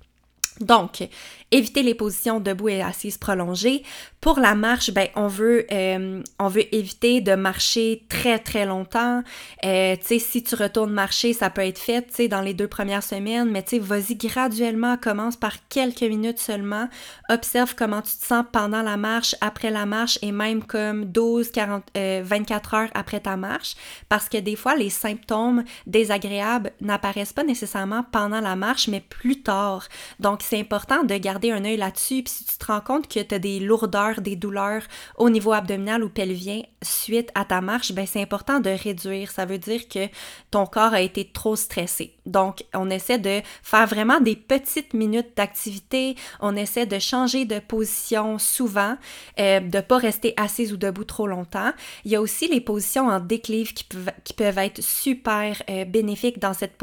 Donc, 0.61 1.07
éviter 1.51 1.83
les 1.83 1.95
positions 1.95 2.39
debout 2.39 2.69
et 2.69 2.81
assises 2.81 3.17
prolongées. 3.17 3.83
Pour 4.19 4.39
la 4.39 4.55
marche, 4.55 4.91
ben, 4.91 5.07
on 5.15 5.27
veut, 5.27 5.67
euh, 5.71 6.21
on 6.39 6.47
veut 6.47 6.73
éviter 6.73 7.21
de 7.21 7.35
marcher 7.35 8.05
très 8.09 8.39
très 8.39 8.65
longtemps. 8.65 9.21
Euh, 9.63 9.95
si 10.01 10.43
tu 10.43 10.55
retournes 10.55 10.91
marcher, 10.91 11.33
ça 11.33 11.49
peut 11.49 11.61
être 11.61 11.77
fait, 11.77 12.27
dans 12.27 12.41
les 12.41 12.53
deux 12.53 12.67
premières 12.67 13.03
semaines, 13.03 13.51
mais 13.51 13.63
vas-y 13.79 14.15
graduellement, 14.15 14.97
commence 14.97 15.35
par 15.35 15.67
quelques 15.67 16.01
minutes 16.01 16.39
seulement. 16.39 16.87
Observe 17.29 17.75
comment 17.75 18.01
tu 18.01 18.17
te 18.17 18.25
sens 18.25 18.45
pendant 18.51 18.81
la 18.81 18.97
marche, 18.97 19.35
après 19.41 19.69
la 19.69 19.85
marche 19.85 20.17
et 20.21 20.31
même 20.31 20.63
comme 20.63 21.05
12, 21.05 21.51
40, 21.51 21.83
24 21.95 22.73
heures 22.73 22.89
après 22.95 23.19
ta 23.19 23.37
marche, 23.37 23.75
parce 24.09 24.29
que 24.29 24.37
des 24.37 24.55
fois, 24.55 24.75
les 24.75 24.89
symptômes 24.89 25.63
désagréables 25.85 26.71
n'apparaissent 26.81 27.33
pas 27.33 27.43
nécessairement 27.43 28.03
pendant 28.11 28.41
la 28.41 28.55
marche, 28.55 28.87
mais 28.87 29.01
plus 29.01 29.41
tard. 29.41 29.87
Donc, 30.19 30.41
c'est 30.45 30.59
important 30.59 31.03
de 31.03 31.15
garder 31.17 31.51
un 31.51 31.65
œil 31.65 31.77
là-dessus. 31.77 32.23
Puis 32.23 32.33
si 32.33 32.45
tu 32.45 32.57
te 32.57 32.65
rends 32.65 32.81
compte 32.81 33.07
que 33.07 33.19
tu 33.19 33.35
as 33.35 33.39
des 33.39 33.59
lourdeurs, 33.59 34.21
des 34.21 34.35
douleurs 34.35 34.83
au 35.17 35.29
niveau 35.29 35.51
abdominal 35.53 36.03
ou 36.03 36.09
pelvien 36.09 36.61
suite 36.81 37.31
à 37.35 37.45
ta 37.45 37.61
marche, 37.61 37.91
ben 37.91 38.05
c'est 38.05 38.21
important 38.21 38.59
de 38.59 38.69
réduire. 38.69 39.31
Ça 39.31 39.45
veut 39.45 39.57
dire 39.57 39.87
que 39.87 40.07
ton 40.51 40.65
corps 40.65 40.93
a 40.93 41.01
été 41.01 41.25
trop 41.25 41.55
stressé. 41.55 42.15
Donc, 42.25 42.63
on 42.73 42.89
essaie 42.89 43.19
de 43.19 43.41
faire 43.61 43.87
vraiment 43.87 44.19
des 44.19 44.35
petites 44.35 44.93
minutes 44.93 45.35
d'activité. 45.35 46.15
On 46.39 46.55
essaie 46.55 46.85
de 46.85 46.99
changer 46.99 47.45
de 47.45 47.59
position 47.59 48.39
souvent, 48.39 48.97
euh, 49.39 49.59
de 49.59 49.79
pas 49.79 49.97
rester 49.97 50.33
assise 50.37 50.73
ou 50.73 50.77
debout 50.77 51.03
trop 51.03 51.27
longtemps. 51.27 51.71
Il 52.03 52.11
y 52.11 52.15
a 52.15 52.21
aussi 52.21 52.47
les 52.47 52.61
positions 52.61 53.07
en 53.07 53.19
déclive 53.19 53.73
qui 53.73 53.83
peuvent, 53.83 54.11
qui 54.23 54.33
peuvent 54.33 54.57
être 54.57 54.81
super 54.81 55.61
euh, 55.69 55.85
bénéfiques 55.85 56.39
dans 56.39 56.53
cette, 56.53 56.81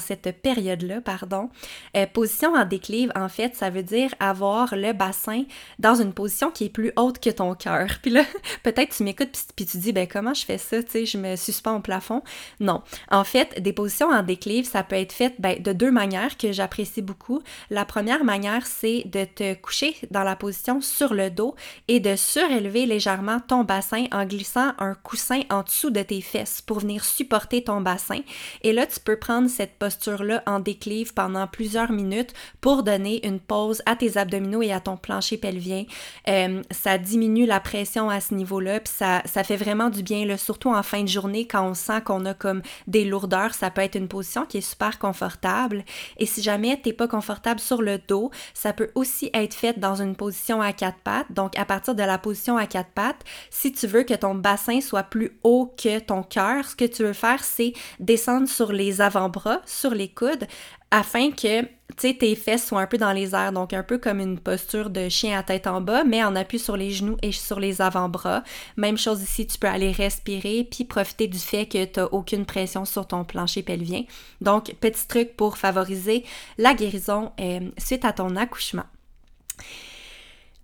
cette 0.00 0.42
période-là, 0.42 1.00
pardon. 1.00 1.50
Euh, 1.96 2.06
position 2.06 2.54
en 2.54 2.64
déclive, 2.64 3.03
en 3.14 3.28
fait, 3.28 3.54
ça 3.54 3.70
veut 3.70 3.82
dire 3.82 4.14
avoir 4.20 4.74
le 4.76 4.92
bassin 4.92 5.44
dans 5.78 5.94
une 5.94 6.12
position 6.12 6.50
qui 6.50 6.64
est 6.64 6.70
plus 6.70 6.92
haute 6.96 7.18
que 7.18 7.30
ton 7.30 7.54
cœur. 7.54 7.88
Puis 8.02 8.10
là, 8.10 8.22
peut-être 8.62 8.96
tu 8.96 9.02
m'écoutes 9.02 9.38
puis, 9.56 9.66
tu 9.66 9.78
dis, 9.78 9.92
ben 9.92 10.06
comment 10.06 10.34
je 10.34 10.44
fais 10.44 10.58
ça, 10.58 10.82
tu 10.82 10.90
sais, 10.90 11.06
je 11.06 11.18
me 11.18 11.36
suspends 11.36 11.76
au 11.76 11.80
plafond? 11.80 12.22
Non. 12.60 12.82
En 13.10 13.24
fait, 13.24 13.60
des 13.60 13.72
positions 13.72 14.08
en 14.08 14.22
déclive, 14.22 14.66
ça 14.66 14.82
peut 14.82 14.96
être 14.96 15.12
fait 15.12 15.34
ben, 15.38 15.60
de 15.60 15.72
deux 15.72 15.90
manières 15.90 16.36
que 16.36 16.52
j'apprécie 16.52 17.02
beaucoup. 17.02 17.42
La 17.70 17.84
première 17.84 18.24
manière, 18.24 18.66
c'est 18.66 19.04
de 19.06 19.24
te 19.24 19.54
coucher 19.54 19.96
dans 20.10 20.22
la 20.22 20.36
position 20.36 20.80
sur 20.80 21.14
le 21.14 21.30
dos 21.30 21.54
et 21.88 22.00
de 22.00 22.16
surélever 22.16 22.86
légèrement 22.86 23.40
ton 23.40 23.64
bassin 23.64 24.06
en 24.12 24.24
glissant 24.24 24.72
un 24.78 24.94
coussin 24.94 25.42
en 25.50 25.62
dessous 25.62 25.90
de 25.90 26.02
tes 26.02 26.20
fesses 26.20 26.62
pour 26.62 26.80
venir 26.80 27.04
supporter 27.04 27.64
ton 27.64 27.80
bassin. 27.80 28.20
Et 28.62 28.72
là, 28.72 28.86
tu 28.86 29.00
peux 29.00 29.16
prendre 29.16 29.48
cette 29.48 29.78
posture-là 29.78 30.42
en 30.46 30.60
déclive 30.60 31.14
pendant 31.14 31.46
plusieurs 31.46 31.92
minutes 31.92 32.32
pour 32.60 32.82
donner 32.82 32.93
une 32.96 33.40
pause 33.40 33.82
à 33.86 33.96
tes 33.96 34.16
abdominaux 34.16 34.62
et 34.62 34.72
à 34.72 34.80
ton 34.80 34.96
plancher 34.96 35.36
pelvien. 35.36 35.84
Euh, 36.28 36.62
ça 36.70 36.98
diminue 36.98 37.46
la 37.46 37.60
pression 37.60 38.10
à 38.10 38.20
ce 38.20 38.34
niveau-là, 38.34 38.80
puis 38.80 38.92
ça, 38.94 39.22
fait 39.44 39.56
vraiment 39.56 39.90
du 39.90 40.02
bien, 40.02 40.36
surtout 40.36 40.70
en 40.70 40.82
fin 40.82 41.02
de 41.02 41.08
journée 41.08 41.46
quand 41.46 41.66
on 41.66 41.74
sent 41.74 42.00
qu'on 42.04 42.24
a 42.24 42.34
comme 42.34 42.62
des 42.86 43.04
lourdeurs. 43.04 43.54
Ça 43.54 43.70
peut 43.70 43.82
être 43.82 43.96
une 43.96 44.08
position 44.08 44.46
qui 44.46 44.58
est 44.58 44.68
super 44.68 44.98
confortable. 44.98 45.84
Et 46.18 46.26
si 46.26 46.42
jamais 46.42 46.80
tu 46.80 46.88
n'es 46.88 46.92
pas 46.92 47.08
confortable 47.08 47.60
sur 47.60 47.82
le 47.82 47.98
dos, 47.98 48.30
ça 48.54 48.72
peut 48.72 48.90
aussi 48.94 49.30
être 49.34 49.54
fait 49.54 49.78
dans 49.78 50.00
une 50.00 50.16
position 50.16 50.60
à 50.60 50.72
quatre 50.72 50.98
pattes. 50.98 51.30
Donc, 51.30 51.58
à 51.58 51.64
partir 51.64 51.94
de 51.94 52.02
la 52.02 52.18
position 52.18 52.56
à 52.56 52.66
quatre 52.66 52.90
pattes, 52.90 53.24
si 53.50 53.72
tu 53.72 53.86
veux 53.86 54.02
que 54.02 54.14
ton 54.14 54.34
bassin 54.34 54.80
soit 54.80 55.04
plus 55.04 55.38
haut 55.42 55.74
que 55.76 55.98
ton 55.98 56.22
cœur, 56.22 56.64
ce 56.64 56.76
que 56.76 56.84
tu 56.84 57.02
veux 57.02 57.12
faire, 57.12 57.42
c'est 57.42 57.72
descendre 58.00 58.48
sur 58.48 58.72
les 58.72 59.00
avant-bras, 59.00 59.60
sur 59.66 59.90
les 59.90 60.08
coudes, 60.08 60.46
afin 60.94 61.32
que 61.32 61.66
tes 61.96 62.36
fesses 62.36 62.68
soient 62.68 62.82
un 62.82 62.86
peu 62.86 62.98
dans 62.98 63.10
les 63.10 63.34
airs, 63.34 63.50
donc 63.50 63.72
un 63.72 63.82
peu 63.82 63.98
comme 63.98 64.20
une 64.20 64.38
posture 64.38 64.90
de 64.90 65.08
chien 65.08 65.36
à 65.36 65.42
tête 65.42 65.66
en 65.66 65.80
bas, 65.80 66.04
mais 66.04 66.22
en 66.22 66.36
appui 66.36 66.60
sur 66.60 66.76
les 66.76 66.92
genoux 66.92 67.16
et 67.20 67.32
sur 67.32 67.58
les 67.58 67.82
avant-bras. 67.82 68.44
Même 68.76 68.96
chose 68.96 69.20
ici, 69.20 69.44
tu 69.44 69.58
peux 69.58 69.66
aller 69.66 69.90
respirer 69.90 70.68
puis 70.70 70.84
profiter 70.84 71.26
du 71.26 71.38
fait 71.38 71.66
que 71.66 71.84
tu 71.84 71.98
n'as 71.98 72.06
aucune 72.06 72.46
pression 72.46 72.84
sur 72.84 73.08
ton 73.08 73.24
plancher 73.24 73.64
pelvien. 73.64 74.04
Donc, 74.40 74.72
petit 74.80 75.08
truc 75.08 75.36
pour 75.36 75.58
favoriser 75.58 76.24
la 76.58 76.74
guérison 76.74 77.32
euh, 77.40 77.70
suite 77.76 78.04
à 78.04 78.12
ton 78.12 78.36
accouchement. 78.36 78.84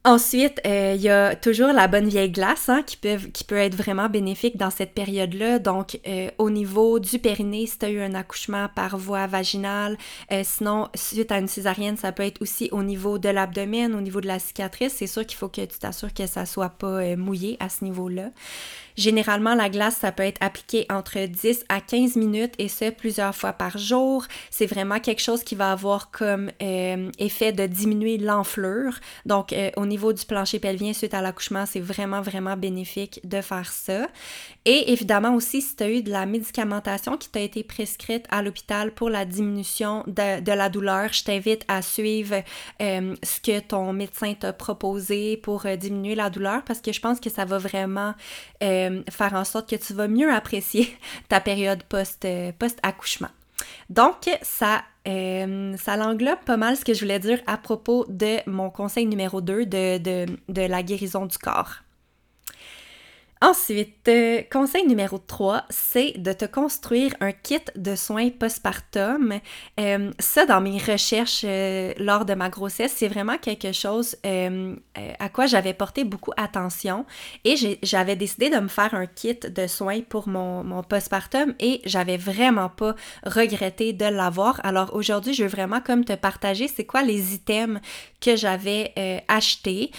Ensuite, 0.02 0.62
euh, 0.66 0.94
il 0.96 1.02
y 1.02 1.10
a 1.10 1.36
toujours 1.36 1.74
la 1.74 1.86
bonne 1.86 2.08
vieille 2.08 2.30
glace 2.30 2.70
hein, 2.70 2.82
qui, 2.86 2.96
peut, 2.96 3.18
qui 3.34 3.44
peut 3.44 3.58
être 3.58 3.74
vraiment 3.74 4.08
bénéfique 4.08 4.56
dans 4.56 4.70
cette 4.70 4.94
période-là. 4.94 5.58
Donc, 5.58 6.00
euh, 6.08 6.30
au 6.38 6.48
niveau 6.48 6.98
du 6.98 7.18
périnée, 7.18 7.66
si 7.66 7.78
tu 7.78 7.84
as 7.84 7.90
eu 7.90 8.00
un 8.00 8.14
accouchement 8.14 8.68
par 8.74 8.96
voie 8.96 9.26
vaginale, 9.26 9.98
euh, 10.32 10.40
sinon, 10.42 10.88
suite 10.94 11.30
à 11.30 11.38
une 11.38 11.48
césarienne, 11.48 11.98
ça 11.98 12.12
peut 12.12 12.22
être 12.22 12.40
aussi 12.40 12.70
au 12.72 12.82
niveau 12.82 13.18
de 13.18 13.28
l'abdomen, 13.28 13.94
au 13.94 14.00
niveau 14.00 14.22
de 14.22 14.26
la 14.26 14.38
cicatrice. 14.38 14.94
C'est 14.96 15.06
sûr 15.06 15.26
qu'il 15.26 15.36
faut 15.36 15.48
que 15.48 15.60
tu 15.60 15.78
t'assures 15.78 16.14
que 16.14 16.26
ça 16.26 16.46
soit 16.46 16.70
pas 16.70 17.14
mouillé 17.16 17.58
à 17.60 17.68
ce 17.68 17.84
niveau-là. 17.84 18.30
Généralement, 18.96 19.54
la 19.54 19.68
glace, 19.68 19.96
ça 19.96 20.12
peut 20.12 20.22
être 20.22 20.42
appliqué 20.42 20.86
entre 20.90 21.26
10 21.26 21.64
à 21.68 21.80
15 21.80 22.16
minutes 22.16 22.54
et 22.58 22.68
ce, 22.68 22.90
plusieurs 22.90 23.34
fois 23.34 23.52
par 23.52 23.78
jour. 23.78 24.24
C'est 24.50 24.66
vraiment 24.66 24.98
quelque 24.98 25.22
chose 25.22 25.44
qui 25.44 25.54
va 25.54 25.72
avoir 25.72 26.10
comme 26.10 26.50
effet 26.60 27.52
de 27.52 27.66
diminuer 27.66 28.18
l'enflure. 28.18 28.98
Donc, 29.26 29.54
au 29.76 29.86
niveau 29.90 30.12
du 30.12 30.24
plancher 30.24 30.59
pelvien 30.59 30.92
suite 30.92 31.12
à 31.12 31.20
l'accouchement, 31.20 31.66
c'est 31.66 31.81
vraiment, 31.81 32.22
vraiment 32.22 32.57
bénéfique 32.57 33.20
de 33.24 33.40
faire 33.40 33.70
ça. 33.70 34.09
Et 34.64 34.92
évidemment 34.92 35.35
aussi, 35.35 35.61
si 35.61 35.76
tu 35.76 35.83
as 35.83 35.90
eu 35.90 36.03
de 36.03 36.11
la 36.11 36.24
médicamentation 36.26 37.16
qui 37.16 37.29
t'a 37.29 37.40
été 37.40 37.62
prescrite 37.62 38.26
à 38.31 38.42
l'hôpital 38.42 38.92
pour 38.92 39.11
la 39.11 39.24
diminution 39.24 40.05
de, 40.07 40.53
la 40.53 40.68
douleur, 40.68 41.12
je 41.12 41.24
t'invite 41.24 41.64
à 41.68 41.83
suivre 41.83 42.42
euh, 42.81 43.14
ce 43.22 43.40
que 43.40 43.61
ton 43.61 43.92
médecin 43.92 44.35
t'a 44.35 44.53
proposé 44.53 45.37
pour 45.37 45.66
diminuer 45.76 46.14
la 46.14 46.31
douleur 46.31 46.62
parce 46.64 46.81
que 46.81 46.92
je 46.92 47.00
pense 47.00 47.20
que 47.20 47.31
ça 47.31 47.44
va 47.44 47.59
vraiment 47.59 48.14
euh, 48.62 49.03
faire 49.11 49.35
en 49.35 49.44
sorte 49.44 49.68
que 49.68 49.76
tu 49.76 49.92
vas 49.92 50.09
mieux 50.09 50.33
apprécier 50.33 50.96
ta 51.29 51.40
période 51.40 51.83
euh, 52.24 52.53
post-accouchement. 52.59 53.31
Donc, 53.88 54.31
ça, 54.42 54.83
euh, 55.08 55.76
ça 55.76 55.96
l'englobe 55.96 56.40
pas 56.44 56.56
mal 56.56 56.76
ce 56.76 56.84
que 56.84 56.94
je 56.94 57.00
voulais 57.00 57.18
dire 57.18 57.40
à 57.46 57.56
propos 57.56 58.04
de 58.08 58.38
mon 58.48 58.70
conseil 58.70 59.06
numéro 59.06 59.40
2 59.40 59.66
de 59.66 60.36
la 60.48 60.82
guérison 60.82 61.26
du 61.26 61.38
corps. 61.38 61.82
Ensuite, 63.42 64.07
euh, 64.09 64.42
conseil 64.53 64.87
numéro 64.87 65.16
3, 65.16 65.64
c'est 65.70 66.12
de 66.18 66.31
te 66.35 66.44
construire 66.44 67.14
un 67.20 67.33
kit 67.33 67.62
de 67.74 67.96
soins 67.96 68.29
postpartum. 68.29 69.40
Euh, 69.81 70.11
ça, 70.18 70.44
dans 70.44 70.61
mes 70.61 70.76
recherches 70.76 71.40
euh, 71.44 71.94
lors 71.96 72.26
de 72.26 72.35
ma 72.35 72.50
grossesse, 72.50 72.92
c'est 72.94 73.09
vraiment 73.09 73.38
quelque 73.38 73.72
chose 73.72 74.14
à 74.22 75.29
quoi 75.31 75.46
j'avais 75.46 75.72
porté 75.72 76.05
beaucoup 76.05 76.33
attention 76.37 77.07
et 77.44 77.79
j'avais 77.83 78.14
décidé 78.14 78.50
de 78.50 78.59
me 78.59 78.68
faire 78.68 78.92
un 78.92 79.07
kit 79.07 79.38
de 79.38 79.66
soins 79.66 80.03
pour 80.03 80.29
mon, 80.29 80.62
mon 80.62 80.83
postpartum 80.83 81.55
et 81.61 81.81
j'avais 81.87 82.18
vraiment 82.18 82.68
pas 82.68 82.94
regretté 83.24 83.94
de 83.94 84.05
l'avoir. 84.05 84.61
Alors 84.64 84.94
aujourd'hui, 84.94 85.33
je 85.33 85.44
veux 85.44 85.48
vraiment 85.48 85.81
comme 85.81 86.05
te 86.05 86.12
partager 86.12 86.68
c'est 86.68 86.85
quoi 86.85 87.03
les 87.03 87.35
items 87.35 87.81
que 88.20 88.37
j'avais 88.37 89.24
achetés. 89.29 89.92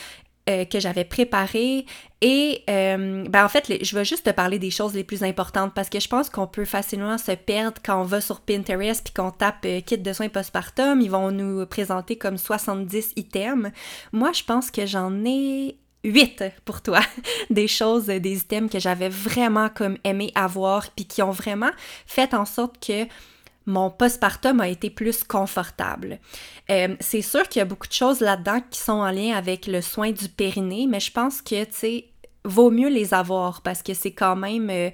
Que 0.48 0.80
j'avais 0.80 1.06
préparé 1.06 1.86
et 2.22 2.64
euh, 2.70 3.26
ben 3.28 3.44
en 3.44 3.50
fait, 3.50 3.84
je 3.84 3.96
vais 3.96 4.06
juste 4.06 4.26
te 4.26 4.30
parler 4.30 4.60
des 4.60 4.70
choses 4.70 4.94
les 4.94 5.04
plus 5.04 5.24
importantes 5.24 5.74
parce 5.74 5.90
que 5.90 6.00
je 6.00 6.08
pense 6.08 6.30
qu'on 6.30 6.46
peut 6.46 6.66
facilement 6.66 7.18
se 7.18 7.32
perdre 7.32 7.82
quand 7.84 8.00
on 8.00 8.04
va 8.04 8.22
sur 8.22 8.42
Pinterest 8.42 9.04
puis 9.04 9.14
qu'on 9.14 9.32
tape 9.32 9.66
euh, 9.66 9.82
kit 9.82 9.98
de 9.98 10.14
soins 10.14 10.30
postpartum. 10.30 11.02
Ils 11.02 11.10
vont 11.10 11.32
nous 11.32 11.66
présenter 11.66 12.18
comme 12.18 12.38
70 12.38 13.14
items. 13.16 13.72
Moi, 14.12 14.32
je 14.34 14.44
pense 14.44 14.70
que 14.70 14.86
j'en 14.86 15.26
ai 15.26 15.80
8 16.04 16.44
pour 16.64 16.84
toi. 16.84 17.00
des 17.50 17.68
choses, 17.68 18.06
des 18.06 18.38
items 18.38 18.72
que 18.72 18.80
j'avais 18.80 19.10
vraiment 19.10 19.70
comme 19.70 19.98
aimé 20.04 20.32
avoir 20.36 20.92
puis 20.92 21.06
qui 21.06 21.24
ont 21.24 21.32
vraiment 21.32 21.72
fait 22.06 22.36
en 22.36 22.46
sorte 22.46 22.76
que 22.86 23.08
mon 23.66 23.90
postpartum 23.90 24.60
a 24.60 24.68
été 24.68 24.90
plus 24.90 25.24
confortable. 25.24 26.20
Euh, 26.70 26.96
c'est 27.00 27.22
sûr 27.22 27.48
qu'il 27.48 27.60
y 27.60 27.64
a 27.64 27.66
beaucoup 27.66 27.88
de 27.88 27.94
choses 27.94 28.20
là-dedans 28.20 28.62
qui 28.70 28.80
sont 28.80 28.94
en 28.94 29.12
lien 29.12 29.36
avec 29.36 29.68
le 29.68 29.82
soin 29.82 30.12
du 30.12 30.30
périnée, 30.30 30.88
mais 30.88 31.00
je 31.00 31.12
pense 31.12 31.42
que, 31.42 31.64
tu 31.66 31.72
sais, 31.74 32.06
vaut 32.44 32.72
mieux 32.72 32.90
les 32.90 33.14
avoir 33.14 33.62
parce 33.62 33.84
que 33.84 33.94
c'est 33.94 34.14
quand 34.14 34.36
même, 34.36 34.70
euh, 34.70 34.90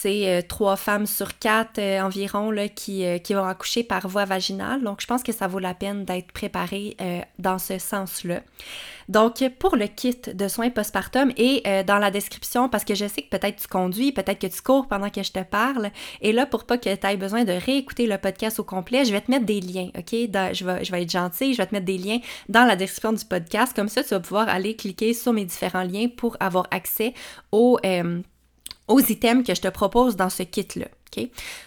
sais, 0.00 0.28
euh, 0.28 0.42
trois 0.46 0.76
femmes 0.76 1.06
sur 1.06 1.38
quatre 1.38 1.78
euh, 1.78 2.00
environ 2.00 2.52
qui, 2.74 3.04
qui 3.22 3.34
vont 3.34 3.44
accoucher 3.44 3.82
par 3.82 4.06
voie 4.08 4.24
vaginale. 4.24 4.82
Donc, 4.82 5.00
je 5.00 5.06
pense 5.06 5.22
que 5.22 5.32
ça 5.32 5.46
vaut 5.46 5.58
la 5.58 5.74
peine 5.74 6.04
d'être 6.04 6.32
préparé 6.32 6.96
dans 7.38 7.58
ce 7.58 7.78
sens-là. 7.78 8.40
Donc, 9.08 9.42
pour 9.58 9.76
le 9.76 9.86
kit 9.86 10.18
de 10.32 10.48
soins 10.48 10.70
postpartum 10.70 11.32
et 11.36 11.62
dans 11.86 11.98
la 11.98 12.10
description, 12.10 12.68
parce 12.68 12.84
que 12.84 12.94
je 12.94 13.06
sais 13.06 13.22
que 13.22 13.28
peut-être 13.28 13.62
tu 13.62 13.68
conduis, 13.68 14.12
peut-être 14.12 14.38
que 14.38 14.46
tu 14.46 14.62
cours 14.62 14.86
pendant 14.86 15.10
que 15.10 15.22
je 15.22 15.32
te 15.32 15.42
parle, 15.42 15.90
et 16.20 16.32
là, 16.32 16.46
pour 16.46 16.64
pas 16.64 16.78
que 16.78 16.94
tu 16.94 17.06
aies 17.06 17.16
besoin 17.16 17.44
de 17.44 17.52
réécouter 17.52 18.06
le 18.06 18.18
podcast 18.18 18.58
au 18.58 18.64
complet, 18.64 19.04
je 19.04 19.12
vais 19.12 19.20
te 19.20 19.30
mettre 19.30 19.46
des 19.46 19.60
liens, 19.60 19.90
OK? 19.96 20.12
je, 20.12 20.64
vais, 20.64 20.84
je 20.84 20.92
vais 20.92 21.02
être 21.02 21.10
gentille, 21.10 21.52
je 21.52 21.58
vais 21.58 21.66
te 21.66 21.74
mettre 21.74 21.86
des 21.86 21.98
liens 21.98 22.18
dans 22.48 22.64
la 22.64 22.76
description 22.76 23.12
du 23.12 23.24
podcast. 23.24 23.74
Comme 23.74 23.88
ça, 23.88 24.02
tu 24.02 24.10
vas 24.10 24.20
pouvoir 24.20 24.48
aller 24.48 24.76
cliquer 24.76 25.14
sur 25.14 25.32
mes 25.32 25.44
différents 25.44 25.84
liens 25.84 26.08
pour 26.08 26.36
avoir 26.40 26.66
accès 26.70 27.14
aux, 27.52 27.78
euh, 27.84 28.20
aux 28.88 29.00
items 29.00 29.46
que 29.46 29.54
je 29.54 29.60
te 29.60 29.68
propose 29.68 30.16
dans 30.16 30.30
ce 30.30 30.42
kit-là. 30.42 30.86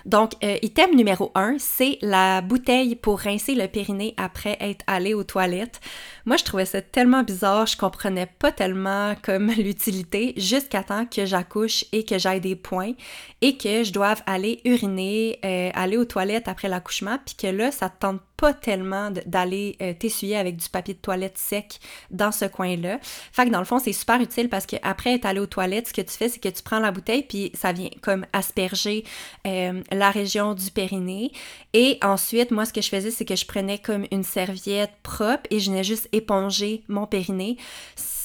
Donc, 0.06 0.34
euh, 0.44 0.58
item 0.62 0.96
numéro 0.96 1.32
un, 1.36 1.56
c'est 1.60 1.98
la 2.02 2.42
bouteille 2.42 2.96
pour 2.96 3.20
rincer 3.20 3.56
le 3.56 3.68
périnée 3.68 4.14
après 4.18 4.58
être 4.60 4.84
allé 4.88 5.14
aux 5.14 5.24
toilettes. 5.24 5.80
Moi, 6.26 6.38
je 6.38 6.44
trouvais 6.44 6.66
ça 6.66 6.82
tellement 6.82 7.24
bizarre, 7.24 7.66
je 7.66 7.78
comprenais 7.78 8.28
pas 8.28 8.52
tellement 8.52 9.16
comme 9.22 9.48
l'utilité 9.58 10.34
jusqu'à 10.38 10.84
temps 10.84 11.06
que 11.06 11.26
j'accouche 11.26 11.86
et 11.92 12.06
que 12.06 12.18
j'aille 12.18 12.42
des 12.42 12.56
points 12.56 12.94
et 13.42 13.58
que 13.58 13.84
je 13.84 13.92
doive 13.92 14.22
aller 14.26 14.62
uriner, 14.66 15.40
euh, 15.46 15.70
aller 15.74 15.98
aux 15.98 16.06
toilettes 16.06 16.48
après 16.48 16.70
l'accouchement, 16.70 17.18
puis 17.26 17.36
que 17.36 17.48
là, 17.48 17.72
ça 17.72 17.90
te 17.90 18.00
tente 18.00 18.22
pas 18.42 18.54
tellement 18.56 19.12
d'aller 19.28 19.78
euh, 19.84 19.94
t'essuyer 19.94 20.36
avec 20.36 20.58
du 20.58 20.68
papier 20.68 20.96
de 20.96 21.00
toilette 21.00 21.38
sec 21.38 21.80
dans 22.10 22.32
ce 22.32 22.46
coin-là. 22.46 22.98
Fait 23.32 23.46
que 23.46 23.52
dans 23.52 23.60
le 23.60 23.66
fond, 23.66 23.78
c'est 23.78 23.94
super 23.94 24.20
utile 24.20 24.50
parce 24.50 24.66
qu'après 24.66 25.14
être 25.14 25.26
allé 25.28 25.40
aux 25.40 25.46
toilettes, 25.46 25.90
ce 25.90 25.94
que 25.94 26.02
tu 26.02 26.18
fais, 26.18 26.28
c'est 26.28 26.40
que 26.40 26.50
tu 26.50 26.64
prends 26.64 26.80
la 26.80 26.92
bouteille 26.92 27.22
puis 27.22 27.52
ça 27.54 27.72
vient 27.72 27.92
comme 28.02 28.26
asperger 28.34 29.04
euh, 29.46 29.84
la 29.92 30.10
région 30.10 30.56
du 30.56 30.72
périnée. 30.72 31.32
Et 31.74 32.00
ensuite, 32.02 32.50
moi, 32.50 32.66
ce 32.66 32.74
que 32.74 32.82
je 32.82 32.90
faisais, 32.90 33.12
c'est 33.12 33.26
que 33.26 33.36
je 33.36 33.46
prenais 33.46 33.78
comme 33.78 34.08
une 34.10 34.24
serviette 34.24 34.94
propre 35.04 35.44
et 35.52 35.60
je 35.60 35.70
venais 35.70 35.84
juste 35.84 36.10
éponger 36.12 36.84
mon 36.88 37.06
périnée 37.06 37.58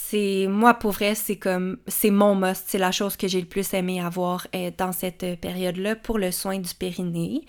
c'est 0.08 0.46
moi 0.48 0.74
pour 0.74 0.92
vrai 0.92 1.16
c'est 1.16 1.34
comme 1.34 1.78
c'est 1.88 2.12
mon 2.12 2.36
must 2.36 2.62
c'est 2.68 2.78
la 2.78 2.92
chose 2.92 3.16
que 3.16 3.26
j'ai 3.26 3.40
le 3.40 3.46
plus 3.46 3.74
aimé 3.74 4.00
avoir 4.00 4.46
euh, 4.54 4.70
dans 4.78 4.92
cette 4.92 5.40
période 5.40 5.78
là 5.78 5.96
pour 5.96 6.18
le 6.18 6.30
soin 6.30 6.60
du 6.60 6.72
périnée 6.74 7.42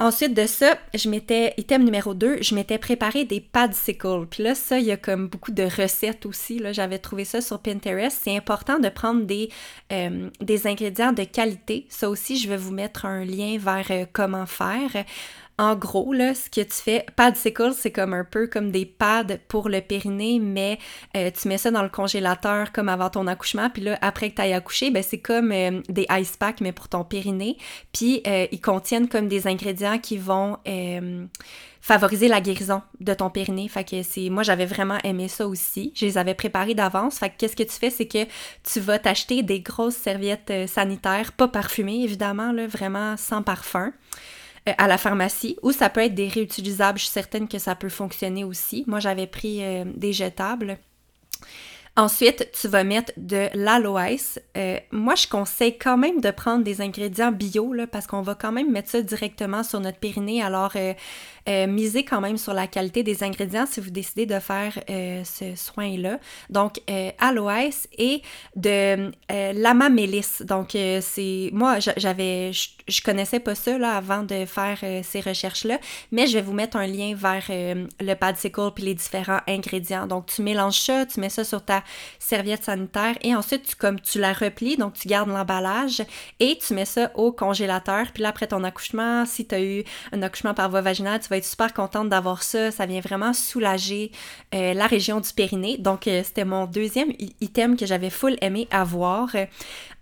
Ensuite 0.00 0.34
de 0.34 0.46
ça, 0.46 0.76
je 0.92 1.08
m'étais, 1.08 1.54
item 1.56 1.84
numéro 1.84 2.14
2, 2.14 2.42
je 2.42 2.54
m'étais 2.54 2.78
préparé 2.78 3.24
des 3.24 3.40
padsicles. 3.40 4.26
Puis 4.28 4.42
là, 4.42 4.54
ça, 4.56 4.78
il 4.80 4.86
y 4.86 4.90
a 4.90 4.96
comme 4.96 5.28
beaucoup 5.28 5.52
de 5.52 5.62
recettes 5.62 6.26
aussi. 6.26 6.60
J'avais 6.72 6.98
trouvé 6.98 7.24
ça 7.24 7.40
sur 7.40 7.60
Pinterest. 7.60 8.20
C'est 8.24 8.36
important 8.36 8.80
de 8.80 8.88
prendre 8.88 9.24
des, 9.24 9.50
euh, 9.92 10.30
des 10.40 10.66
ingrédients 10.66 11.12
de 11.12 11.22
qualité. 11.22 11.86
Ça 11.88 12.10
aussi, 12.10 12.36
je 12.38 12.48
vais 12.48 12.56
vous 12.56 12.72
mettre 12.72 13.06
un 13.06 13.24
lien 13.24 13.56
vers 13.58 13.86
euh, 13.90 14.04
comment 14.12 14.46
faire. 14.46 15.04
En 15.56 15.76
gros, 15.76 16.12
là, 16.12 16.34
ce 16.34 16.50
que 16.50 16.62
tu 16.62 16.72
fais, 16.72 17.06
padsicle, 17.14 17.72
c'est 17.74 17.92
comme 17.92 18.12
un 18.12 18.24
peu 18.24 18.48
comme 18.48 18.72
des 18.72 18.84
pads 18.84 19.38
pour 19.46 19.68
le 19.68 19.80
périnée, 19.80 20.40
mais 20.40 20.80
euh, 21.16 21.30
tu 21.30 21.46
mets 21.46 21.58
ça 21.58 21.70
dans 21.70 21.84
le 21.84 21.88
congélateur 21.88 22.72
comme 22.72 22.88
avant 22.88 23.08
ton 23.08 23.28
accouchement, 23.28 23.70
puis 23.70 23.82
là, 23.82 23.96
après 24.00 24.30
que 24.30 24.34
tu 24.34 24.42
ailles 24.42 24.52
accoucher, 24.52 24.90
ben, 24.90 25.04
c'est 25.04 25.20
comme 25.20 25.52
euh, 25.52 25.80
des 25.88 26.06
ice 26.10 26.36
packs, 26.36 26.60
mais 26.60 26.72
pour 26.72 26.88
ton 26.88 27.04
périnée. 27.04 27.56
Puis 27.92 28.20
euh, 28.26 28.48
ils 28.50 28.60
contiennent 28.60 29.08
comme 29.08 29.28
des 29.28 29.46
ingrédients 29.46 29.98
qui 29.98 30.16
vont 30.18 30.58
favoriser 31.80 32.28
la 32.28 32.40
guérison 32.40 32.82
de 32.98 33.14
ton 33.14 33.30
périnée. 33.30 33.68
Fait 33.68 33.84
que 33.84 34.02
c'est 34.02 34.30
moi 34.30 34.42
j'avais 34.42 34.66
vraiment 34.66 34.98
aimé 35.04 35.28
ça 35.28 35.46
aussi. 35.46 35.92
Je 35.94 36.06
les 36.06 36.18
avais 36.18 36.34
préparés 36.34 36.74
d'avance. 36.74 37.18
Fait 37.18 37.28
que 37.28 37.34
qu'est-ce 37.38 37.54
que 37.54 37.62
tu 37.62 37.72
fais 37.78 37.90
c'est 37.90 38.08
que 38.08 38.24
tu 38.64 38.80
vas 38.80 38.98
t'acheter 38.98 39.42
des 39.42 39.60
grosses 39.60 39.94
serviettes 39.94 40.52
sanitaires 40.66 41.32
pas 41.32 41.46
parfumées 41.46 42.02
évidemment 42.02 42.52
là, 42.52 42.66
vraiment 42.66 43.16
sans 43.16 43.42
parfum. 43.42 43.92
Euh, 44.66 44.72
à 44.78 44.88
la 44.88 44.96
pharmacie 44.96 45.58
ou 45.62 45.72
ça 45.72 45.90
peut 45.90 46.00
être 46.00 46.14
des 46.14 46.28
réutilisables. 46.28 46.98
Je 46.98 47.04
suis 47.04 47.12
certaine 47.12 47.48
que 47.48 47.58
ça 47.58 47.74
peut 47.74 47.90
fonctionner 47.90 48.44
aussi. 48.44 48.84
Moi, 48.86 48.98
j'avais 48.98 49.26
pris 49.26 49.62
euh, 49.62 49.84
des 49.94 50.14
jetables. 50.14 50.78
Ensuite, 51.96 52.50
tu 52.58 52.66
vas 52.66 52.82
mettre 52.82 53.12
de 53.18 53.48
l'aloès. 53.52 54.40
Euh, 54.56 54.80
moi, 54.90 55.14
je 55.16 55.28
conseille 55.28 55.76
quand 55.76 55.98
même 55.98 56.20
de 56.22 56.30
prendre 56.30 56.64
des 56.64 56.80
ingrédients 56.80 57.30
bio 57.30 57.74
là, 57.74 57.86
parce 57.86 58.06
qu'on 58.06 58.22
va 58.22 58.34
quand 58.34 58.52
même 58.52 58.72
mettre 58.72 58.88
ça 58.88 59.02
directement 59.02 59.62
sur 59.62 59.80
notre 59.80 59.98
périnée. 59.98 60.42
Alors, 60.42 60.72
euh, 61.46 61.66
misez 61.66 62.04
quand 62.04 62.22
même 62.22 62.38
sur 62.38 62.54
la 62.54 62.66
qualité 62.66 63.02
des 63.02 63.22
ingrédients 63.22 63.66
si 63.66 63.80
vous 63.80 63.90
décidez 63.90 64.24
de 64.24 64.38
faire 64.38 64.78
euh, 64.88 65.22
ce 65.24 65.54
soin-là. 65.54 66.18
Donc, 66.48 66.80
euh, 66.88 67.10
aloès 67.18 67.86
et 67.98 68.22
de 68.56 69.10
l'amamélis. 69.28 70.42
Donc, 70.42 70.70
c'est 70.72 71.50
moi, 71.52 71.78
j'avais, 71.96 72.50
je, 72.88 73.02
connaissais 73.02 73.40
pas 73.40 73.54
ça 73.54 73.78
là, 73.78 73.96
avant 73.96 74.22
de 74.22 74.44
faire 74.44 74.78
ces 75.02 75.20
recherches-là, 75.20 75.78
mais 76.12 76.26
je 76.26 76.34
vais 76.34 76.42
vous 76.42 76.52
mettre 76.52 76.76
un 76.76 76.86
lien 76.86 77.14
vers 77.14 77.44
le 77.48 78.14
padsicle 78.14 78.70
puis 78.74 78.84
les 78.84 78.94
différents 78.94 79.40
ingrédients. 79.46 80.06
Donc, 80.06 80.26
tu 80.26 80.42
mélanges 80.42 80.80
ça, 80.80 81.06
tu 81.06 81.20
mets 81.20 81.28
ça 81.28 81.44
sur 81.44 81.64
ta 81.64 81.82
serviette 82.18 82.64
sanitaire 82.64 83.16
et 83.22 83.34
ensuite, 83.34 83.66
tu, 83.66 83.76
comme 83.76 84.00
tu 84.00 84.18
la 84.18 84.32
replies, 84.32 84.76
donc 84.76 84.94
tu 84.94 85.08
gardes 85.08 85.28
l'emballage 85.28 86.02
et 86.40 86.58
tu 86.58 86.74
mets 86.74 86.84
ça 86.84 87.10
au 87.14 87.32
congélateur. 87.32 88.06
Puis 88.12 88.22
là, 88.22 88.30
après 88.30 88.46
ton 88.46 88.64
accouchement, 88.64 89.24
si 89.26 89.46
tu 89.46 89.54
as 89.54 89.62
eu 89.62 89.84
un 90.12 90.22
accouchement 90.22 90.54
par 90.54 90.70
voie 90.70 90.80
vaginale, 90.80 91.20
tu 91.20 91.28
vas 91.28 91.36
être 91.36 91.44
super 91.44 91.72
contente 91.72 92.08
d'avoir 92.08 92.42
ça. 92.42 92.70
Ça 92.70 92.86
vient 92.86 93.00
vraiment 93.00 93.32
soulager 93.32 94.12
euh, 94.54 94.74
la 94.74 94.86
région 94.86 95.20
du 95.20 95.32
périnée. 95.32 95.78
Donc, 95.78 96.06
euh, 96.06 96.22
c'était 96.24 96.44
mon 96.44 96.66
deuxième 96.66 97.12
item 97.40 97.76
que 97.76 97.86
j'avais 97.86 98.10
full 98.10 98.36
aimé 98.40 98.68
avoir. 98.70 99.34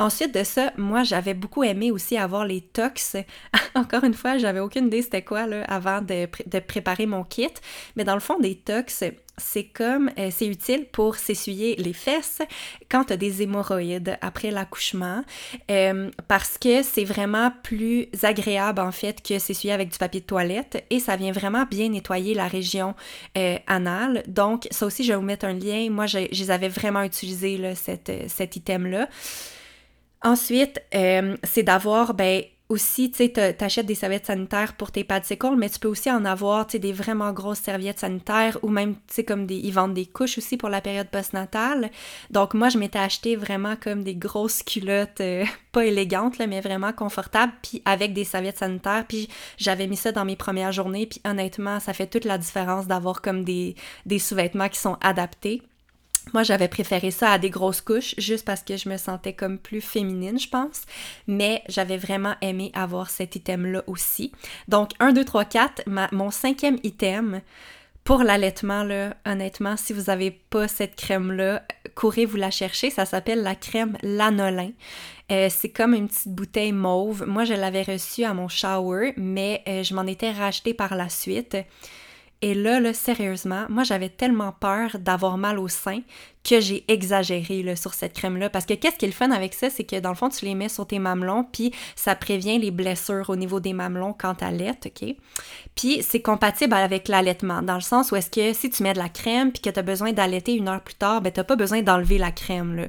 Ensuite 0.03 0.35
de 0.35 0.45
ça, 0.45 0.73
moi, 0.77 1.03
j'avais 1.03 1.35
beaucoup 1.35 1.65
aimé 1.65 1.91
aussi 1.91 2.17
avoir 2.17 2.45
les 2.45 2.61
tox. 2.61 3.17
Encore 3.75 4.05
une 4.05 4.15
fois, 4.15 4.39
j'avais 4.39 4.61
aucune 4.61 4.87
idée 4.87 5.03
c'était 5.03 5.23
quoi 5.23 5.47
là, 5.47 5.65
avant 5.65 6.01
de, 6.01 6.29
de 6.47 6.59
préparer 6.61 7.07
mon 7.07 7.25
kit. 7.25 7.49
Mais 7.97 8.05
dans 8.05 8.15
le 8.15 8.21
fond, 8.21 8.39
des 8.39 8.57
tox, 8.57 9.05
c'est 9.39 9.65
comme, 9.65 10.11
euh, 10.19 10.29
c'est 10.31 10.47
utile 10.47 10.87
pour 10.93 11.17
s'essuyer 11.17 11.77
les 11.77 11.93
fesses 11.93 12.43
quand 12.91 13.05
tu 13.05 13.13
as 13.15 13.17
des 13.17 13.43
hémorroïdes 13.43 14.19
après 14.21 14.51
l'accouchement, 14.51 15.25
euh, 15.71 16.11
parce 16.29 16.59
que 16.59 16.83
c'est 16.83 17.05
vraiment 17.05 17.51
plus 17.63 18.09
agréable 18.23 18.81
en 18.81 18.93
fait 18.93 19.23
que 19.23 19.39
s'essuyer 19.39 19.73
avec 19.73 19.89
du 19.89 19.99
papier 19.99 20.21
de 20.21 20.27
toilette 20.27 20.85
et 20.91 21.01
ça 21.01 21.17
vient 21.17 21.33
vraiment 21.33 21.65
bien 21.65 21.89
nettoyer 21.89 22.35
la 22.35 22.47
région 22.47 22.95
euh, 23.39 23.57
anale. 23.67 24.23
Donc 24.29 24.69
ça 24.71 24.87
aussi, 24.87 25.03
je 25.03 25.13
vais 25.13 25.17
vous 25.17 25.23
mettre 25.23 25.47
un 25.47 25.55
lien. 25.55 25.89
Moi, 25.91 26.07
je, 26.07 26.19
les 26.19 26.51
avais 26.51 26.69
vraiment 26.69 27.03
utilisé 27.03 27.57
là, 27.57 27.75
cet 27.75 28.57
item-là. 28.57 29.09
Ensuite, 30.25 30.81
c'est 30.93 31.63
d'avoir, 31.63 32.15
ben, 32.15 32.43
aussi, 32.73 33.11
tu 33.11 33.19
sais, 33.19 33.55
t'achètes 33.55 33.87
des 33.87 33.95
serviettes 33.95 34.27
sanitaires 34.27 34.73
pour 34.75 34.91
tes 34.91 35.05
padsicles, 35.05 35.57
mais 35.57 35.69
tu 35.69 35.79
peux 35.79 35.89
aussi 35.89 36.11
en 36.11 36.25
avoir, 36.25 36.67
tu 36.67 36.73
sais, 36.73 36.79
des 36.79 36.93
vraiment 36.93 37.33
grosses 37.33 37.59
serviettes 37.59 37.99
sanitaires 38.01 38.59
ou 38.63 38.69
même, 38.69 38.95
tu 38.95 39.01
sais, 39.09 39.25
comme 39.25 39.47
des, 39.47 39.57
ils 39.57 39.73
vendent 39.73 39.95
des 39.95 40.07
couches 40.07 40.39
aussi 40.39 40.57
pour 40.57 40.71
la 40.71 40.81
période 40.81 41.09
postnatale. 41.09 41.91
Donc, 42.31 42.55
moi, 42.55 42.71
je 42.71 42.79
m'étais 42.79 42.99
acheté 42.99 43.37
vraiment 43.37 43.77
comme 43.77 44.03
des 44.03 44.15
grosses 44.15 44.63
culottes, 44.63 45.21
euh, 45.21 45.45
pas 45.73 45.85
élégantes, 45.85 46.39
là, 46.39 46.47
mais 46.47 46.61
vraiment 46.61 46.93
confortables, 46.93 47.53
puis 47.63 47.83
avec 47.85 48.15
des 48.15 48.25
serviettes 48.25 48.59
sanitaires, 48.59 49.05
puis 49.07 49.29
j'avais 49.59 49.87
mis 49.87 49.97
ça 49.97 50.13
dans 50.13 50.25
mes 50.25 50.37
premières 50.37 50.73
journées, 50.73 51.07
puis 51.07 51.21
honnêtement, 51.27 51.79
ça 51.79 51.93
fait 51.93 52.07
toute 52.07 52.25
la 52.25 52.39
différence 52.39 52.87
d'avoir 52.87 53.21
comme 53.21 53.45
des, 53.45 53.75
des 54.07 54.19
sous-vêtements 54.19 54.69
qui 54.69 54.79
sont 54.79 54.97
adaptés. 55.03 55.63
Moi, 56.33 56.43
j'avais 56.45 56.69
préféré 56.69 57.11
ça 57.11 57.33
à 57.33 57.39
des 57.39 57.51
grosses 57.51 57.81
couches, 57.81 58.15
juste 58.17 58.45
parce 58.45 58.63
que 58.63 58.77
je 58.77 58.89
me 58.89 58.97
sentais 58.97 59.33
comme 59.33 59.59
plus 59.59 59.81
féminine, 59.81 60.39
je 60.39 60.49
pense. 60.49 60.83
Mais 61.27 61.63
j'avais 61.69 61.99
vraiment 61.99 62.35
aimé 62.41 62.71
avoir 62.75 63.11
cet 63.11 63.37
item-là 63.37 63.83
aussi. 63.87 64.33
Donc, 64.69 64.91
1, 65.01 65.13
2, 65.13 65.25
3, 65.25 65.45
4, 65.45 65.83
mon 66.13 66.31
cinquième 66.31 66.79
item 66.85 67.43
pour 68.05 68.25
l'allaitement, 68.25 68.83
là, 68.83 69.15
honnêtement, 69.25 69.77
si 69.77 69.93
vous 69.93 70.05
n'avez 70.05 70.33
pas 70.33 70.67
cette 70.67 70.97
crème-là, 70.97 71.63
courez 71.95 72.25
vous 72.25 72.37
la 72.37 72.51
chercher. 72.51 72.91
Ça 72.91 73.05
s'appelle 73.05 73.43
la 73.43 73.55
crème 73.55 73.97
Lanolin. 74.03 74.71
Euh, 75.31 75.49
c'est 75.51 75.69
comme 75.69 75.95
une 75.95 76.09
petite 76.09 76.35
bouteille 76.35 76.73
mauve. 76.73 77.25
Moi, 77.27 77.45
je 77.45 77.55
l'avais 77.55 77.83
reçue 77.83 78.25
à 78.25 78.35
mon 78.35 78.49
shower, 78.49 79.15
mais 79.17 79.63
euh, 79.69 79.85
je 79.85 79.95
m'en 79.95 80.07
étais 80.07 80.33
racheté 80.33 80.75
par 80.75 80.97
la 80.97 81.09
suite. 81.09 81.57
Et 82.45 82.55
là, 82.55 82.81
là, 82.81 82.93
sérieusement, 82.93 83.67
moi 83.69 83.85
j'avais 83.85 84.09
tellement 84.09 84.51
peur 84.51 84.99
d'avoir 84.99 85.39
mal 85.39 85.61
au 85.61 85.69
sein 85.69 86.01
que 86.43 86.61
j'ai 86.61 86.85
exagéré 86.89 87.77
sur 87.77 87.95
cette 87.95 88.15
crème-là. 88.15 88.51
Parce 88.51 88.67
que 88.67 88.75
qu'est-ce 88.75 88.97
qui 88.97 89.05
est 89.05 89.09
le 89.09 89.15
fun 89.15 89.31
avec 89.31 89.55
ça, 89.55 89.71
c'est 89.71 89.85
que 89.85 90.01
dans 90.01 90.09
le 90.09 90.17
fond, 90.17 90.29
tu 90.29 90.45
les 90.45 90.57
mets 90.57 90.69
sur 90.69 90.85
tes 90.85 90.99
mamelons, 90.99 91.45
puis 91.45 91.73
ça 91.95 92.17
prévient 92.17 92.59
les 92.59 92.73
blessures 92.73 93.31
au 93.31 93.37
niveau 93.37 93.61
des 93.61 93.73
mamelons 93.73 94.13
quand 94.13 94.35
t'allaites, 94.35 94.87
OK? 94.87 95.15
Puis 95.77 96.03
c'est 96.03 96.21
compatible 96.21 96.75
avec 96.75 97.07
l'allaitement, 97.07 97.63
dans 97.63 97.77
le 97.77 97.81
sens 97.81 98.11
où 98.11 98.17
est-ce 98.17 98.31
que 98.31 98.53
si 98.53 98.71
tu 98.71 98.83
mets 98.83 98.93
de 98.93 98.99
la 98.99 99.09
crème, 99.09 99.53
puis 99.53 99.63
que 99.63 99.71
tu 99.71 99.79
as 99.79 99.83
besoin 99.83 100.13
d'allaiter 100.13 100.57
une 100.57 100.67
heure 100.67 100.83
plus 100.83 100.97
tard, 100.97 101.23
ben 101.23 101.31
t'as 101.31 101.45
pas 101.45 101.57
besoin 101.57 101.83
d'enlever 101.83 102.19
la 102.19 102.33
crème, 102.33 102.75
là. 102.75 102.87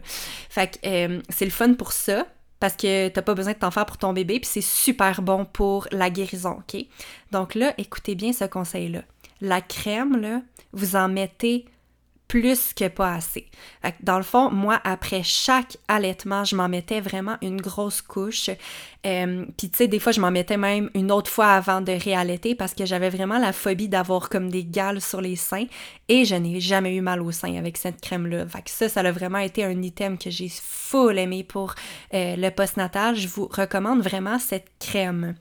Fait 0.50 0.80
que 0.82 0.88
euh, 0.88 1.22
c'est 1.30 1.46
le 1.46 1.52
fun 1.52 1.76
pour 1.76 1.92
ça 1.92 2.26
parce 2.60 2.76
que 2.76 3.10
t'as 3.10 3.22
pas 3.22 3.36
besoin 3.36 3.54
de 3.54 3.58
t'en 3.60 3.72
faire 3.72 3.86
pour 3.86 3.98
ton 3.98 4.14
bébé, 4.14 4.40
puis 4.40 4.50
c'est 4.52 4.62
super 4.62 5.22
bon 5.22 5.46
pour 5.46 5.88
la 5.92 6.10
guérison, 6.10 6.58
ok? 6.60 6.86
Donc 7.32 7.54
là, 7.54 7.76
écoutez 7.78 8.16
bien 8.16 8.34
ce 8.34 8.46
conseil-là 8.46 9.02
la 9.42 9.62
crème, 9.62 10.18
là, 10.18 10.42
vous 10.72 10.96
en 10.96 11.10
mettez 11.10 11.66
plus 12.34 12.74
que 12.74 12.88
pas 12.88 13.14
assez. 13.14 13.46
dans 14.02 14.18
le 14.18 14.24
fond, 14.24 14.50
moi, 14.50 14.82
après 14.86 15.22
chaque 15.22 15.78
allaitement, 15.88 16.44
je 16.44 16.56
m'en 16.56 16.68
mettais 16.68 17.00
vraiment 17.00 17.38
une 17.44 17.62
grosse 17.62 18.02
couche. 18.02 18.50
Euh, 19.06 19.46
Puis, 19.56 19.70
tu 19.70 19.78
sais, 19.78 19.88
des 19.88 20.00
fois, 20.00 20.12
je 20.12 20.20
m'en 20.20 20.32
mettais 20.32 20.58
même 20.58 20.90
une 20.96 21.12
autre 21.12 21.30
fois 21.30 21.50
avant 21.50 21.80
de 21.80 21.92
réallaiter 21.92 22.56
parce 22.56 22.74
que 22.74 22.88
j'avais 22.88 23.12
vraiment 23.12 23.38
la 23.38 23.54
phobie 23.54 23.88
d'avoir 23.88 24.30
comme 24.30 24.50
des 24.50 24.66
gales 24.66 25.00
sur 25.00 25.22
les 25.22 25.36
seins 25.36 25.68
et 26.10 26.26
je 26.26 26.34
n'ai 26.34 26.60
jamais 26.60 26.96
eu 26.96 27.02
mal 27.02 27.22
au 27.22 27.32
sein 27.32 27.56
avec 27.56 27.78
cette 27.78 28.02
crème-là. 28.02 28.48
Fait 28.48 28.64
que 28.64 28.72
ça, 28.72 28.90
ça 28.90 29.02
a 29.02 29.12
vraiment 29.12 29.38
été 29.38 29.64
un 29.64 29.80
item 29.84 30.18
que 30.18 30.32
j'ai 30.32 30.50
full 30.50 31.20
aimé 31.20 31.44
pour 31.44 31.76
euh, 32.16 32.36
le 32.36 32.50
postnatal. 32.50 33.16
Je 33.16 33.28
vous 33.28 33.48
recommande 33.48 34.02
vraiment 34.02 34.40
cette 34.40 34.72
crème. 34.80 35.36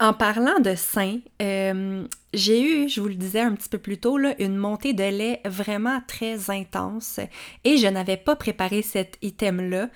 En 0.00 0.14
parlant 0.14 0.58
de 0.58 0.74
sein, 0.74 1.18
euh, 1.40 2.04
j'ai 2.34 2.62
eu, 2.62 2.88
je 2.88 3.00
vous 3.00 3.08
le 3.08 3.14
disais 3.14 3.40
un 3.40 3.52
petit 3.52 3.68
peu 3.68 3.78
plus 3.78 3.98
tôt, 3.98 4.18
une 4.38 4.56
montée 4.56 4.94
de 4.94 5.04
lait 5.04 5.40
vraiment 5.44 6.00
très 6.06 6.50
intense 6.50 7.20
et 7.64 7.76
je 7.76 7.86
n'avais 7.86 8.16
pas 8.16 8.34
préparé 8.34 8.82
cet 8.82 9.16
item-là. 9.22 9.88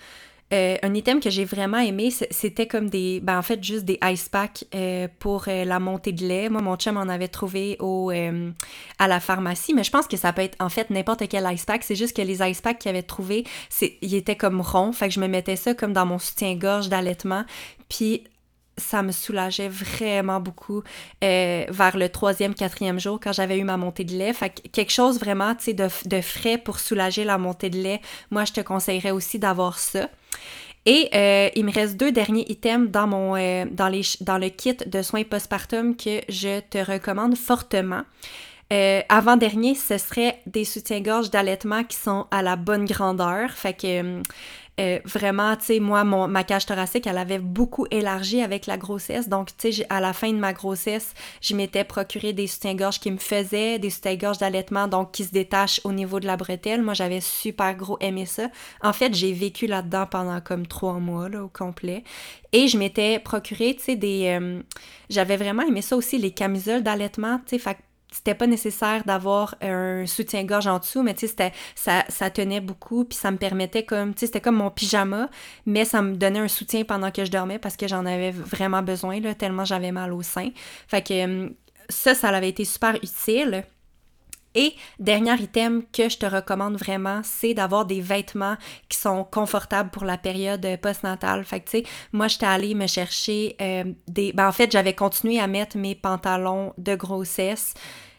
Euh, 0.53 0.77
un 0.81 0.95
item 0.95 1.19
que 1.19 1.29
j'ai 1.29 1.45
vraiment 1.45 1.79
aimé, 1.79 2.13
c'était 2.31 2.69
comme 2.69 2.89
des, 2.89 3.19
ben 3.19 3.37
en 3.37 3.43
fait 3.43 3.65
juste 3.65 3.85
des 3.85 3.99
ice 4.05 4.29
packs 4.29 4.65
euh, 4.77 5.09
pour 5.19 5.47
la 5.49 5.81
montée 5.81 6.13
de 6.13 6.25
lait. 6.25 6.49
Moi, 6.51 6.63
mon 6.63 6.77
chum 6.77 6.97
en 6.99 7.09
avait 7.09 7.27
trouvé 7.27 7.77
au, 7.81 8.13
à 9.01 9.09
la 9.09 9.19
pharmacie, 9.19 9.75
mais 9.75 9.83
je 9.83 9.91
pense 9.91 10.07
que 10.07 10.17
ça 10.17 10.33
peut 10.33 10.43
être 10.43 10.57
en 10.61 10.69
fait 10.69 10.89
n'importe 10.91 11.27
quel 11.29 11.53
ice 11.53 11.65
pack. 11.65 11.83
C'est 11.83 11.97
juste 11.97 12.17
que 12.17 12.23
les 12.23 12.49
ice 12.49 12.61
packs 12.61 12.79
qu'il 12.79 12.91
avait 12.91 13.03
trouvé, 13.03 13.43
ils 14.03 14.15
étaient 14.15 14.37
comme 14.37 14.61
ronds, 14.61 14.93
fait 14.93 15.09
que 15.09 15.15
je 15.15 15.21
me 15.21 15.27
mettais 15.27 15.57
ça 15.57 15.75
comme 15.75 15.93
dans 15.93 16.07
mon 16.07 16.21
soutien-gorge 16.21 16.89
d'allaitement. 16.91 17.45
Puis 17.89 18.23
ça 18.79 19.03
me 19.03 19.13
soulageait 19.13 19.69
vraiment 19.69 20.41
beaucoup 20.41 20.83
euh, 21.25 21.65
vers 21.69 21.97
le 21.97 22.09
troisième, 22.09 22.55
quatrième 22.55 23.01
jour 23.01 23.19
quand 23.23 23.33
j'avais 23.33 23.59
eu 23.59 23.65
ma 23.65 23.77
montée 23.77 24.05
de 24.05 24.13
lait. 24.13 24.33
Fait 24.33 24.51
que 24.51 24.69
quelque 24.69 24.93
chose 24.93 25.19
vraiment, 25.19 25.55
tu 25.55 25.65
sais, 25.65 25.75
de, 25.75 25.89
de, 26.07 26.21
frais 26.21 26.59
pour 26.59 26.79
soulager 26.79 27.25
la 27.25 27.39
montée 27.39 27.71
de 27.71 27.79
lait, 27.79 28.01
moi, 28.31 28.45
je 28.45 28.53
te 28.53 28.61
conseillerais 28.61 29.13
aussi 29.13 29.39
d'avoir 29.39 29.79
ça. 29.79 30.09
Et 30.87 31.09
euh, 31.15 31.51
il 31.57 31.65
me 31.65 31.73
reste 31.73 31.97
deux 31.97 32.13
derniers 32.13 32.47
items 32.49 32.91
dans, 32.91 33.09
mon, 33.09 33.35
euh, 33.37 33.65
dans, 33.71 33.89
les, 33.89 34.03
dans 34.21 34.39
le 34.39 34.49
kit 34.49 34.77
de 34.77 35.03
soins 35.03 35.25
postpartum 35.25 35.97
que 35.97 36.21
je 36.29 36.61
te 36.61 36.79
recommande 36.79 37.37
fortement. 37.37 38.03
Euh, 38.73 39.01
avant-dernier, 39.09 39.75
ce 39.75 39.99
serait 39.99 40.41
des 40.47 40.65
soutiens-gorge 40.65 41.31
d'allaitement 41.31 41.83
qui 41.85 41.97
sont 41.97 42.27
à 42.31 42.43
la 42.43 42.57
bonne 42.57 42.85
grandeur. 42.85 43.51
Fait 43.51 43.75
que 43.75 44.23
euh, 44.79 44.99
vraiment, 45.07 45.57
tu 45.57 45.65
sais, 45.65 45.81
moi, 45.81 46.05
mon, 46.05 46.29
ma 46.29 46.45
cage 46.45 46.67
thoracique, 46.67 47.07
elle 47.07 47.17
avait 47.17 47.39
beaucoup 47.39 47.87
élargi 47.91 48.43
avec 48.43 48.67
la 48.67 48.77
grossesse. 48.77 49.27
Donc, 49.27 49.57
tu 49.57 49.73
sais, 49.73 49.87
à 49.89 50.01
la 50.01 50.13
fin 50.13 50.31
de 50.31 50.37
ma 50.37 50.53
grossesse, 50.53 51.15
je 51.41 51.55
m'étais 51.55 51.83
procuré 51.83 52.35
des 52.35 52.47
soutiens-gorge 52.47 53.01
qui 53.01 53.11
me 53.11 53.17
faisaient, 53.17 53.79
des 53.79 53.89
soutiens-gorge 53.89 54.37
d'allaitement, 54.37 54.87
donc 54.87 55.13
qui 55.13 55.25
se 55.25 55.33
détachent 55.33 55.81
au 55.85 55.93
niveau 55.93 56.21
de 56.21 56.27
la 56.27 56.37
bretelle. 56.37 56.83
Moi, 56.83 56.93
j'avais 56.93 57.23
super 57.23 57.75
gros 57.75 57.97
aimé 58.01 58.27
ça. 58.27 58.49
En 58.83 58.93
fait, 58.93 59.15
j'ai 59.15 59.33
vécu 59.33 59.67
là-dedans 59.67 60.07
pendant 60.07 60.43
comme 60.43 60.67
trois 60.67 60.99
mois, 60.99 61.31
là, 61.31 61.43
au 61.43 61.49
complet. 61.49 62.05
Et 62.53 62.69
je 62.69 62.77
m'étais 62.77 63.19
procuré, 63.19 63.77
tu 63.77 63.83
sais, 63.83 63.97
des... 63.97 64.39
Euh, 64.39 64.61
j'avais 65.09 65.39
vraiment 65.39 65.63
aimé 65.63 65.81
ça 65.81 65.97
aussi, 65.97 66.19
les 66.19 66.33
camisoles 66.33 66.83
d'allaitement, 66.83 67.39
tu 67.47 67.57
sais, 67.57 67.59
fait 67.59 67.79
c'était 68.17 68.35
pas 68.35 68.47
nécessaire 68.47 69.05
d'avoir 69.05 69.55
un 69.61 70.07
soutien-gorge 70.07 70.67
en 70.67 70.79
dessous, 70.79 71.03
mais 71.03 71.15
tu 71.15 71.29
sais, 71.29 71.53
ça, 71.75 72.05
ça 72.09 72.31
tenait 72.31 72.61
beaucoup, 72.61 73.05
puis 73.05 73.19
ça 73.19 73.31
me 73.31 73.37
permettait 73.37 73.85
comme, 73.85 74.15
tu 74.15 74.21
sais, 74.21 74.27
c'était 74.27 74.41
comme 74.41 74.57
mon 74.57 74.71
pyjama, 74.71 75.29
mais 75.67 75.85
ça 75.85 76.01
me 76.01 76.17
donnait 76.17 76.39
un 76.39 76.49
soutien 76.49 76.85
pendant 76.85 77.11
que 77.11 77.25
je 77.25 77.31
dormais 77.31 77.59
parce 77.59 77.77
que 77.77 77.87
j'en 77.87 78.07
avais 78.07 78.31
vraiment 78.31 78.83
besoin, 78.83 79.21
là, 79.21 79.35
tellement 79.35 79.65
j'avais 79.65 79.93
mal 79.93 80.13
au 80.13 80.23
sein. 80.23 80.49
Fait 80.89 81.03
que 81.03 81.25
hum, 81.25 81.55
ça, 81.91 82.15
ça 82.15 82.29
avait 82.29 82.49
été 82.49 82.65
super 82.65 82.95
utile. 82.97 83.65
Et 84.55 84.75
dernier 84.99 85.35
item 85.35 85.83
que 85.93 86.09
je 86.09 86.17
te 86.17 86.25
recommande 86.25 86.79
vraiment, 86.79 87.21
c'est 87.23 87.53
d'avoir 87.53 87.85
des 87.85 88.01
vêtements 88.01 88.57
qui 88.89 88.97
sont 88.97 89.23
confortables 89.23 89.91
pour 89.91 90.07
la 90.07 90.17
période 90.17 90.67
postnatale. 90.81 91.45
Fait 91.45 91.61
que 91.61 91.69
tu 91.69 91.79
sais, 91.79 91.85
moi 92.13 92.27
j'étais 92.27 92.47
allée 92.47 92.75
me 92.75 92.87
chercher 92.87 93.57
euh, 93.61 93.85
des. 94.09 94.33
Ben, 94.33 94.49
en 94.49 94.53
fait, 94.53 94.73
j'avais 94.73 94.95
continué 94.95 95.39
à 95.39 95.47
mettre 95.47 95.77
mes 95.77 95.95
pantalons 95.95 96.73
de 96.79 96.95
grossesse 96.95 97.75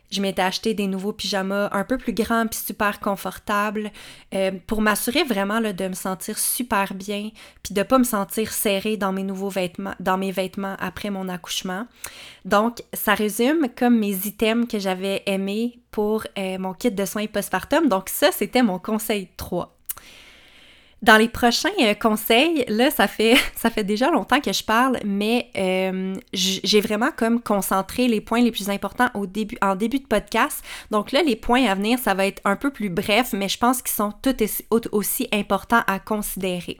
je 0.09 0.21
m'étais 0.21 0.41
acheté 0.41 0.73
des 0.73 0.87
nouveaux 0.87 1.13
pyjamas 1.13 1.69
un 1.71 1.83
peu 1.83 1.97
plus 1.97 2.13
grands 2.13 2.47
puis 2.47 2.59
super 2.59 2.99
confortables 2.99 3.91
euh, 4.33 4.51
pour 4.65 4.81
m'assurer 4.81 5.23
vraiment 5.23 5.59
là, 5.59 5.73
de 5.73 5.87
me 5.87 5.93
sentir 5.93 6.37
super 6.37 6.93
bien 6.93 7.31
puis 7.63 7.73
de 7.73 7.83
pas 7.83 7.97
me 7.97 8.03
sentir 8.03 8.51
serrée 8.51 8.97
dans 8.97 9.11
mes 9.11 9.23
nouveaux 9.23 9.49
vêtements, 9.49 9.95
dans 9.99 10.17
mes 10.17 10.31
vêtements 10.31 10.75
après 10.79 11.09
mon 11.09 11.29
accouchement. 11.29 11.87
Donc, 12.45 12.83
ça 12.93 13.13
résume 13.13 13.67
comme 13.77 13.99
mes 13.99 14.15
items 14.25 14.67
que 14.67 14.79
j'avais 14.79 15.23
aimés 15.25 15.79
pour 15.91 16.23
euh, 16.37 16.57
mon 16.57 16.73
kit 16.73 16.91
de 16.91 17.05
soins 17.05 17.27
postpartum. 17.27 17.89
Donc, 17.89 18.09
ça, 18.09 18.31
c'était 18.31 18.63
mon 18.63 18.79
conseil 18.79 19.29
3. 19.37 19.76
Dans 21.03 21.17
les 21.17 21.29
prochains 21.29 21.69
euh, 21.79 21.93
conseils, 21.93 22.65
là, 22.67 22.89
ça 22.91 23.07
fait, 23.07 23.83
déjà 23.83 24.09
longtemps 24.09 24.41
que 24.41 24.51
je 24.51 24.63
parle, 24.63 24.99
mais 25.05 25.49
euh, 25.55 26.15
j'ai 26.33 26.81
vraiment 26.81 27.11
comme 27.15 27.41
concentré 27.41 28.07
les 28.07 28.21
points 28.21 28.41
les 28.41 28.51
plus 28.51 28.69
importants 28.69 29.09
au 29.13 29.27
début, 29.27 29.57
en 29.61 29.75
début 29.75 29.99
de 29.99 30.07
podcast. 30.07 30.63
Donc 30.89 31.11
là, 31.11 31.21
les 31.21 31.35
points 31.35 31.65
à 31.65 31.75
venir, 31.75 31.99
ça 31.99 32.13
va 32.13 32.25
être 32.25 32.41
un 32.45 32.55
peu 32.55 32.71
plus 32.71 32.89
bref, 32.89 33.33
mais 33.33 33.47
je 33.47 33.57
pense 33.57 33.81
qu'ils 33.81 33.95
sont 33.95 34.13
tout 34.21 34.35
aussi 34.91 35.27
importants 35.31 35.83
à 35.85 35.99
considérer. 35.99 36.79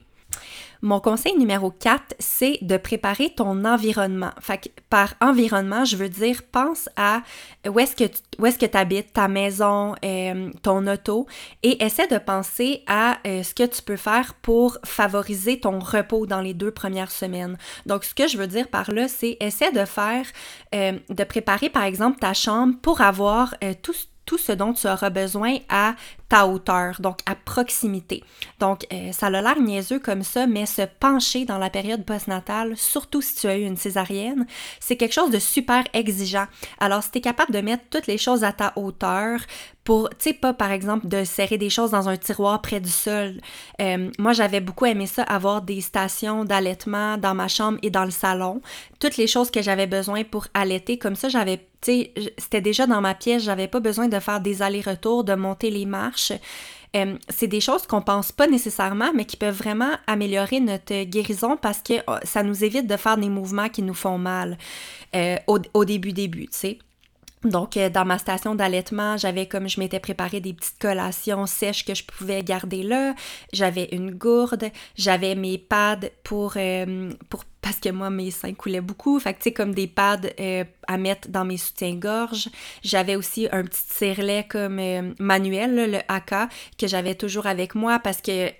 Mon 0.81 0.99
conseil 0.99 1.35
numéro 1.37 1.71
4, 1.71 2.15
c'est 2.19 2.59
de 2.61 2.77
préparer 2.77 3.31
ton 3.35 3.65
environnement. 3.65 4.31
Fait 4.39 4.57
que 4.57 4.69
par 4.89 5.15
environnement, 5.21 5.85
je 5.85 5.97
veux 5.97 6.09
dire, 6.09 6.41
pense 6.51 6.89
à 6.95 7.21
où 7.67 7.79
est-ce 7.79 7.95
que 7.95 8.03
tu 8.05 8.67
que 8.67 8.77
habites, 8.77 9.13
ta 9.13 9.27
maison, 9.27 9.95
euh, 10.05 10.51
ton 10.61 10.85
auto, 10.87 11.27
et 11.63 11.83
essaie 11.83 12.07
de 12.07 12.17
penser 12.17 12.83
à 12.87 13.17
euh, 13.25 13.43
ce 13.43 13.53
que 13.53 13.63
tu 13.63 13.81
peux 13.81 13.97
faire 13.97 14.35
pour 14.35 14.77
favoriser 14.85 15.59
ton 15.59 15.79
repos 15.79 16.25
dans 16.25 16.41
les 16.41 16.53
deux 16.53 16.71
premières 16.71 17.11
semaines. 17.11 17.57
Donc, 17.85 18.03
ce 18.03 18.13
que 18.13 18.27
je 18.27 18.37
veux 18.37 18.47
dire 18.47 18.67
par 18.67 18.91
là, 18.91 19.07
c'est 19.07 19.37
essaie 19.39 19.71
de 19.71 19.85
faire, 19.85 20.25
euh, 20.75 20.99
de 21.09 21.23
préparer 21.23 21.69
par 21.69 21.83
exemple 21.83 22.19
ta 22.19 22.33
chambre 22.33 22.75
pour 22.81 23.01
avoir 23.01 23.55
tout 23.81 23.93
tout 24.27 24.37
ce 24.37 24.51
dont 24.51 24.73
tu 24.73 24.85
auras 24.87 25.09
besoin 25.09 25.55
à 25.69 25.95
ta 26.29 26.45
hauteur, 26.45 26.99
donc 26.99 27.19
à 27.25 27.33
proximité. 27.35 28.23
Donc, 28.59 28.85
euh, 28.91 29.11
ça 29.13 29.27
a 29.27 29.29
l'air 29.29 29.59
niaiseux 29.59 29.99
comme 29.99 30.23
ça, 30.23 30.45
mais 30.45 30.65
se 30.65 30.81
pencher 30.99 31.45
dans 31.45 31.57
la 31.57 31.69
période 31.69 32.05
postnatale, 32.05 32.75
surtout 32.75 33.21
si 33.21 33.35
tu 33.35 33.47
as 33.47 33.57
eu 33.57 33.63
une 33.63 33.77
césarienne, 33.77 34.45
c'est 34.81 34.97
quelque 34.97 35.13
chose 35.13 35.31
de 35.31 35.39
super 35.39 35.83
exigeant. 35.93 36.47
Alors, 36.79 37.01
si 37.01 37.11
tu 37.11 37.17
es 37.19 37.21
capable 37.21 37.53
de 37.53 37.61
mettre 37.61 37.85
toutes 37.89 38.07
les 38.07 38.17
choses 38.17 38.43
à 38.43 38.51
ta 38.51 38.73
hauteur, 38.75 39.39
pour, 39.87 40.09
tu 40.09 40.15
sais, 40.19 40.33
pas 40.33 40.53
par 40.53 40.71
exemple 40.71 41.07
de 41.07 41.23
serrer 41.23 41.57
des 41.57 41.69
choses 41.69 41.91
dans 41.91 42.09
un 42.09 42.17
tiroir 42.17 42.61
près 42.61 42.81
du 42.81 42.89
sol. 42.89 43.39
Euh, 43.79 44.11
moi, 44.19 44.33
j'avais 44.33 44.59
beaucoup 44.59 44.85
aimé 44.85 45.07
ça, 45.07 45.23
avoir 45.23 45.61
des 45.61 45.79
stations 45.79 46.43
d'allaitement 46.43 47.17
dans 47.17 47.33
ma 47.33 47.47
chambre 47.47 47.79
et 47.81 47.89
dans 47.89 48.03
le 48.03 48.11
salon. 48.11 48.61
Toutes 48.99 49.15
les 49.15 49.27
choses 49.27 49.49
que 49.49 49.61
j'avais 49.61 49.87
besoin 49.87 50.25
pour 50.25 50.47
allaiter, 50.53 50.97
comme 50.97 51.15
ça, 51.15 51.29
j'avais, 51.29 51.65
c'était 51.81 52.61
déjà 52.61 52.87
dans 52.87 53.01
ma 53.01 53.13
pièce, 53.13 53.43
j'avais 53.43 53.67
pas 53.67 53.79
besoin 53.79 54.07
de 54.07 54.19
faire 54.19 54.41
des 54.41 54.61
allers-retours, 54.61 55.23
de 55.23 55.35
monter 55.35 55.69
les 55.69 55.85
marches. 55.85 56.33
Euh, 56.95 57.17
c'est 57.29 57.47
des 57.47 57.61
choses 57.61 57.85
qu'on 57.85 58.01
pense 58.01 58.31
pas 58.31 58.47
nécessairement, 58.47 59.11
mais 59.13 59.25
qui 59.25 59.37
peuvent 59.37 59.55
vraiment 59.55 59.91
améliorer 60.07 60.59
notre 60.59 61.03
guérison 61.03 61.57
parce 61.57 61.79
que 61.81 61.93
oh, 62.07 62.15
ça 62.23 62.43
nous 62.43 62.63
évite 62.63 62.87
de 62.87 62.97
faire 62.97 63.17
des 63.17 63.29
mouvements 63.29 63.69
qui 63.69 63.83
nous 63.83 63.93
font 63.93 64.17
mal 64.17 64.57
euh, 65.15 65.35
au, 65.47 65.59
au, 65.73 65.85
début, 65.85 66.13
début, 66.13 66.47
tu 66.47 66.57
sais. 66.57 66.79
Donc, 67.43 67.77
euh, 67.77 67.89
dans 67.89 68.05
ma 68.05 68.17
station 68.17 68.55
d'allaitement, 68.55 69.15
j'avais 69.17 69.45
comme 69.45 69.69
je 69.69 69.79
m'étais 69.79 69.99
préparé 69.99 70.39
des 70.39 70.53
petites 70.53 70.79
collations 70.79 71.45
sèches 71.45 71.85
que 71.85 71.93
je 71.93 72.03
pouvais 72.03 72.43
garder 72.43 72.81
là. 72.81 73.13
J'avais 73.53 73.89
une 73.91 74.11
gourde, 74.11 74.65
j'avais 74.95 75.35
mes 75.35 75.59
pads 75.59 76.09
pour, 76.23 76.53
euh, 76.57 77.11
pour 77.29 77.43
parce 77.61 77.79
que 77.79 77.89
moi, 77.89 78.09
mes 78.09 78.31
seins 78.31 78.53
coulaient 78.53 78.81
beaucoup. 78.81 79.19
Fait 79.19 79.33
que, 79.33 79.39
tu 79.39 79.43
sais, 79.43 79.53
comme 79.53 79.75
des 79.75 79.87
pads 79.87 80.21
euh, 80.39 80.63
à 80.87 80.97
mettre 80.97 81.27
dans 81.29 81.45
mes 81.45 81.57
soutiens-gorge. 81.57 82.49
J'avais 82.81 83.15
aussi 83.15 83.47
un 83.51 83.63
petit 83.63 83.85
tirelet 83.85 84.45
comme 84.47 84.79
manuel, 85.19 85.91
le 85.91 85.99
AK, 86.07 86.49
que 86.77 86.87
j'avais 86.87 87.15
toujours 87.15 87.45
avec 87.45 87.75
moi 87.75 87.99
parce 87.99 88.21
que 88.21 88.51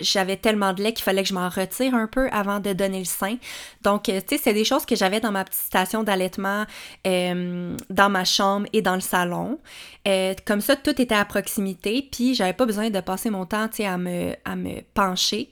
j'avais 0.00 0.36
tellement 0.36 0.72
de 0.72 0.82
lait 0.82 0.92
qu'il 0.92 1.04
fallait 1.04 1.22
que 1.22 1.28
je 1.28 1.34
m'en 1.34 1.48
retire 1.48 1.94
un 1.94 2.06
peu 2.06 2.28
avant 2.32 2.60
de 2.60 2.72
donner 2.72 2.98
le 2.98 3.04
sein. 3.04 3.36
Donc, 3.82 4.08
euh, 4.08 4.20
tu 4.20 4.36
sais, 4.36 4.42
c'est 4.42 4.54
des 4.54 4.64
choses 4.64 4.86
que 4.86 4.96
j'avais 4.96 5.20
dans 5.20 5.32
ma 5.32 5.44
petite 5.44 5.60
station 5.60 6.02
d'allaitement, 6.02 6.64
euh, 7.06 7.76
dans 7.90 8.08
ma 8.08 8.24
chambre 8.24 8.66
et 8.72 8.82
dans 8.82 8.94
le 8.94 9.00
salon. 9.00 9.58
Euh, 10.06 10.34
comme 10.44 10.60
ça, 10.60 10.76
tout 10.76 11.00
était 11.00 11.14
à 11.14 11.24
proximité, 11.24 12.08
puis 12.10 12.34
j'avais 12.34 12.52
pas 12.52 12.66
besoin 12.66 12.90
de 12.90 13.00
passer 13.00 13.30
mon 13.30 13.46
temps, 13.46 13.68
tu 13.68 13.78
sais, 13.78 13.86
à 13.86 13.98
me, 13.98 14.34
à 14.44 14.56
me 14.56 14.80
pencher. 14.94 15.50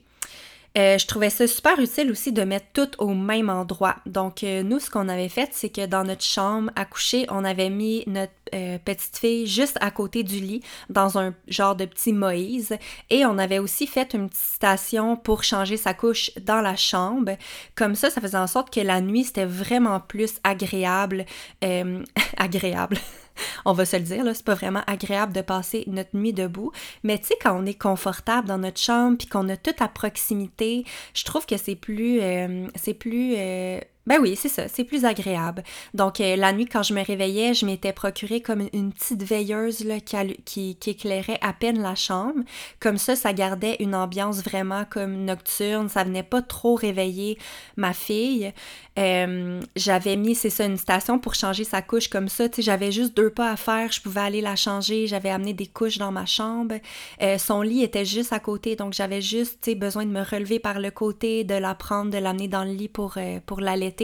Euh, 0.76 0.98
je 0.98 1.06
trouvais 1.06 1.30
ça 1.30 1.46
super 1.46 1.78
utile 1.80 2.10
aussi 2.10 2.32
de 2.32 2.42
mettre 2.42 2.66
tout 2.74 2.90
au 2.98 3.14
même 3.14 3.48
endroit. 3.48 3.96
Donc, 4.04 4.44
euh, 4.44 4.62
nous, 4.62 4.78
ce 4.78 4.90
qu'on 4.90 5.08
avait 5.08 5.30
fait, 5.30 5.48
c'est 5.52 5.70
que 5.70 5.86
dans 5.86 6.04
notre 6.04 6.22
chambre 6.22 6.70
à 6.76 6.84
coucher, 6.84 7.24
on 7.30 7.44
avait 7.44 7.70
mis 7.70 8.04
notre 8.06 8.32
euh, 8.54 8.78
petite 8.78 9.16
fille 9.16 9.46
juste 9.46 9.78
à 9.80 9.90
côté 9.90 10.22
du 10.22 10.40
lit, 10.40 10.62
dans 10.90 11.18
un 11.18 11.34
genre 11.48 11.76
de 11.76 11.84
petit 11.84 12.12
Moïse. 12.12 12.76
Et 13.10 13.24
on 13.26 13.38
avait 13.38 13.58
aussi 13.58 13.86
fait 13.86 14.14
une 14.14 14.28
petite 14.28 14.42
station 14.42 15.16
pour 15.16 15.44
changer 15.44 15.76
sa 15.76 15.94
couche 15.94 16.30
dans 16.40 16.60
la 16.60 16.76
chambre. 16.76 17.36
Comme 17.74 17.94
ça, 17.94 18.10
ça 18.10 18.20
faisait 18.20 18.38
en 18.38 18.46
sorte 18.46 18.72
que 18.72 18.80
la 18.80 19.00
nuit, 19.00 19.24
c'était 19.24 19.44
vraiment 19.44 20.00
plus 20.00 20.34
agréable. 20.44 21.24
agréable 22.36 22.98
on 23.64 23.72
va 23.72 23.84
se 23.84 23.96
le 23.96 24.02
dire, 24.02 24.24
là, 24.24 24.34
c'est 24.34 24.44
pas 24.44 24.54
vraiment 24.54 24.82
agréable 24.86 25.32
de 25.32 25.40
passer 25.40 25.84
notre 25.86 26.16
nuit 26.16 26.32
debout. 26.32 26.72
Mais 27.02 27.18
tu 27.18 27.26
sais, 27.26 27.34
quand 27.40 27.58
on 27.58 27.66
est 27.66 27.78
confortable 27.78 28.48
dans 28.48 28.58
notre 28.58 28.80
chambre 28.80 29.18
puis 29.18 29.28
qu'on 29.28 29.48
a 29.48 29.56
tout 29.56 29.74
à 29.80 29.88
proximité, 29.88 30.84
je 31.14 31.24
trouve 31.24 31.46
que 31.46 31.56
c'est 31.56 31.74
plus, 31.74 32.20
euh, 32.20 32.66
c'est 32.74 32.94
plus 32.94 33.34
euh, 33.36 33.80
ben 34.06 34.18
oui, 34.20 34.36
c'est 34.36 34.48
ça, 34.48 34.68
c'est 34.68 34.84
plus 34.84 35.04
agréable. 35.04 35.64
Donc 35.92 36.20
euh, 36.20 36.36
la 36.36 36.52
nuit 36.52 36.66
quand 36.66 36.84
je 36.84 36.94
me 36.94 37.04
réveillais, 37.04 37.54
je 37.54 37.66
m'étais 37.66 37.92
procuré 37.92 38.40
comme 38.40 38.68
une 38.72 38.92
petite 38.92 39.24
veilleuse 39.24 39.84
là, 39.84 39.98
qui, 39.98 40.76
qui, 40.76 40.90
éclairait 40.90 41.38
à 41.42 41.52
peine 41.52 41.82
la 41.82 41.96
chambre. 41.96 42.44
Comme 42.78 42.98
ça, 42.98 43.16
ça 43.16 43.32
gardait 43.32 43.76
une 43.80 43.96
ambiance 43.96 44.44
vraiment 44.44 44.84
comme 44.88 45.24
nocturne, 45.24 45.88
ça 45.88 46.04
venait 46.04 46.22
pas 46.22 46.40
trop 46.40 46.76
réveiller 46.76 47.36
ma 47.76 47.92
fille. 47.92 48.52
Euh, 48.98 49.60
j'avais 49.74 50.16
mis, 50.16 50.36
c'est 50.36 50.50
ça, 50.50 50.64
une 50.64 50.76
station 50.76 51.18
pour 51.18 51.34
changer 51.34 51.64
sa 51.64 51.82
couche 51.82 52.08
comme 52.08 52.28
ça. 52.28 52.48
Tu 52.48 52.56
sais, 52.56 52.62
j'avais 52.62 52.92
juste 52.92 53.16
deux 53.16 53.30
pas 53.30 53.50
à 53.50 53.56
faire, 53.56 53.90
je 53.90 54.00
pouvais 54.00 54.20
aller 54.20 54.40
la 54.40 54.54
changer. 54.54 55.08
J'avais 55.08 55.30
amené 55.30 55.52
des 55.52 55.66
couches 55.66 55.98
dans 55.98 56.12
ma 56.12 56.26
chambre. 56.26 56.76
Euh, 57.22 57.38
son 57.38 57.60
lit 57.60 57.82
était 57.82 58.04
juste 58.04 58.32
à 58.32 58.38
côté, 58.38 58.76
donc 58.76 58.92
j'avais 58.92 59.20
juste, 59.20 59.58
tu 59.62 59.74
besoin 59.74 60.06
de 60.06 60.10
me 60.10 60.22
relever 60.22 60.60
par 60.60 60.78
le 60.78 60.92
côté, 60.92 61.42
de 61.42 61.54
la 61.54 61.74
prendre, 61.74 62.12
de 62.12 62.18
l'amener 62.18 62.46
dans 62.48 62.64
le 62.64 62.72
lit 62.72 62.88
pour, 62.88 63.18
pour 63.46 63.60
l'allaiter 63.60 63.95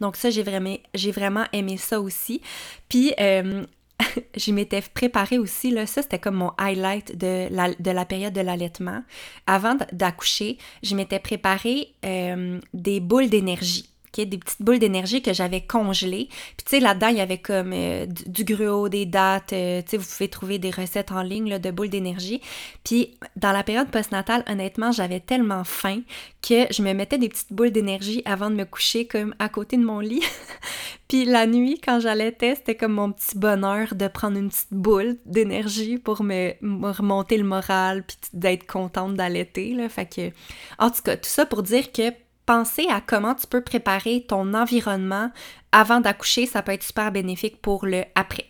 donc 0.00 0.16
ça, 0.16 0.30
j'ai 0.30 0.42
vraiment, 0.42 1.44
aimé 1.52 1.76
ça 1.76 2.00
aussi. 2.00 2.40
Puis, 2.88 3.12
euh, 3.20 3.64
je 4.36 4.52
m'étais 4.52 4.82
préparée 4.82 5.38
aussi, 5.38 5.70
là, 5.70 5.86
ça 5.86 6.02
c'était 6.02 6.18
comme 6.18 6.36
mon 6.36 6.52
highlight 6.58 7.16
de 7.16 7.48
la, 7.50 7.72
de 7.74 7.90
la 7.90 8.04
période 8.04 8.32
de 8.32 8.40
l'allaitement. 8.40 9.02
Avant 9.46 9.76
d'accoucher, 9.92 10.58
je 10.82 10.94
m'étais 10.94 11.18
préparé 11.18 11.92
euh, 12.04 12.58
des 12.74 13.00
boules 13.00 13.28
d'énergie. 13.28 13.90
Des 14.16 14.38
petites 14.38 14.62
boules 14.62 14.78
d'énergie 14.78 15.22
que 15.22 15.32
j'avais 15.32 15.60
congelées. 15.60 16.28
Puis 16.56 16.64
tu 16.64 16.70
sais, 16.70 16.80
là-dedans, 16.80 17.08
il 17.08 17.16
y 17.16 17.20
avait 17.20 17.38
comme 17.38 17.72
euh, 17.72 18.06
du, 18.06 18.44
gruau, 18.44 18.88
des 18.88 19.06
dates, 19.06 19.52
euh, 19.52 19.82
tu 19.82 19.90
sais, 19.90 19.96
vous 19.96 20.06
pouvez 20.06 20.28
trouver 20.28 20.58
des 20.58 20.70
recettes 20.70 21.12
en 21.12 21.22
ligne 21.22 21.58
de 21.58 21.70
boules 21.70 21.88
d'énergie. 21.88 22.40
Puis 22.84 23.16
dans 23.36 23.52
la 23.52 23.62
période 23.62 23.88
postnatale, 23.88 24.44
honnêtement, 24.48 24.92
j'avais 24.92 25.20
tellement 25.20 25.64
faim 25.64 26.00
que 26.42 26.66
je 26.72 26.82
me 26.82 26.92
mettais 26.92 27.18
des 27.18 27.28
petites 27.28 27.52
boules 27.52 27.70
d'énergie 27.70 28.22
avant 28.24 28.50
de 28.50 28.56
me 28.56 28.64
coucher 28.64 29.06
comme 29.06 29.34
à 29.38 29.48
côté 29.48 29.76
de 29.76 29.84
mon 29.84 30.00
lit. 30.00 30.22
Puis 31.08 31.24
la 31.24 31.46
nuit, 31.46 31.80
quand 31.84 31.98
j'allaitais, 31.98 32.54
c'était 32.54 32.76
comme 32.76 32.92
mon 32.92 33.10
petit 33.10 33.36
bonheur 33.36 33.96
de 33.96 34.06
prendre 34.06 34.38
une 34.38 34.48
petite 34.48 34.72
boule 34.72 35.16
d'énergie 35.26 35.98
pour 35.98 36.22
me, 36.22 36.52
remonter 36.92 37.36
le 37.36 37.42
moral 37.42 38.04
puis 38.04 38.16
d'être 38.32 38.64
contente 38.64 39.14
d'allaiter. 39.14 39.76
Fait 39.88 40.06
que, 40.06 40.30
en 40.78 40.88
tout 40.88 41.02
cas, 41.02 41.16
tout 41.16 41.28
ça 41.28 41.46
pour 41.46 41.64
dire 41.64 41.90
que 41.90 42.12
penser 42.50 42.88
à 42.90 43.00
comment 43.00 43.36
tu 43.36 43.46
peux 43.46 43.60
préparer 43.60 44.24
ton 44.26 44.54
environnement 44.54 45.30
avant 45.70 46.00
d'accoucher, 46.00 46.46
ça 46.46 46.62
peut 46.62 46.72
être 46.72 46.82
super 46.82 47.12
bénéfique 47.12 47.62
pour 47.62 47.86
le 47.86 48.02
après. 48.16 48.46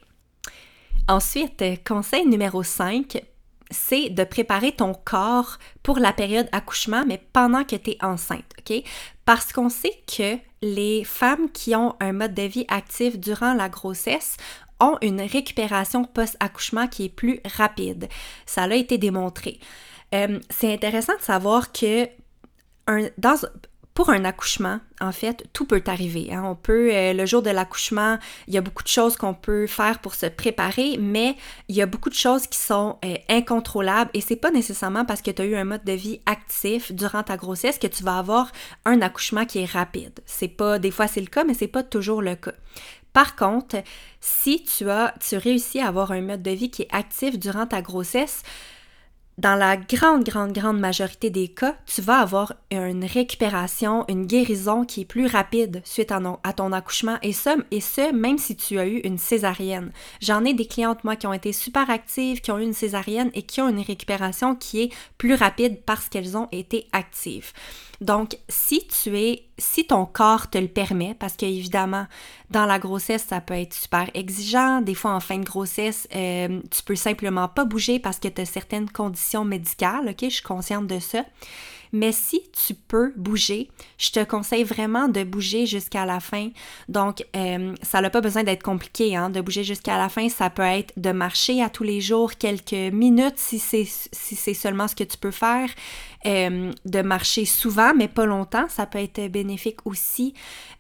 Ensuite, 1.07 1.63
conseil 1.87 2.25
numéro 2.25 2.63
5, 2.63 3.23
c'est 3.71 4.09
de 4.09 4.25
préparer 4.25 4.73
ton 4.73 4.95
corps 4.95 5.59
pour 5.83 5.99
la 5.99 6.15
période 6.15 6.49
accouchement, 6.51 7.05
mais 7.07 7.23
pendant 7.35 7.63
que 7.63 7.77
tu 7.77 7.91
es 7.91 8.03
enceinte, 8.03 8.51
OK? 8.59 8.83
Parce 9.27 9.53
qu'on 9.53 9.69
sait 9.69 10.01
que 10.07 10.39
les 10.63 11.05
femmes 11.05 11.51
qui 11.51 11.77
ont 11.77 11.95
un 12.01 12.15
mode 12.15 12.33
de 12.33 12.45
vie 12.45 12.65
actif 12.69 13.19
durant 13.19 13.53
la 13.53 13.69
grossesse 13.69 14.39
ont 14.81 14.97
une 15.03 15.21
récupération 15.21 16.07
post-accouchement 16.07 16.87
qui 16.87 17.05
est 17.05 17.15
plus 17.15 17.41
rapide. 17.55 18.09
Ça 18.47 18.63
a 18.63 18.75
été 18.75 18.97
démontré. 18.97 19.61
Euh, 20.15 20.41
c'est 20.49 20.73
intéressant 20.73 21.17
de 21.19 21.23
savoir 21.23 21.71
que 21.71 22.09
un, 22.87 23.09
dans, 23.19 23.37
pour 24.01 24.09
un 24.09 24.25
accouchement, 24.25 24.81
en 25.03 25.13
fait, 25.13 25.45
tout 25.53 25.67
peut 25.67 25.83
arriver. 25.85 26.33
Hein. 26.33 26.43
On 26.47 26.55
peut, 26.55 26.89
euh, 26.91 27.13
le 27.13 27.27
jour 27.27 27.43
de 27.43 27.51
l'accouchement, 27.51 28.19
il 28.49 28.55
y 28.55 28.57
a 28.57 28.63
beaucoup 28.63 28.83
de 28.83 28.89
choses 28.89 29.19
qu'on 29.19 29.35
peut 29.35 29.67
faire 29.67 29.99
pour 29.99 30.15
se 30.15 30.25
préparer, 30.25 30.97
mais 30.99 31.37
il 31.69 31.77
y 31.77 31.83
a 31.83 31.87
beaucoup 31.87 32.09
de 32.09 32.15
choses 32.15 32.47
qui 32.47 32.59
sont 32.59 32.97
euh, 33.05 33.17
incontrôlables 33.29 34.11
et 34.15 34.23
c'est 34.23 34.37
pas 34.37 34.51
nécessairement 34.53 35.05
parce 35.05 35.21
que 35.21 35.31
tu 35.31 35.43
as 35.43 35.45
eu 35.45 35.55
un 35.55 35.65
mode 35.65 35.85
de 35.85 35.93
vie 35.93 36.23
actif 36.25 36.93
durant 36.93 37.23
ta 37.23 37.37
grossesse 37.37 37.79
que 37.79 37.89
tu 37.89 38.03
vas 38.03 38.17
avoir 38.17 38.51
un 38.87 39.03
accouchement 39.03 39.45
qui 39.45 39.59
est 39.59 39.71
rapide. 39.71 40.19
C'est 40.25 40.49
pas, 40.49 40.79
des 40.79 40.91
fois 40.91 41.07
c'est 41.07 41.21
le 41.21 41.27
cas, 41.27 41.45
mais 41.45 41.53
c'est 41.53 41.69
pas 41.69 41.83
toujours 41.83 42.23
le 42.23 42.37
cas. 42.37 42.55
Par 43.13 43.37
contre, 43.37 43.83
si 44.23 44.65
tu 44.65 44.89
as, 44.89 45.13
tu 45.21 45.37
réussis 45.37 45.81
à 45.81 45.89
avoir 45.89 46.13
un 46.13 46.23
mode 46.23 46.43
de 46.43 46.53
vie 46.53 46.71
qui 46.71 46.83
est 46.83 46.95
actif 46.95 47.39
durant 47.39 47.67
ta 47.67 47.83
grossesse, 47.83 48.45
dans 49.41 49.55
la 49.55 49.79
grande, 49.79 50.23
grande, 50.23 50.53
grande 50.53 50.79
majorité 50.79 51.31
des 51.31 51.49
cas, 51.49 51.75
tu 51.87 52.03
vas 52.03 52.19
avoir 52.19 52.53
une 52.71 53.07
récupération, 53.07 54.05
une 54.09 54.27
guérison 54.27 54.85
qui 54.85 55.01
est 55.01 55.05
plus 55.07 55.27
rapide 55.27 55.81
suite 55.83 56.13
à, 56.13 56.53
ton 56.53 56.73
accouchement 56.73 57.17
et 57.23 57.33
ce, 57.33 58.13
même 58.13 58.37
si 58.37 58.55
tu 58.55 58.79
as 58.79 58.87
eu 58.87 58.99
une 58.99 59.17
césarienne. 59.17 59.93
J'en 60.21 60.45
ai 60.45 60.53
des 60.53 60.67
clientes, 60.67 61.05
moi, 61.05 61.17
qui 61.17 61.27
ont 61.27 61.33
été 61.33 61.55
super 61.55 61.89
actives, 61.89 62.43
qui 62.43 62.51
ont 62.51 62.59
eu 62.59 62.65
une 62.65 62.75
césarienne 62.75 63.31
et 63.33 63.43
qui 63.43 63.63
ont 63.63 63.71
une 63.71 63.81
récupération 63.81 64.55
qui 64.55 64.83
est 64.83 64.93
plus 65.17 65.35
rapide 65.35 65.81
parce 65.87 66.11
qu'elles 66.11 66.37
ont 66.37 66.49
été 66.53 66.87
actives. 66.93 67.53
Donc, 68.01 68.39
si 68.49 68.87
tu 68.87 69.19
es, 69.19 69.45
si 69.59 69.87
ton 69.87 70.07
corps 70.07 70.49
te 70.49 70.57
le 70.57 70.69
permet, 70.69 71.15
parce 71.19 71.37
qu'évidemment, 71.37 72.07
dans 72.49 72.65
la 72.65 72.79
grossesse, 72.79 73.27
ça 73.29 73.43
peut 73.43 73.55
être 73.55 73.75
super 73.75 74.11
exigeant. 74.15 74.81
Des 74.81 74.95
fois, 74.95 75.13
en 75.13 75.21
fin 75.21 75.39
de 75.39 75.45
grossesse, 75.45 76.09
euh, 76.15 76.61
tu 76.71 76.83
peux 76.83 76.97
simplement 76.97 77.49
pas 77.49 77.67
bouger 77.67 77.99
parce 77.99 78.19
que 78.19 78.29
tu 78.29 78.41
as 78.41 78.47
certaines 78.47 78.89
conditions 78.89 79.45
médicales, 79.45 80.09
ok? 80.09 80.19
Je 80.23 80.29
suis 80.29 80.43
consciente 80.43 80.87
de 80.87 80.99
ça. 80.99 81.25
Mais 81.93 82.13
si 82.13 82.43
tu 82.53 82.75
peux 82.75 83.13
bouger, 83.17 83.69
je 83.99 84.11
te 84.11 84.23
conseille 84.25 84.65
vraiment 84.65 85.09
de 85.09 85.25
bouger 85.25 85.67
jusqu'à 85.67 86.07
la 86.07 86.21
fin. 86.21 86.51
Donc, 86.89 87.25
euh, 87.37 87.75
ça 87.83 88.01
n'a 88.01 88.11
pas 88.11 88.21
besoin 88.21 88.45
d'être 88.45 88.63
compliqué, 88.63 89.17
hein, 89.17 89.31
de 89.31 89.41
bouger 89.41 89.65
jusqu'à 89.65 89.99
la 89.99 90.09
fin. 90.09 90.29
Ça 90.29 90.51
peut 90.51 90.63
être 90.63 90.93
de 90.97 91.13
marcher 91.13 91.63
à 91.63 91.69
tous 91.69 91.85
les 91.85 92.01
jours 92.01 92.35
quelques 92.37 92.93
minutes 92.93 93.39
si 93.39 93.59
c'est 93.59 94.55
seulement 94.55 94.89
ce 94.89 94.95
que 94.95 95.05
tu 95.05 95.19
peux 95.19 95.31
faire. 95.31 95.69
Euh, 96.27 96.71
de 96.85 97.01
marcher 97.01 97.47
souvent, 97.47 97.95
mais 97.95 98.07
pas 98.07 98.27
longtemps. 98.27 98.69
Ça 98.69 98.85
peut 98.85 98.99
être 98.99 99.29
bénéfique 99.29 99.87
aussi. 99.87 100.35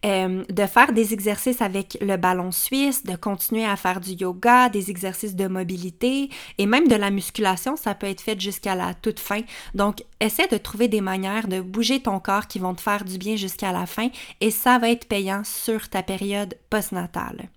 Euh, 0.04 0.44
de 0.50 0.66
faire 0.66 0.92
des 0.92 1.14
exercices 1.14 1.62
avec 1.62 1.96
le 2.02 2.18
ballon 2.18 2.52
suisse, 2.52 3.04
de 3.04 3.16
continuer 3.16 3.64
à 3.64 3.76
faire 3.76 4.00
du 4.00 4.12
yoga, 4.12 4.68
des 4.68 4.90
exercices 4.90 5.34
de 5.34 5.46
mobilité 5.46 6.28
et 6.58 6.66
même 6.66 6.88
de 6.88 6.94
la 6.94 7.10
musculation. 7.10 7.76
Ça 7.76 7.94
peut 7.94 8.06
être 8.06 8.20
fait 8.20 8.38
jusqu'à 8.38 8.74
la 8.74 8.92
toute 8.92 9.18
fin. 9.18 9.40
Donc, 9.74 10.04
essaie 10.20 10.48
de 10.48 10.58
trouver 10.58 10.88
des 10.88 11.00
manières 11.00 11.48
de 11.48 11.60
bouger 11.60 12.00
ton 12.00 12.20
corps 12.20 12.46
qui 12.46 12.58
vont 12.58 12.74
te 12.74 12.80
faire 12.80 13.04
du 13.04 13.18
bien 13.18 13.36
jusqu'à 13.36 13.72
la 13.72 13.86
fin 13.86 14.08
et 14.40 14.50
ça 14.50 14.78
va 14.78 14.90
être 14.90 15.08
payant 15.08 15.42
sur 15.44 15.88
ta 15.88 16.02
période 16.02 16.56
postnatale. 16.68 17.48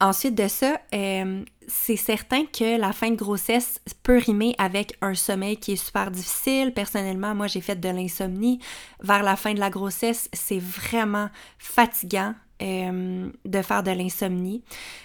Ensuite 0.00 0.34
de 0.34 0.48
ça, 0.48 0.80
euh, 0.94 1.44
c'est 1.68 1.96
certain 1.96 2.44
que 2.44 2.76
la 2.76 2.92
fin 2.92 3.10
de 3.10 3.16
grossesse 3.16 3.80
peut 4.02 4.18
rimer 4.18 4.52
avec 4.58 4.96
un 5.00 5.14
sommeil 5.14 5.58
qui 5.58 5.72
est 5.72 5.76
super 5.76 6.10
difficile. 6.10 6.72
Personnellement, 6.74 7.36
moi, 7.36 7.46
j'ai 7.46 7.60
fait 7.60 7.78
de 7.78 7.88
l'insomnie. 7.88 8.58
Vers 9.00 9.22
la 9.22 9.36
fin 9.36 9.54
de 9.54 9.60
la 9.60 9.70
grossesse, 9.70 10.28
c'est 10.32 10.58
vraiment 10.58 11.28
fatigant. 11.58 12.34
Euh, 12.62 13.28
de 13.44 13.60
faire 13.60 13.82
de 13.82 13.90
l'insomnie, 13.90 14.62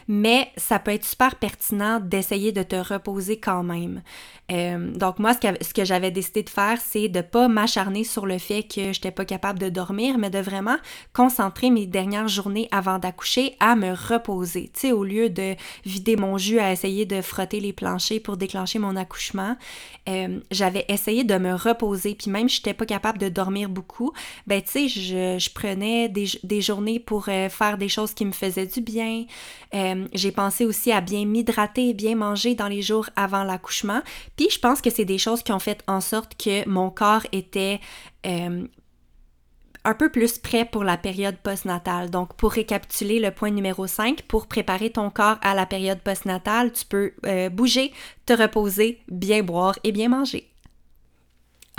mais 0.07 0.51
ça 0.57 0.77
peut 0.77 0.91
être 0.91 1.05
super 1.05 1.35
pertinent 1.37 1.99
d'essayer 1.99 2.51
de 2.51 2.61
te 2.61 2.75
reposer 2.75 3.39
quand 3.39 3.63
même. 3.63 4.03
Euh, 4.51 4.91
donc 4.93 5.19
moi, 5.19 5.33
ce 5.33 5.73
que, 5.73 5.83
j'avais 5.83 6.11
décidé 6.11 6.43
de 6.43 6.49
faire, 6.49 6.77
c'est 6.79 7.09
de 7.09 7.21
pas 7.21 7.47
m'acharner 7.47 8.03
sur 8.03 8.25
le 8.25 8.37
fait 8.37 8.63
que 8.63 8.81
je 8.81 8.99
n'étais 8.99 9.11
pas 9.11 9.25
capable 9.25 9.59
de 9.59 9.69
dormir, 9.69 10.17
mais 10.17 10.29
de 10.29 10.39
vraiment 10.39 10.77
concentrer 11.13 11.69
mes 11.69 11.85
dernières 11.85 12.27
journées 12.27 12.67
avant 12.71 12.99
d'accoucher 12.99 13.55
à 13.59 13.75
me 13.75 13.91
reposer. 13.91 14.69
Tu 14.73 14.79
sais, 14.79 14.91
au 14.91 15.03
lieu 15.03 15.29
de 15.29 15.55
vider 15.85 16.15
mon 16.15 16.37
jus 16.37 16.59
à 16.59 16.71
essayer 16.71 17.05
de 17.05 17.21
frotter 17.21 17.59
les 17.59 17.73
planchers 17.73 18.21
pour 18.21 18.37
déclencher 18.37 18.79
mon 18.79 18.95
accouchement, 18.95 19.57
euh, 20.07 20.39
j'avais 20.51 20.85
essayé 20.87 21.23
de 21.23 21.37
me 21.37 21.53
reposer. 21.53 22.15
Puis 22.15 22.31
même 22.31 22.47
j'étais 22.47 22.73
pas 22.73 22.85
capable 22.85 23.17
de 23.17 23.29
dormir 23.29 23.67
beaucoup, 23.67 24.13
ben 24.45 24.61
tu 24.61 24.87
sais, 24.87 24.87
je, 24.87 25.49
prenais 25.53 26.07
des, 26.07 26.61
journées 26.61 26.99
pour 26.99 27.27
faire 27.49 27.77
des 27.77 27.89
choses 27.89 28.13
qui 28.13 28.25
me 28.25 28.31
faisaient 28.31 28.67
du 28.67 28.81
bien. 28.81 29.25
J'ai 30.13 30.31
pensé 30.31 30.65
aussi 30.65 30.91
à 30.91 31.01
bien 31.01 31.25
m'hydrater, 31.25 31.93
bien 31.93 32.15
manger 32.15 32.55
dans 32.55 32.67
les 32.67 32.81
jours 32.81 33.09
avant 33.15 33.43
l'accouchement. 33.43 34.01
Puis 34.35 34.49
je 34.49 34.59
pense 34.59 34.81
que 34.81 34.89
c'est 34.89 35.05
des 35.05 35.17
choses 35.17 35.43
qui 35.43 35.51
ont 35.51 35.59
fait 35.59 35.83
en 35.87 36.01
sorte 36.01 36.35
que 36.37 36.67
mon 36.67 36.89
corps 36.89 37.25
était 37.31 37.79
euh, 38.25 38.67
un 39.83 39.93
peu 39.93 40.09
plus 40.09 40.37
prêt 40.37 40.65
pour 40.65 40.83
la 40.83 40.97
période 40.97 41.37
postnatale. 41.37 42.09
Donc, 42.09 42.35
pour 42.35 42.51
récapituler 42.51 43.19
le 43.19 43.31
point 43.31 43.51
numéro 43.51 43.87
5, 43.87 44.23
pour 44.23 44.47
préparer 44.47 44.89
ton 44.89 45.09
corps 45.09 45.37
à 45.41 45.55
la 45.55 45.65
période 45.65 45.99
postnatale, 45.99 46.73
tu 46.73 46.85
peux 46.85 47.13
euh, 47.25 47.49
bouger, 47.49 47.93
te 48.25 48.33
reposer, 48.33 48.99
bien 49.07 49.43
boire 49.43 49.79
et 49.83 49.91
bien 49.91 50.09
manger. 50.09 50.49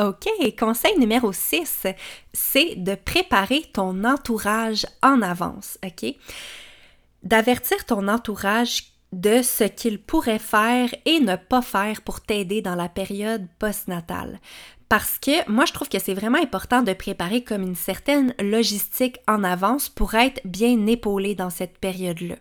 OK, 0.00 0.28
conseil 0.56 0.96
numéro 0.98 1.32
6, 1.32 1.86
c'est 2.32 2.76
de 2.76 2.94
préparer 2.94 3.62
ton 3.72 4.04
entourage 4.04 4.86
en 5.02 5.22
avance, 5.22 5.76
OK? 5.84 6.14
D'avertir 7.24 7.84
ton 7.84 8.06
entourage 8.06 8.92
de 9.12 9.42
ce 9.42 9.64
qu'il 9.64 9.98
pourrait 9.98 10.38
faire 10.38 10.94
et 11.04 11.18
ne 11.18 11.34
pas 11.34 11.62
faire 11.62 12.02
pour 12.02 12.20
t'aider 12.20 12.62
dans 12.62 12.76
la 12.76 12.88
période 12.88 13.46
postnatale. 13.58 14.38
Parce 14.88 15.18
que 15.18 15.50
moi, 15.50 15.64
je 15.66 15.72
trouve 15.72 15.88
que 15.88 15.98
c'est 15.98 16.14
vraiment 16.14 16.40
important 16.40 16.82
de 16.82 16.92
préparer 16.92 17.42
comme 17.42 17.62
une 17.62 17.74
certaine 17.74 18.34
logistique 18.40 19.18
en 19.26 19.44
avance 19.44 19.88
pour 19.88 20.14
être 20.14 20.40
bien 20.44 20.86
épaulé 20.86 21.34
dans 21.34 21.50
cette 21.50 21.78
période-là. 21.78 22.36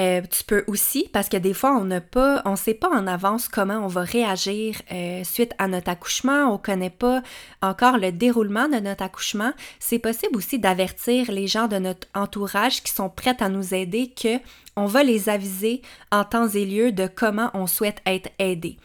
Euh, 0.00 0.22
tu 0.22 0.42
peux 0.44 0.64
aussi, 0.68 1.08
parce 1.12 1.28
que 1.28 1.36
des 1.36 1.52
fois, 1.52 1.76
on 1.76 1.84
n'a 1.84 2.00
pas, 2.00 2.40
on 2.46 2.56
sait 2.56 2.72
pas 2.72 2.88
en 2.88 3.06
avance 3.06 3.48
comment 3.48 3.76
on 3.76 3.88
va 3.88 4.02
réagir 4.02 4.80
euh, 4.90 5.22
suite 5.22 5.52
à 5.58 5.68
notre 5.68 5.90
accouchement, 5.90 6.52
on 6.52 6.56
connaît 6.56 6.88
pas 6.88 7.22
encore 7.60 7.98
le 7.98 8.10
déroulement 8.10 8.68
de 8.68 8.76
notre 8.76 9.02
accouchement. 9.02 9.52
C'est 9.80 9.98
possible 9.98 10.36
aussi 10.36 10.58
d'avertir 10.58 11.30
les 11.30 11.46
gens 11.46 11.68
de 11.68 11.76
notre 11.76 12.08
entourage 12.14 12.82
qui 12.82 12.90
sont 12.90 13.10
prêts 13.10 13.36
à 13.40 13.50
nous 13.50 13.74
aider 13.74 14.08
que 14.10 14.38
on 14.76 14.86
va 14.86 15.02
les 15.02 15.28
aviser 15.28 15.82
en 16.10 16.24
temps 16.24 16.48
et 16.48 16.64
lieu 16.64 16.92
de 16.92 17.06
comment 17.06 17.50
on 17.52 17.66
souhaite 17.66 18.00
être 18.06 18.30
aidé. 18.38 18.78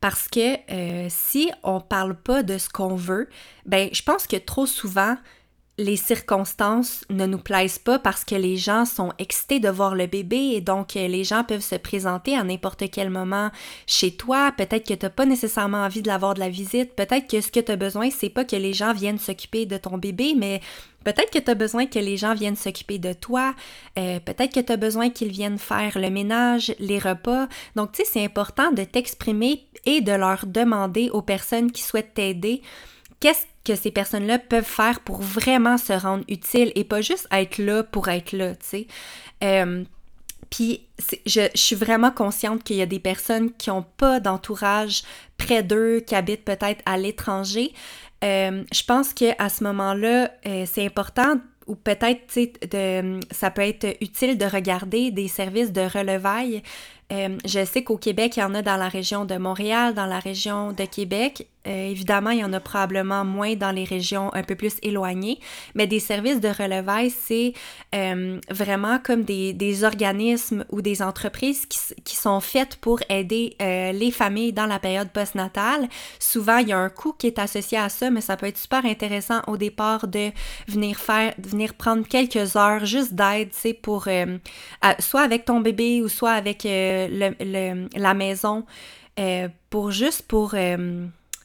Parce 0.00 0.28
que 0.28 0.58
euh, 0.70 1.06
si 1.10 1.50
on 1.64 1.80
parle 1.80 2.14
pas 2.14 2.44
de 2.44 2.58
ce 2.58 2.68
qu'on 2.68 2.94
veut, 2.94 3.28
ben 3.66 3.88
je 3.92 4.02
pense 4.02 4.28
que 4.28 4.36
trop 4.36 4.66
souvent 4.66 5.16
les 5.78 5.96
circonstances 5.96 7.04
ne 7.08 7.24
nous 7.24 7.38
plaisent 7.38 7.78
pas 7.78 7.98
parce 7.98 8.24
que 8.24 8.34
les 8.34 8.58
gens 8.58 8.84
sont 8.84 9.12
excités 9.18 9.58
de 9.58 9.70
voir 9.70 9.94
le 9.94 10.06
bébé 10.06 10.36
et 10.54 10.60
donc 10.60 10.96
euh, 10.96 11.08
les 11.08 11.24
gens 11.24 11.44
peuvent 11.44 11.62
se 11.62 11.76
présenter 11.76 12.36
à 12.36 12.44
n'importe 12.44 12.90
quel 12.90 13.08
moment 13.08 13.50
chez 13.86 14.14
toi. 14.14 14.52
Peut-être 14.56 14.86
que 14.86 14.94
tu 14.94 15.06
n'as 15.06 15.10
pas 15.10 15.24
nécessairement 15.24 15.84
envie 15.84 16.02
de 16.02 16.08
l'avoir 16.08 16.34
de 16.34 16.40
la 16.40 16.50
visite. 16.50 16.94
Peut-être 16.94 17.26
que 17.26 17.40
ce 17.40 17.50
que 17.50 17.60
tu 17.60 17.72
as 17.72 17.76
besoin, 17.76 18.10
c'est 18.10 18.28
pas 18.28 18.44
que 18.44 18.56
les 18.56 18.74
gens 18.74 18.92
viennent 18.92 19.18
s'occuper 19.18 19.64
de 19.64 19.78
ton 19.78 19.96
bébé, 19.96 20.34
mais 20.36 20.60
peut-être 21.04 21.30
que 21.30 21.38
tu 21.38 21.50
as 21.50 21.54
besoin 21.54 21.86
que 21.86 21.98
les 21.98 22.18
gens 22.18 22.34
viennent 22.34 22.56
s'occuper 22.56 22.98
de 22.98 23.14
toi. 23.14 23.54
Euh, 23.98 24.20
peut-être 24.20 24.52
que 24.52 24.60
tu 24.60 24.72
as 24.72 24.76
besoin 24.76 25.08
qu'ils 25.08 25.32
viennent 25.32 25.58
faire 25.58 25.98
le 25.98 26.10
ménage, 26.10 26.74
les 26.80 26.98
repas. 26.98 27.48
Donc, 27.76 27.92
tu 27.92 28.02
sais, 28.02 28.10
c'est 28.12 28.24
important 28.24 28.72
de 28.72 28.84
t'exprimer 28.84 29.66
et 29.86 30.02
de 30.02 30.12
leur 30.12 30.44
demander 30.46 31.08
aux 31.10 31.22
personnes 31.22 31.72
qui 31.72 31.82
souhaitent 31.82 32.12
t'aider 32.14 32.60
que 33.64 33.76
ces 33.76 33.90
personnes-là 33.90 34.38
peuvent 34.38 34.64
faire 34.64 35.00
pour 35.00 35.20
vraiment 35.20 35.78
se 35.78 35.92
rendre 35.92 36.24
utiles 36.28 36.72
et 36.74 36.84
pas 36.84 37.00
juste 37.00 37.28
être 37.30 37.58
là 37.58 37.82
pour 37.82 38.08
être 38.08 38.32
là, 38.32 38.54
tu 38.54 38.66
sais. 38.66 38.86
Euh, 39.44 39.84
puis 40.50 40.86
je, 41.24 41.48
suis 41.54 41.76
vraiment 41.76 42.10
consciente 42.10 42.62
qu'il 42.62 42.76
y 42.76 42.82
a 42.82 42.86
des 42.86 42.98
personnes 42.98 43.52
qui 43.52 43.70
n'ont 43.70 43.86
pas 43.96 44.20
d'entourage 44.20 45.02
près 45.38 45.62
d'eux, 45.62 46.00
qui 46.00 46.14
habitent 46.14 46.44
peut-être 46.44 46.82
à 46.84 46.98
l'étranger. 46.98 47.72
Euh, 48.22 48.62
je 48.72 48.84
pense 48.84 49.14
qu'à 49.14 49.48
ce 49.48 49.64
moment-là, 49.64 50.30
euh, 50.46 50.64
c'est 50.66 50.84
important 50.84 51.36
ou 51.66 51.74
peut-être, 51.74 52.20
ça 53.30 53.50
peut 53.50 53.62
être 53.62 53.96
utile 54.00 54.36
de 54.36 54.44
regarder 54.44 55.10
des 55.10 55.28
services 55.28 55.72
de 55.72 55.80
relevailles. 55.80 56.62
Euh, 57.12 57.36
je 57.44 57.64
sais 57.64 57.84
qu'au 57.84 57.98
Québec, 57.98 58.36
il 58.36 58.40
y 58.40 58.42
en 58.42 58.54
a 58.54 58.62
dans 58.62 58.76
la 58.76 58.88
région 58.88 59.24
de 59.24 59.36
Montréal, 59.36 59.94
dans 59.94 60.06
la 60.06 60.18
région 60.18 60.72
de 60.72 60.84
Québec. 60.84 61.46
Euh, 61.68 61.90
évidemment, 61.90 62.30
il 62.30 62.40
y 62.40 62.44
en 62.44 62.52
a 62.52 62.58
probablement 62.58 63.24
moins 63.24 63.54
dans 63.54 63.70
les 63.70 63.84
régions 63.84 64.34
un 64.34 64.42
peu 64.42 64.56
plus 64.56 64.74
éloignées, 64.82 65.38
mais 65.76 65.86
des 65.86 66.00
services 66.00 66.40
de 66.40 66.48
relevailles, 66.48 67.10
c'est 67.10 67.52
euh, 67.94 68.40
vraiment 68.50 68.98
comme 68.98 69.22
des, 69.22 69.84
organismes 69.84 70.64
ou 70.70 70.82
des 70.82 71.02
entreprises 71.02 71.66
qui, 71.66 71.78
qui 72.02 72.16
sont 72.16 72.40
faites 72.40 72.76
pour 72.76 73.00
aider 73.08 73.56
les 73.60 74.10
familles 74.10 74.52
dans 74.52 74.66
la 74.66 74.78
période 74.78 75.10
postnatale. 75.10 75.88
Souvent, 76.18 76.58
il 76.58 76.68
y 76.68 76.72
a 76.72 76.78
un 76.78 76.88
coût 76.88 77.12
qui 77.12 77.26
est 77.26 77.38
associé 77.38 77.78
à 77.78 77.88
ça, 77.88 78.10
mais 78.10 78.20
ça 78.20 78.36
peut 78.36 78.46
être 78.46 78.58
super 78.58 78.84
intéressant 78.84 79.40
au 79.46 79.56
départ 79.56 80.08
de 80.08 80.30
venir 80.68 80.98
faire, 80.98 81.32
de 81.38 81.48
venir 81.48 81.74
prendre 81.74 82.06
quelques 82.06 82.56
heures 82.56 82.84
juste 82.84 83.14
d'aide, 83.14 83.52
sais, 83.52 83.72
pour 83.72 84.08
soit 84.98 85.22
avec 85.22 85.44
ton 85.44 85.60
bébé 85.60 86.02
ou 86.02 86.08
soit 86.08 86.32
avec 86.32 86.66
la 87.08 88.14
maison, 88.14 88.64
pour 89.70 89.90
juste 89.90 90.22
pour 90.22 90.54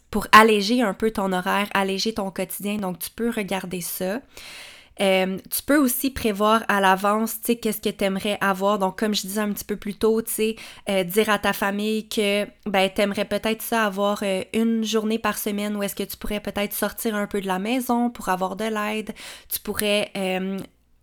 pour 0.09 0.27
alléger 0.31 0.81
un 0.81 0.93
peu 0.93 1.11
ton 1.11 1.33
horaire, 1.33 1.67
alléger 1.73 2.13
ton 2.13 2.31
quotidien. 2.31 2.77
Donc, 2.77 2.99
tu 2.99 3.09
peux 3.09 3.29
regarder 3.29 3.81
ça. 3.81 4.21
Euh, 4.99 5.37
tu 5.51 5.61
peux 5.63 5.77
aussi 5.77 6.09
prévoir 6.09 6.63
à 6.67 6.81
l'avance, 6.81 7.39
tu 7.39 7.47
sais, 7.47 7.55
qu'est-ce 7.57 7.81
que 7.81 7.89
tu 7.89 8.03
aimerais 8.03 8.37
avoir. 8.41 8.79
Donc, 8.79 8.97
comme 8.97 9.13
je 9.13 9.21
disais 9.21 9.41
un 9.41 9.51
petit 9.51 9.65
peu 9.65 9.75
plus 9.75 9.93
tôt, 9.93 10.21
tu 10.21 10.31
sais, 10.31 10.55
euh, 10.89 11.03
dire 11.03 11.29
à 11.29 11.37
ta 11.37 11.53
famille 11.53 12.09
que, 12.09 12.45
ben, 12.65 12.89
tu 12.93 13.01
aimerais 13.01 13.25
peut-être 13.25 13.61
ça 13.61 13.83
avoir 13.83 14.19
euh, 14.23 14.43
une 14.53 14.83
journée 14.83 15.19
par 15.19 15.37
semaine 15.37 15.75
où 15.75 15.83
est-ce 15.83 15.95
que 15.95 16.03
tu 16.03 16.17
pourrais 16.17 16.39
peut-être 16.39 16.73
sortir 16.73 17.15
un 17.15 17.27
peu 17.27 17.41
de 17.41 17.47
la 17.47 17.59
maison 17.59 18.09
pour 18.09 18.29
avoir 18.29 18.55
de 18.55 18.65
l'aide. 18.65 19.13
Tu 19.49 19.59
pourrais 19.59 20.11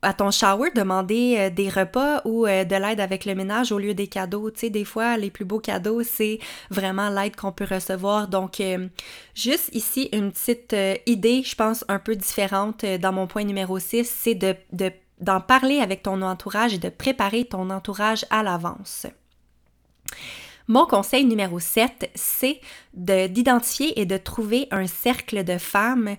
à 0.05 0.13
ton 0.13 0.31
shower 0.31 0.71
demander 0.75 1.37
euh, 1.39 1.51
des 1.51 1.69
repas 1.69 2.21
ou 2.25 2.47
euh, 2.47 2.65
de 2.65 2.77
l'aide 2.77 3.01
avec 3.01 3.25
le 3.25 3.35
ménage 3.35 3.73
au 3.73 3.79
lieu 3.79 3.95
des 3.95 4.07
cadeaux. 4.07 4.51
Tu 4.51 4.61
sais, 4.61 4.71
des 4.71 4.85
fois, 4.85 5.17
les 5.17 5.31
plus 5.31 5.45
beaux 5.45 5.59
cadeaux, 5.59 6.03
c'est 6.03 6.39
vraiment 6.71 7.09
l'aide 7.09 7.35
qu'on 7.37 7.53
peut 7.53 7.67
recevoir. 7.69 8.29
Donc, 8.29 8.61
euh, 8.61 8.89
juste 9.35 9.71
ici, 9.75 10.09
une 10.13 10.31
petite 10.31 10.77
idée, 11.07 11.43
je 11.43 11.57
pense, 11.57 11.85
un 11.89 11.99
peu 11.99 12.15
différente 12.15 12.85
dans 12.85 13.13
mon 13.13 13.27
point 13.27 13.45
numéro 13.45 13.79
6, 13.79 14.05
c'est 14.05 14.35
de, 14.35 14.55
d'en 15.21 15.41
parler 15.41 15.81
avec 15.81 16.03
ton 16.03 16.23
entourage 16.23 16.75
et 16.75 16.79
de 16.79 16.89
préparer 16.89 17.45
ton 17.45 17.71
entourage 17.71 18.25
à 18.31 18.43
l'avance. 18.43 19.07
Mon 20.67 20.87
conseil 20.87 21.25
numéro 21.25 21.59
7, 21.59 22.11
c'est 22.15 22.61
d'identifier 22.95 24.01
et 24.01 24.07
de 24.07 24.17
trouver 24.17 24.67
un 24.71 24.87
cercle 24.87 25.45
de 25.45 25.59
femmes 25.59 26.17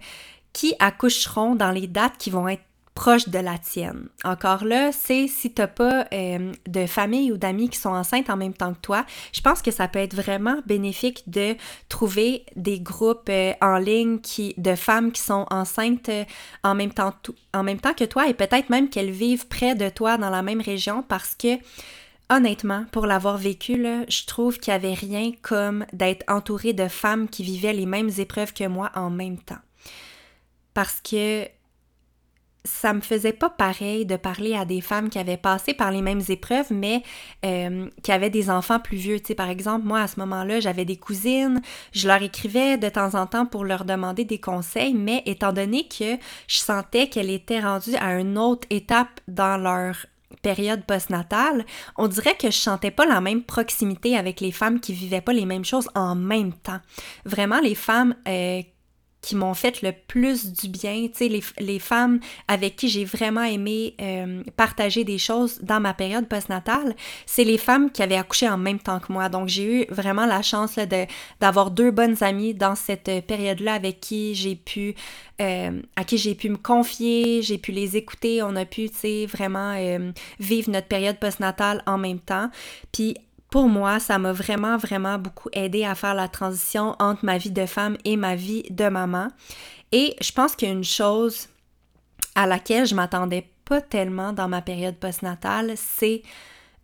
qui 0.54 0.76
accoucheront 0.80 1.56
dans 1.56 1.72
les 1.72 1.88
dates 1.88 2.18
qui 2.18 2.30
vont 2.30 2.48
être 2.48 2.64
proche 2.96 3.28
de 3.28 3.40
la 3.40 3.58
tienne. 3.58 4.08
Encore 4.24 4.64
là, 4.64 4.92
c'est 4.92 5.28
si 5.28 5.54
t'as 5.54 5.68
pas 5.68 6.08
euh, 6.14 6.52
de 6.66 6.86
famille 6.88 7.32
ou 7.32 7.38
d'amis 7.38 7.70
qui 7.70 7.78
sont 7.78 7.90
enceintes 7.90 8.30
en 8.30 8.38
même 8.38 8.54
temps 8.54 8.74
que 8.74 8.80
toi, 8.80 9.06
je 9.34 9.42
pense 9.42 9.62
que 9.62 9.70
ça 9.70 9.88
peut 9.88 10.00
être 10.00 10.16
vraiment 10.16 10.58
bénéfique 10.66 11.30
de 11.30 11.56
trouver 11.90 12.46
des 12.56 12.80
groupes 12.80 13.30
euh, 13.30 13.54
en 13.62 13.78
ligne 13.78 14.20
de 14.58 14.76
femmes 14.76 15.12
qui 15.12 15.22
sont 15.22 15.46
enceintes 15.52 16.10
euh, 16.10 16.24
en, 16.64 16.74
même 16.74 16.94
temps, 16.94 17.14
en 17.54 17.64
même 17.64 17.80
temps 17.80 17.94
que 17.94 18.06
toi 18.06 18.30
et 18.30 18.34
peut-être 18.34 18.70
même 18.70 18.90
qu'elles 18.90 19.12
vivent 19.12 19.48
près 19.48 19.76
de 19.76 19.90
toi 19.90 20.18
dans 20.18 20.30
la 20.30 20.42
même 20.42 20.62
région 20.62 21.04
parce 21.04 21.36
que 21.36 21.60
Honnêtement, 22.28 22.86
pour 22.92 23.06
l'avoir 23.06 23.38
vécu, 23.38 23.76
je 24.08 24.26
trouve 24.26 24.58
qu'il 24.58 24.72
n'y 24.72 24.78
avait 24.78 24.96
rien 24.96 25.32
comme 25.44 25.86
d'être 25.94 26.24
entourée 26.28 26.74
de 26.74 26.88
femmes 26.88 27.30
qui 27.30 27.44
vivaient 27.44 27.72
les 27.72 27.86
mêmes 27.86 28.10
épreuves 28.18 28.52
que 28.52 28.68
moi 28.68 28.90
en 28.96 29.12
même 29.12 29.38
temps. 29.38 29.60
Parce 30.74 31.02
que 31.02 31.48
ça 32.66 32.94
me 32.94 33.02
faisait 33.02 33.34
pas 33.34 33.50
pareil 33.50 34.06
de 34.06 34.18
parler 34.18 34.56
à 34.56 34.66
des 34.66 34.82
femmes 34.82 35.10
qui 35.10 35.20
avaient 35.20 35.38
passé 35.38 35.74
par 35.74 35.92
les 35.92 36.02
mêmes 36.02 36.22
épreuves, 36.28 36.72
mais 36.72 37.04
euh, 37.46 37.88
qui 38.04 38.12
avaient 38.12 38.30
des 38.30 38.50
enfants 38.50 38.80
plus 38.80 38.98
vieux. 38.98 39.20
Tu 39.20 39.28
sais, 39.28 39.36
par 39.36 39.50
exemple, 39.50 39.86
moi, 39.86 40.02
à 40.02 40.08
ce 40.08 40.20
moment-là, 40.20 40.60
j'avais 40.60 40.86
des 40.86 40.98
cousines, 40.98 41.62
je 41.94 42.08
leur 42.08 42.22
écrivais 42.22 42.78
de 42.78 42.90
temps 42.90 43.14
en 43.14 43.28
temps 43.28 43.46
pour 43.46 43.64
leur 43.64 43.86
demander 43.86 44.26
des 44.26 44.40
conseils, 44.40 44.94
mais 44.94 45.22
étant 45.26 45.54
donné 45.54 45.88
que 45.88 46.18
je 46.48 46.58
sentais 46.58 47.08
qu'elles 47.08 47.30
étaient 47.30 47.60
rendues 47.60 47.96
à 47.96 48.20
une 48.20 48.38
autre 48.38 48.68
étape 48.70 49.22
dans 49.28 49.58
leur 49.58 49.96
période 50.42 50.84
postnatale, 50.84 51.66
on 51.98 52.08
dirait 52.08 52.36
que 52.36 52.52
je 52.52 52.58
sentais 52.58 52.92
pas 52.92 53.06
la 53.06 53.22
même 53.22 53.44
proximité 53.44 54.18
avec 54.18 54.42
les 54.42 54.52
femmes 54.52 54.80
qui 54.80 54.94
vivaient 54.94 55.22
pas 55.22 55.34
les 55.34 55.46
mêmes 55.46 55.66
choses 55.66 55.90
en 55.96 56.16
même 56.16 56.54
temps. 56.54 56.80
Vraiment, 57.26 57.60
les 57.60 57.76
femmes 57.76 58.16
euh, 58.28 58.62
qui 59.26 59.36
m'ont 59.36 59.56
fait 59.56 59.82
le 59.82 59.92
plus 59.92 60.54
du 60.54 60.70
bien, 60.70 61.08
tu 61.08 61.16
sais, 61.16 61.28
les, 61.28 61.44
les, 61.58 61.80
femmes 61.80 62.20
avec 62.48 62.76
qui 62.76 62.90
j'ai 62.90 63.06
vraiment 63.06 63.42
aimé 63.42 63.96
euh, 64.00 64.44
partager 64.56 65.04
des 65.04 65.18
choses 65.18 65.60
dans 65.64 65.80
ma 65.80 65.96
période 65.96 66.28
postnatale, 66.28 66.96
c'est 67.26 67.44
les 67.44 67.58
femmes 67.58 67.90
qui 67.90 68.04
avaient 68.04 68.18
accouché 68.18 68.48
en 68.48 68.60
même 68.60 68.78
temps 68.78 69.00
que 69.00 69.12
moi. 69.12 69.28
Donc, 69.28 69.48
j'ai 69.48 69.82
eu 69.82 69.86
vraiment 69.90 70.28
la 70.28 70.44
chance 70.44 70.76
de, 70.76 71.08
d'avoir 71.40 71.72
deux 71.72 71.90
bonnes 71.90 72.22
amies 72.22 72.54
dans 72.54 72.76
cette 72.76 73.26
période-là 73.26 73.74
avec 73.74 74.00
qui 74.00 74.36
j'ai 74.36 74.56
pu, 74.56 74.94
euh, 75.42 75.82
à 75.96 76.04
qui 76.04 76.20
j'ai 76.20 76.36
pu 76.36 76.50
me 76.50 76.58
confier, 76.58 77.42
j'ai 77.42 77.58
pu 77.58 77.72
les 77.72 77.98
écouter, 77.98 78.44
on 78.44 78.56
a 78.56 78.66
pu, 78.66 78.92
tu 78.92 78.96
sais, 78.96 79.26
vraiment 79.26 79.74
euh, 79.76 80.12
vivre 80.40 80.70
notre 80.70 80.88
période 80.88 81.18
postnatale 81.18 81.82
en 81.88 81.98
même 81.98 82.20
temps. 82.20 82.52
Pour 83.56 83.70
moi, 83.70 84.02
ça 84.02 84.20
m'a 84.20 84.34
vraiment, 84.34 84.76
vraiment 84.76 85.18
beaucoup 85.18 85.48
aidé 85.54 85.86
à 85.86 85.96
faire 85.96 86.14
la 86.14 86.28
transition 86.28 86.94
entre 87.00 87.24
ma 87.24 87.38
vie 87.38 87.52
de 87.52 87.66
femme 87.66 87.96
et 88.04 88.18
ma 88.18 88.36
vie 88.36 88.64
de 88.70 88.90
maman. 88.90 89.30
Et 89.94 90.14
je 90.20 90.34
pense 90.34 90.58
qu'il 90.58 90.68
y 90.68 90.72
a 90.72 90.74
une 90.74 90.84
chose 90.84 91.48
à 92.36 92.48
laquelle 92.48 92.86
je 92.86 92.96
m'attendais 92.96 93.48
pas 93.64 93.80
tellement 93.80 94.34
dans 94.34 94.50
ma 94.50 94.62
période 94.62 94.98
postnatale, 94.98 95.72
c'est 95.78 96.22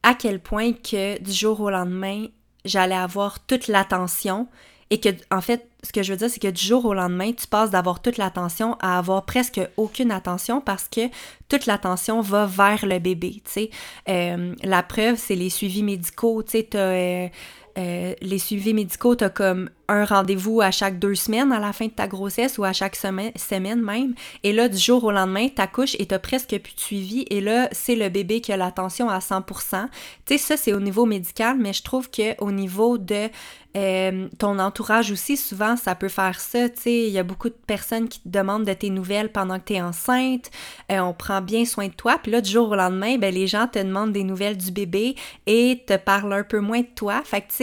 à 0.01 0.13
quel 0.13 0.39
point 0.39 0.71
que 0.71 1.21
du 1.21 1.33
jour 1.33 1.59
au 1.59 1.69
lendemain, 1.69 2.27
j'allais 2.63 2.95
avoir 2.95 3.45
toute 3.45 3.67
l'attention 3.67 4.47
et 4.91 4.99
que, 4.99 5.09
en 5.31 5.39
fait, 5.39 5.69
ce 5.83 5.93
que 5.93 6.03
je 6.03 6.11
veux 6.11 6.17
dire, 6.17 6.29
c'est 6.29 6.41
que 6.41 6.49
du 6.49 6.61
jour 6.61 6.83
au 6.83 6.93
lendemain, 6.93 7.31
tu 7.31 7.47
passes 7.47 7.71
d'avoir 7.71 8.01
toute 8.01 8.17
l'attention 8.17 8.75
à 8.81 8.97
avoir 8.97 9.25
presque 9.25 9.61
aucune 9.77 10.11
attention 10.11 10.59
parce 10.59 10.89
que 10.89 11.01
toute 11.47 11.65
l'attention 11.65 12.19
va 12.19 12.45
vers 12.45 12.85
le 12.85 12.99
bébé, 12.99 13.41
tu 13.45 13.51
sais. 13.51 13.69
Euh, 14.09 14.53
la 14.63 14.83
preuve, 14.83 15.15
c'est 15.17 15.35
les 15.35 15.49
suivis 15.49 15.81
médicaux, 15.81 16.43
tu 16.43 16.59
sais, 16.71 17.31
euh, 17.77 18.13
les 18.21 18.39
suivis 18.39 18.73
médicaux, 18.73 19.15
tu 19.15 19.23
as 19.23 19.29
comme 19.29 19.69
un 19.87 20.05
rendez-vous 20.05 20.61
à 20.61 20.71
chaque 20.71 20.99
deux 20.99 21.15
semaines 21.15 21.51
à 21.51 21.59
la 21.59 21.73
fin 21.73 21.87
de 21.87 21.91
ta 21.91 22.07
grossesse 22.07 22.57
ou 22.57 22.63
à 22.63 22.73
chaque 22.73 22.95
semaine, 22.95 23.81
même. 23.81 24.13
Et 24.43 24.53
là, 24.53 24.69
du 24.69 24.77
jour 24.77 25.03
au 25.03 25.11
lendemain, 25.11 25.47
tu 25.53 25.61
accouches 25.61 25.95
et 25.99 26.05
tu 26.05 26.17
presque 26.19 26.57
plus 26.59 26.75
de 26.75 26.79
suivi. 26.79 27.25
Et 27.29 27.41
là, 27.41 27.67
c'est 27.71 27.95
le 27.95 28.09
bébé 28.09 28.41
qui 28.41 28.53
a 28.53 28.57
l'attention 28.57 29.09
à 29.09 29.19
100%. 29.19 29.87
Tu 30.25 30.33
sais, 30.33 30.37
ça, 30.37 30.57
c'est 30.57 30.73
au 30.73 30.79
niveau 30.79 31.05
médical, 31.05 31.57
mais 31.59 31.73
je 31.73 31.83
trouve 31.83 32.09
qu'au 32.09 32.51
niveau 32.51 32.97
de 32.97 33.29
euh, 33.77 34.27
ton 34.37 34.59
entourage 34.59 35.11
aussi, 35.11 35.37
souvent, 35.37 35.77
ça 35.77 35.95
peut 35.95 36.09
faire 36.09 36.39
ça. 36.39 36.69
Tu 36.69 36.81
sais, 36.81 37.07
il 37.07 37.11
y 37.11 37.19
a 37.19 37.23
beaucoup 37.23 37.49
de 37.49 37.57
personnes 37.67 38.09
qui 38.09 38.19
te 38.19 38.27
demandent 38.27 38.65
de 38.65 38.73
tes 38.73 38.89
nouvelles 38.89 39.31
pendant 39.31 39.59
que 39.59 39.65
tu 39.65 39.73
es 39.73 39.81
enceinte. 39.81 40.51
Euh, 40.91 40.99
on 40.99 41.13
prend 41.13 41.41
bien 41.41 41.65
soin 41.65 41.87
de 41.87 41.93
toi. 41.93 42.17
Puis 42.21 42.31
là, 42.31 42.41
du 42.41 42.51
jour 42.51 42.69
au 42.69 42.75
lendemain, 42.75 43.17
ben, 43.17 43.33
les 43.33 43.47
gens 43.47 43.67
te 43.67 43.79
demandent 43.79 44.11
des 44.11 44.23
nouvelles 44.23 44.57
du 44.57 44.71
bébé 44.71 45.15
et 45.47 45.83
te 45.87 45.95
parlent 45.95 46.33
un 46.33 46.43
peu 46.43 46.59
moins 46.59 46.81
de 46.81 46.89
toi. 46.95 47.21
Fait 47.23 47.41
que, 47.41 47.53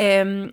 euh, 0.00 0.48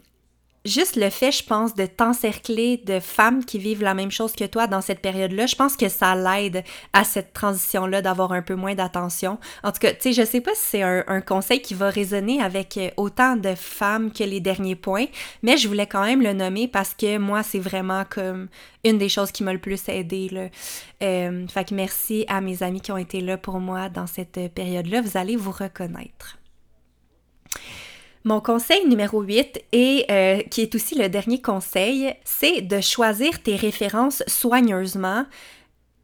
juste 0.66 0.96
le 0.96 1.10
fait, 1.10 1.32
je 1.32 1.44
pense, 1.44 1.76
de 1.76 1.86
t'encercler 1.86 2.78
de 2.78 3.00
femmes 3.00 3.46
qui 3.46 3.60
vivent 3.60 3.84
la 3.84 3.94
même 3.94 4.12
chose 4.12 4.34
que 4.34 4.44
toi 4.44 4.68
dans 4.68 4.82
cette 4.82 5.00
période-là, 5.00 5.46
je 5.46 5.56
pense 5.56 5.78
que 5.78 5.88
ça 5.88 6.16
l'aide 6.16 6.64
à 6.92 7.04
cette 7.04 7.34
transition-là 7.34 8.02
d'avoir 8.02 8.34
un 8.34 8.42
peu 8.42 8.56
moins 8.56 8.74
d'attention. 8.74 9.38
En 9.64 9.72
tout 9.72 9.80
cas, 9.80 9.94
tu 9.94 10.02
sais, 10.02 10.14
je 10.14 10.26
sais 10.28 10.42
pas 10.42 10.54
si 10.56 10.64
c'est 10.64 10.82
un, 10.82 11.22
conseil 11.22 11.62
qui 11.62 11.74
va 11.74 11.90
résonner 11.90 12.42
avec 12.42 12.78
euh, 12.78 12.90
autant 12.98 13.36
de 13.36 13.56
femmes 13.56 14.12
que 14.12 14.24
les 14.24 14.40
derniers 14.40 14.76
points, 14.76 15.06
mais 15.44 15.58
je 15.58 15.68
voulais 15.68 15.88
quand 15.88 16.04
même 16.04 16.22
le 16.22 16.34
nommer 16.34 16.68
parce 16.68 16.94
que 16.94 17.18
moi, 17.18 17.44
c'est 17.44 17.60
vraiment 17.60 18.04
comme 18.10 18.48
une 18.84 18.98
des 18.98 19.10
choses 19.10 19.32
qui 19.32 19.44
m'a 19.44 19.54
le 19.54 19.60
plus 19.60 19.88
aidé. 19.88 20.30
Là. 20.30 20.48
Euh, 21.04 21.46
merci 21.72 22.26
à 22.28 22.42
mes 22.42 22.64
amis 22.64 22.82
qui 22.82 22.92
ont 22.92 22.98
été 22.98 23.22
là 23.22 23.38
pour 23.38 23.60
moi 23.60 23.90
dans 23.90 24.08
cette 24.08 24.54
période-là. 24.54 25.02
Vous 25.02 25.18
allez 25.18 25.36
vous 25.36 25.52
reconnaître. 25.52 26.38
Mon 28.28 28.42
conseil 28.42 28.88
numéro 28.88 29.22
8, 29.22 29.66
et 29.72 30.06
euh, 30.10 30.42
qui 30.50 30.62
est 30.62 30.74
aussi 30.74 30.96
le 30.96 31.10
dernier 31.10 31.44
conseil, 31.44 32.12
c'est 32.24 32.62
de 32.62 32.82
choisir 32.82 33.44
tes 33.44 33.56
références 33.56 34.24
soigneusement 34.26 35.28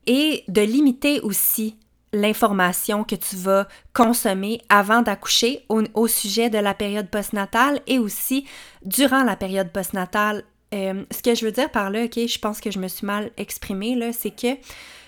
et 0.06 0.44
de 0.48 0.62
limiter 0.62 1.20
aussi 1.22 1.78
l'information 2.14 3.04
que 3.04 3.16
tu 3.16 3.36
vas 3.38 3.68
consommer 3.94 4.62
avant 4.70 5.02
d'accoucher 5.02 5.66
au, 5.68 6.08
sujet 6.08 6.52
de 6.52 6.60
la 6.60 6.76
période 6.76 7.10
postnatale 7.10 7.82
et 7.88 7.98
aussi 7.98 8.46
durant 8.86 9.24
la 9.24 9.36
période 9.36 9.72
postnatale 9.72 10.44
euh, 10.76 11.04
ce 11.10 11.24
que 11.24 11.34
je 11.34 11.44
veux 11.44 11.52
dire 11.52 11.72
par 11.72 11.90
là, 11.90 12.04
ok, 12.04 12.20
je 12.28 12.38
pense 12.38 12.62
que 12.62 12.70
je 12.70 12.78
me 12.78 12.88
suis 12.88 13.06
mal 13.06 13.32
exprimée, 13.38 13.96
là, 13.96 14.14
c'est 14.14 14.30
que 14.30 14.60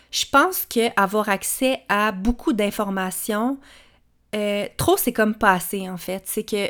je 0.10 0.26
pense 0.32 0.66
qu'avoir 0.66 1.30
accès 1.30 1.84
à 1.90 2.12
beaucoup 2.12 2.54
d'informations, 2.54 3.60
euh, 4.34 4.68
trop 4.78 4.98
c'est 4.98 5.14
comme 5.14 5.36
pas 5.36 5.54
assez 5.54 5.88
en 5.88 5.98
fait. 5.98 6.24
C'est 6.26 6.44
que 6.44 6.70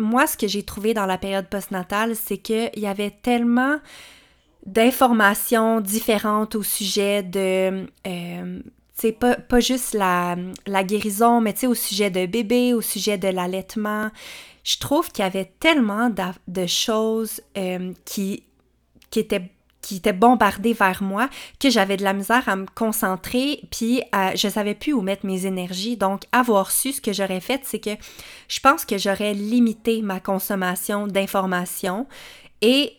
moi, 0.00 0.26
ce 0.26 0.36
que 0.36 0.48
j'ai 0.48 0.62
trouvé 0.62 0.94
dans 0.94 1.06
la 1.06 1.18
période 1.18 1.46
postnatale, 1.46 2.16
c'est 2.16 2.38
qu'il 2.38 2.70
y 2.76 2.86
avait 2.86 3.10
tellement 3.10 3.78
d'informations 4.66 5.80
différentes 5.80 6.54
au 6.54 6.62
sujet 6.62 7.22
de, 7.22 7.86
euh, 8.06 8.60
tu 8.98 9.12
pas, 9.12 9.36
pas 9.36 9.60
juste 9.60 9.94
la, 9.94 10.36
guérison, 10.84 11.40
mais 11.40 11.52
tu 11.52 11.60
sais, 11.60 11.66
au 11.66 11.74
sujet 11.74 12.10
de 12.10 12.26
bébé, 12.26 12.74
au 12.74 12.80
sujet 12.80 13.16
de 13.16 13.28
l'allaitement. 13.28 14.10
Je 14.62 14.78
trouve 14.78 15.10
qu'il 15.10 15.24
y 15.24 15.26
avait 15.26 15.52
tellement 15.58 16.10
de, 16.46 16.66
choses 16.66 17.40
euh, 17.56 17.92
qui, 18.04 18.42
qui 19.10 19.20
étaient 19.20 19.50
qui 19.82 19.96
étaient 19.96 20.12
bombardées 20.12 20.72
vers 20.72 21.02
moi, 21.02 21.28
que 21.58 21.70
j'avais 21.70 21.96
de 21.96 22.04
la 22.04 22.12
misère 22.12 22.48
à 22.48 22.56
me 22.56 22.66
concentrer, 22.74 23.62
puis 23.70 24.02
euh, 24.14 24.30
je 24.34 24.48
savais 24.48 24.74
plus 24.74 24.92
où 24.92 25.00
mettre 25.00 25.26
mes 25.26 25.46
énergies. 25.46 25.96
Donc, 25.96 26.22
avoir 26.32 26.70
su 26.70 26.92
ce 26.92 27.00
que 27.00 27.12
j'aurais 27.12 27.40
fait, 27.40 27.62
c'est 27.64 27.80
que 27.80 27.90
je 28.48 28.60
pense 28.60 28.84
que 28.84 28.98
j'aurais 28.98 29.34
limité 29.34 30.02
ma 30.02 30.20
consommation 30.20 31.06
d'informations 31.06 32.06
et 32.62 32.96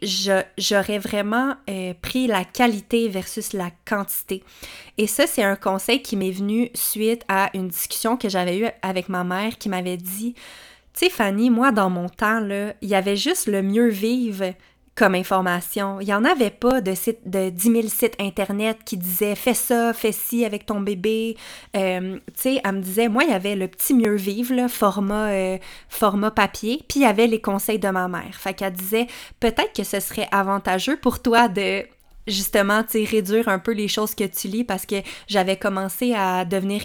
j'aurais 0.58 0.98
vraiment 0.98 1.56
euh, 1.70 1.94
pris 2.02 2.26
la 2.26 2.44
qualité 2.44 3.08
versus 3.10 3.54
la 3.54 3.70
quantité. 3.88 4.44
Et 4.98 5.06
ça, 5.06 5.28
c'est 5.28 5.44
un 5.44 5.56
conseil 5.56 6.02
qui 6.02 6.18
m'est 6.18 6.32
venu 6.32 6.72
suite 6.74 7.24
à 7.28 7.52
une 7.54 7.68
discussion 7.68 8.18
que 8.18 8.28
j'avais 8.28 8.58
eue 8.58 8.70
avec 8.82 9.08
ma 9.08 9.24
mère 9.24 9.58
qui 9.60 9.70
m'avait 9.70 9.98
dit, 9.98 10.34
tu 10.94 11.10
Fanny, 11.10 11.50
moi 11.50 11.72
dans 11.72 11.90
mon 11.90 12.10
temps, 12.10 12.46
il 12.82 12.90
y 12.90 12.96
avait 12.96 13.16
juste 13.16 13.48
le 13.48 13.62
mieux 13.62 13.88
vivre 13.88 14.54
comme 14.96 15.16
information. 15.16 16.00
Il 16.02 16.08
n'y 16.08 16.14
en 16.14 16.26
avait 16.26 16.50
pas 16.50 16.82
de, 16.82 16.94
site, 16.94 17.20
de 17.26 17.50
10 17.50 17.62
000 17.72 17.88
sites 17.88 18.16
Internet 18.20 18.80
qui 18.86 18.98
disaient 18.98 19.36
fais 19.36 19.54
ça, 19.54 19.94
fais 19.94 20.12
ci 20.12 20.46
avec 20.46 20.66
ton 20.66 20.82
bébé. 20.82 21.38
Euh, 21.76 22.18
tu 22.28 22.34
sais, 22.36 22.62
elle 22.64 22.76
me 22.76 22.82
disait, 22.82 23.08
moi, 23.08 23.24
il 23.24 23.30
y 23.30 23.34
avait 23.34 23.56
le 23.56 23.68
petit 23.68 23.94
mieux 23.94 24.16
vivre, 24.16 24.54
euh, 24.54 25.58
format 25.90 26.32
papier, 26.32 26.84
puis 26.88 27.00
il 27.00 27.04
y 27.04 27.06
avait 27.06 27.28
les 27.28 27.42
conseils 27.42 27.80
de 27.80 27.90
ma 27.90 28.08
mère. 28.08 28.36
Fait 28.36 28.54
qu'elle 28.54 28.74
disait, 28.74 29.08
peut-être 29.40 29.74
que 29.74 29.84
ce 29.84 30.00
serait 30.00 30.28
avantageux 30.32 30.98
pour 30.98 31.22
toi 31.22 31.48
de 31.48 31.86
justement, 32.28 32.84
réduire 32.94 33.48
un 33.48 33.60
peu 33.60 33.72
les 33.72 33.88
choses 33.88 34.16
que 34.16 34.24
tu 34.24 34.48
lis 34.48 34.64
parce 34.64 34.86
que 34.86 34.96
j'avais 35.28 35.58
commencé 35.58 36.14
à 36.14 36.46
devenir 36.46 36.84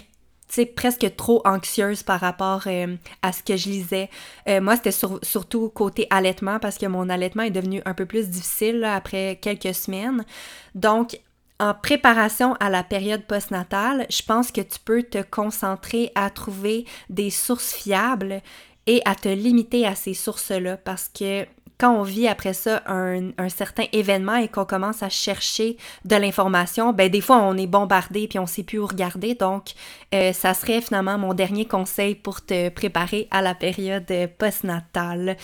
sais, 0.53 0.65
presque 0.65 1.15
trop 1.15 1.41
anxieuse 1.45 2.03
par 2.03 2.19
rapport 2.19 2.63
euh, 2.67 2.95
à 3.21 3.31
ce 3.31 3.43
que 3.43 3.57
je 3.57 3.69
lisais. 3.69 4.09
Euh, 4.47 4.61
moi, 4.61 4.75
c'était 4.75 4.91
surtout 5.23 5.69
côté 5.69 6.07
allaitement 6.09 6.59
parce 6.59 6.77
que 6.77 6.85
mon 6.85 7.09
allaitement 7.09 7.43
est 7.43 7.51
devenu 7.51 7.81
un 7.85 7.93
peu 7.93 8.05
plus 8.05 8.29
difficile 8.29 8.83
après 8.83 9.37
quelques 9.41 9.75
semaines. 9.75 10.25
Donc, 10.75 11.19
en 11.59 11.73
préparation 11.73 12.53
à 12.59 12.69
la 12.69 12.83
période 12.83 13.23
postnatale, 13.23 14.05
je 14.09 14.21
pense 14.21 14.51
que 14.51 14.61
tu 14.61 14.79
peux 14.83 15.03
te 15.03 15.23
concentrer 15.23 16.11
à 16.13 16.29
trouver 16.29 16.85
des 17.09 17.31
sources 17.31 17.73
fiables 17.73 18.41
et 18.85 19.01
à 19.05 19.15
te 19.15 19.27
limiter 19.27 19.85
à 19.85 19.95
ces 19.95 20.13
sources-là 20.13 20.77
parce 20.77 21.09
que 21.09 21.45
quand 21.79 21.93
on 21.93 22.03
vit 22.03 22.27
après 22.27 22.53
ça 22.53 22.81
un, 22.87 23.49
certain 23.49 23.85
événement 23.93 24.35
et 24.35 24.47
qu'on 24.47 24.65
commence 24.65 25.03
à 25.03 25.09
chercher 25.09 25.77
de 26.05 26.15
l'information, 26.15 26.91
ben 26.93 27.09
des 27.09 27.21
fois 27.21 27.37
on 27.37 27.55
est 27.57 27.67
bombardé 27.67 28.27
puis 28.27 28.39
on 28.39 28.45
sait 28.45 28.63
plus 28.63 28.79
où 28.79 28.87
regarder. 28.87 29.35
Donc, 29.35 29.73
euh, 30.13 30.33
ça 30.33 30.53
serait 30.53 30.81
finalement 30.81 31.17
mon 31.17 31.33
dernier 31.33 31.65
conseil 31.65 32.15
pour 32.15 32.43
te 32.45 32.69
préparer 32.69 33.27
à 33.31 33.41
la 33.41 33.53
période 33.53 34.11
postnatale. 34.37 35.37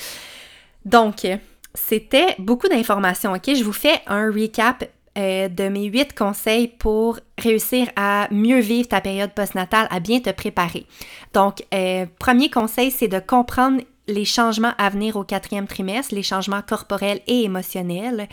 Donc, 0.85 1.25
c'était 1.73 2.35
beaucoup 2.39 2.67
d'informations. 2.67 3.33
Ok, 3.33 3.53
je 3.55 3.63
vous 3.63 3.73
fais 3.73 4.01
un 4.07 4.31
recap 4.31 4.85
euh, 5.17 5.47
de 5.47 5.65
mes 5.69 5.85
huit 5.85 6.15
conseils 6.15 6.67
pour 6.67 7.19
réussir 7.37 7.87
à 7.95 8.27
mieux 8.31 8.59
vivre 8.59 8.87
ta 8.87 8.99
période 8.99 9.31
postnatale, 9.31 9.87
à 9.91 9.99
bien 9.99 10.19
te 10.19 10.31
préparer. 10.31 10.87
Donc, 11.33 11.63
euh, 11.73 12.07
premier 12.17 12.49
conseil, 12.49 12.89
c'est 12.89 13.07
de 13.07 13.19
comprendre 13.19 13.81
les 14.07 14.25
changements 14.25 14.73
à 14.77 14.89
venir 14.89 15.15
au 15.15 15.23
quatrième 15.23 15.67
trimestre, 15.67 16.13
les 16.13 16.23
changements 16.23 16.61
corporels 16.61 17.21
et 17.27 17.43
émotionnels. 17.43 18.27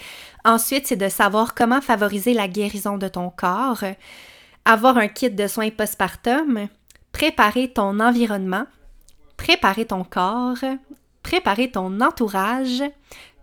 Ensuite, 0.44 0.86
c'est 0.86 0.96
de 0.96 1.08
savoir 1.08 1.54
comment 1.54 1.80
favoriser 1.80 2.34
la 2.34 2.48
guérison 2.48 2.98
de 2.98 3.08
ton 3.08 3.30
corps, 3.30 3.84
avoir 4.64 4.96
un 4.98 5.08
kit 5.08 5.30
de 5.30 5.46
soins 5.46 5.70
postpartum, 5.70 6.68
préparer 7.12 7.68
ton 7.72 8.00
environnement, 8.00 8.66
préparer 9.36 9.86
ton 9.86 10.04
corps, 10.04 10.64
préparer 11.22 11.70
ton 11.70 12.00
entourage, 12.00 12.82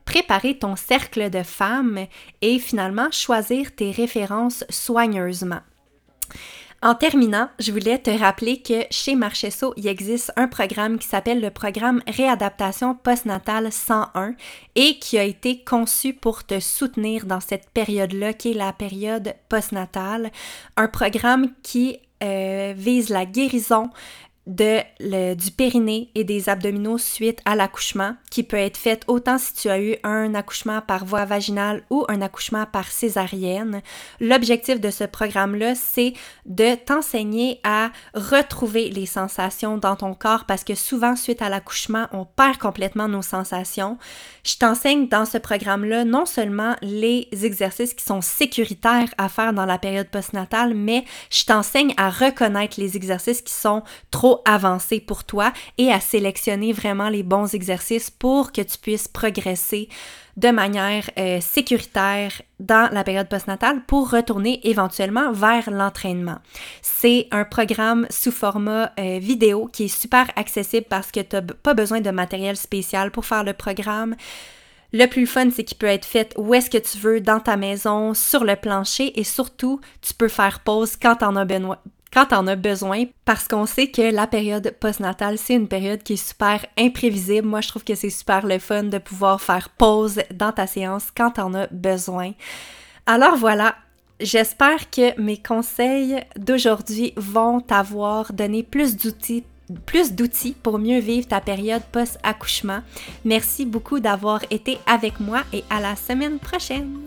préparer 0.06 0.58
ton 0.58 0.76
cercle 0.76 1.30
de 1.30 1.44
femmes 1.44 2.06
et 2.42 2.60
finalement 2.60 3.12
choisir 3.12 3.76
tes 3.76 3.92
références 3.92 4.64
soigneusement. 4.70 5.62
En 6.84 6.94
terminant, 6.94 7.50
je 7.58 7.72
voulais 7.72 7.98
te 7.98 8.12
rappeler 8.12 8.62
que 8.62 8.86
chez 8.92 9.16
Marchesso, 9.16 9.74
il 9.78 9.88
existe 9.88 10.32
un 10.36 10.48
programme 10.48 11.00
qui 11.00 11.08
s'appelle 11.08 11.42
le 11.42 11.50
programme 11.50 12.04
Réadaptation 12.06 12.94
postnatale 12.94 13.72
101 13.72 14.36
et 14.76 15.00
qui 15.00 15.18
a 15.18 15.24
été 15.24 15.64
conçu 15.64 16.14
pour 16.14 16.44
te 16.44 16.60
soutenir 16.60 17.26
dans 17.26 17.40
cette 17.40 17.72
période-là 17.72 18.34
qui 18.34 18.52
est 18.52 18.54
la 18.54 18.74
période 18.74 19.34
postnatale. 19.50 20.32
Un 20.76 20.88
programme 20.88 21.48
qui 21.64 21.98
euh, 22.24 22.76
vise 22.78 23.10
la 23.10 23.26
guérison, 23.26 23.90
de, 24.48 24.80
le, 25.00 25.36
du 25.36 25.52
périnée 25.52 26.10
et 26.16 26.24
des 26.24 26.50
abdominaux 26.50 26.98
suite 26.98 27.40
à 27.46 27.56
l'accouchement, 27.56 28.16
qui 28.32 28.44
peut 28.44 28.58
être 28.58 28.78
fait 28.78 29.04
autant 29.08 29.38
si 29.38 29.54
tu 29.54 29.70
as 29.70 29.80
eu 29.80 29.96
un 30.04 30.34
accouchement 30.34 30.82
par 30.82 31.06
voie 31.06 31.26
vaginale 31.26 31.84
ou 31.90 32.06
un 32.08 32.22
accouchement 32.22 32.66
par 32.66 32.88
césarienne. 32.88 33.82
L'objectif 34.20 34.80
de 34.80 34.90
ce 34.90 35.04
programme-là, 35.04 35.76
c'est 35.76 36.14
de 36.46 36.76
t'enseigner 36.76 37.60
à 37.64 37.92
retrouver 38.14 38.90
les 38.90 39.06
sensations 39.06 39.78
dans 39.78 39.96
ton 39.96 40.14
corps 40.14 40.46
parce 40.46 40.64
que 40.64 40.76
souvent, 40.76 41.16
suite 41.16 41.42
à 41.42 41.50
l'accouchement, 41.50 42.08
on 42.12 42.26
perd 42.26 42.58
complètement 42.58 43.08
nos 43.08 43.22
sensations. 43.22 43.98
Je 44.48 44.56
t'enseigne 44.56 45.10
dans 45.10 45.26
ce 45.26 45.38
programme-là 45.38 46.06
non 46.06 46.26
seulement 46.26 46.78
les 46.82 47.28
exercices 47.44 47.94
qui 47.94 48.06
sont 48.06 48.22
sécuritaires 48.22 49.14
à 49.18 49.28
faire 49.28 49.52
dans 49.52 49.66
la 49.66 49.78
période 49.78 50.08
postnatale, 50.08 50.74
mais 50.74 51.04
je 51.30 51.44
t'enseigne 51.44 51.94
à 51.98 52.10
reconnaître 52.10 52.80
les 52.80 52.96
exercices 52.96 53.42
qui 53.42 53.52
sont 53.52 53.84
trop 54.10 54.42
avancer 54.46 55.02
pour 55.02 55.26
toi 55.26 55.52
et 55.78 55.92
à 55.92 56.00
sélectionner 56.00 56.72
vraiment 56.72 57.10
les 57.10 57.24
bons 57.24 57.54
exercices 57.54 58.10
pour 58.10 58.54
que 58.54 58.62
tu 58.62 58.78
puisses 58.78 59.10
progresser 59.10 59.90
de 60.38 60.50
manière 60.50 61.10
euh, 61.18 61.42
sécuritaire 61.42 62.32
dans 62.60 62.90
la 62.94 63.04
période 63.04 63.28
postnatale 63.28 63.82
pour 63.86 64.12
retourner 64.12 64.60
éventuellement 64.64 65.32
vers 65.32 65.70
l'entraînement. 65.72 66.38
C'est 66.82 67.28
un 67.32 67.44
programme 67.44 68.06
sous 68.12 68.32
format 68.32 68.94
euh, 69.00 69.18
vidéo 69.20 69.68
qui 69.74 69.86
est 69.86 69.88
super 69.88 70.28
accessible 70.36 70.86
parce 70.88 71.12
que 71.12 71.20
tu 71.20 71.36
n'as 71.36 71.42
pas 71.42 71.74
besoin 71.74 72.02
de 72.02 72.12
matériel 72.12 72.56
spécial 72.56 73.12
pour 73.12 73.26
faire 73.26 73.44
le 73.44 73.54
programme. 73.54 74.16
Le 74.94 75.06
plus 75.08 75.28
fun, 75.28 75.50
c'est 75.52 75.64
qu'il 75.64 75.78
peut 75.78 75.88
être 75.88 76.06
fait 76.06 76.34
où 76.38 76.54
est-ce 76.54 76.70
que 76.70 76.78
tu 76.78 76.98
veux, 76.98 77.20
dans 77.20 77.42
ta 77.42 77.58
maison, 77.58 78.14
sur 78.14 78.46
le 78.46 78.56
plancher 78.56 79.20
et 79.20 79.24
surtout, 79.26 79.82
tu 80.02 80.14
peux 80.14 80.30
faire 80.30 80.62
pause 80.62 80.96
quand 81.02 81.18
tu 81.18 81.26
en 81.26 81.36
as 81.36 81.46
besoin, 81.46 81.78
quand 82.14 82.28
on 82.32 82.48
a 82.48 82.56
besoin, 82.56 83.06
parce 83.26 83.48
qu'on 83.48 83.66
sait 83.66 83.88
que 83.88 84.14
la 84.14 84.28
période 84.28 84.74
postnatale, 84.80 85.38
c'est 85.38 85.56
une 85.56 85.68
période 85.68 86.04
qui 86.04 86.14
est 86.14 86.28
super 86.28 86.66
imprévisible. 86.78 87.48
Moi, 87.48 87.62
je 87.62 87.68
trouve 87.68 87.84
que 87.84 87.96
c'est 87.96 88.10
super 88.10 88.46
le 88.46 88.60
fun 88.60 88.84
de 88.84 88.98
pouvoir 88.98 89.42
faire 89.42 89.70
pause 89.70 90.22
dans 90.34 90.52
ta 90.52 90.68
séance 90.68 91.08
quand 91.16 91.40
on 91.40 91.54
a 91.54 91.68
besoin. 91.68 92.32
Alors 93.06 93.36
voilà, 93.36 93.76
j'espère 94.20 94.90
que 94.90 95.20
mes 95.20 95.38
conseils 95.38 96.24
d'aujourd'hui 96.38 97.14
vont 97.18 97.60
t'avoir 97.62 98.34
donné 98.34 98.64
plus 98.64 98.98
d'outils 98.98 99.44
plus 99.86 100.14
d'outils 100.14 100.56
pour 100.64 100.80
mieux 100.80 101.00
vivre 101.00 101.28
ta 101.28 101.42
période 101.42 101.84
post-accouchement. 101.92 102.80
Merci 103.26 103.66
beaucoup 103.66 104.00
d'avoir 104.00 104.42
été 104.50 104.78
avec 104.86 105.20
moi 105.20 105.44
et 105.54 105.64
à 105.70 105.82
la 105.82 105.96
semaine 105.96 106.40
prochaine. 106.40 107.02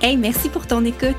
Hey, 0.00 0.16
merci 0.16 0.48
pour 0.48 0.64
ton 0.64 0.84
écoute. 0.84 1.16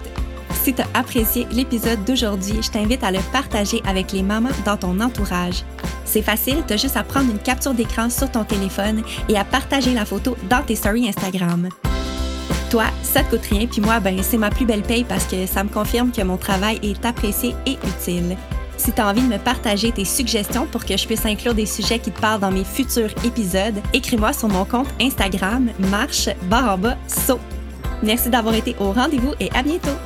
Si 0.64 0.74
tu 0.74 0.82
as 0.82 0.88
apprécié 0.94 1.46
l'épisode 1.52 2.06
d'aujourd'hui, 2.06 2.62
je 2.62 2.72
t'invite 2.72 3.04
à 3.04 3.12
le 3.12 3.20
partager 3.34 3.82
avec 3.86 4.14
les 4.14 4.24
mamans 4.24 4.50
dans 4.66 4.78
ton 4.78 5.02
entourage. 5.02 5.66
C'est 6.06 6.22
facile, 6.22 6.64
tu 6.66 6.74
as 6.74 6.78
juste 6.78 6.96
à 6.96 7.04
prendre 7.04 7.30
une 7.30 7.40
capture 7.40 7.74
d'écran 7.74 8.10
sur 8.10 8.32
ton 8.32 8.46
téléphone 8.46 9.04
et 9.28 9.38
à 9.38 9.44
partager 9.44 9.94
la 9.94 10.06
photo 10.06 10.38
dans 10.50 10.64
tes 10.64 10.78
stories 10.78 11.10
Instagram. 11.10 11.68
Toi, 12.72 12.86
ça 13.04 13.22
te 13.22 13.32
coûte 13.32 13.48
rien, 13.50 13.68
puis 13.68 13.82
moi, 13.82 14.00
ben, 14.00 14.24
c'est 14.24 14.38
ma 14.38 14.50
plus 14.50 14.66
belle 14.66 14.84
paye 14.84 15.04
parce 15.04 15.26
que 15.26 15.46
ça 15.46 15.66
me 15.66 15.70
confirme 15.70 16.12
que 16.12 16.22
mon 16.22 16.38
travail 16.38 16.80
est 16.82 17.04
apprécié 17.06 17.56
et 17.66 17.78
utile. 17.86 18.38
Si 18.78 18.94
tu 18.94 19.02
as 19.02 19.10
envie 19.10 19.22
de 19.22 19.28
me 19.28 19.40
partager 19.40 19.92
tes 19.92 20.06
suggestions 20.06 20.68
pour 20.68 20.86
que 20.86 20.96
je 20.96 21.06
puisse 21.06 21.26
inclure 21.26 21.54
des 21.54 21.66
sujets 21.66 22.00
qui 22.00 22.12
te 22.12 22.22
parlent 22.22 22.40
dans 22.40 22.52
mes 22.52 22.64
futurs 22.64 23.12
épisodes, 23.26 23.82
écris-moi 23.92 24.32
sur 24.32 24.48
mon 24.48 24.64
compte 24.64 24.88
Instagram 25.02 25.70
marche 25.80 26.30
barre 26.44 26.76
en 26.76 26.78
bas 26.78 26.98
saut. 27.08 27.42
Merci 28.04 28.30
d'avoir 28.30 28.56
été 28.56 28.76
au 28.80 28.92
rendez-vous 28.92 29.34
et 29.40 29.50
à 29.54 29.64
bientôt! 29.64 29.98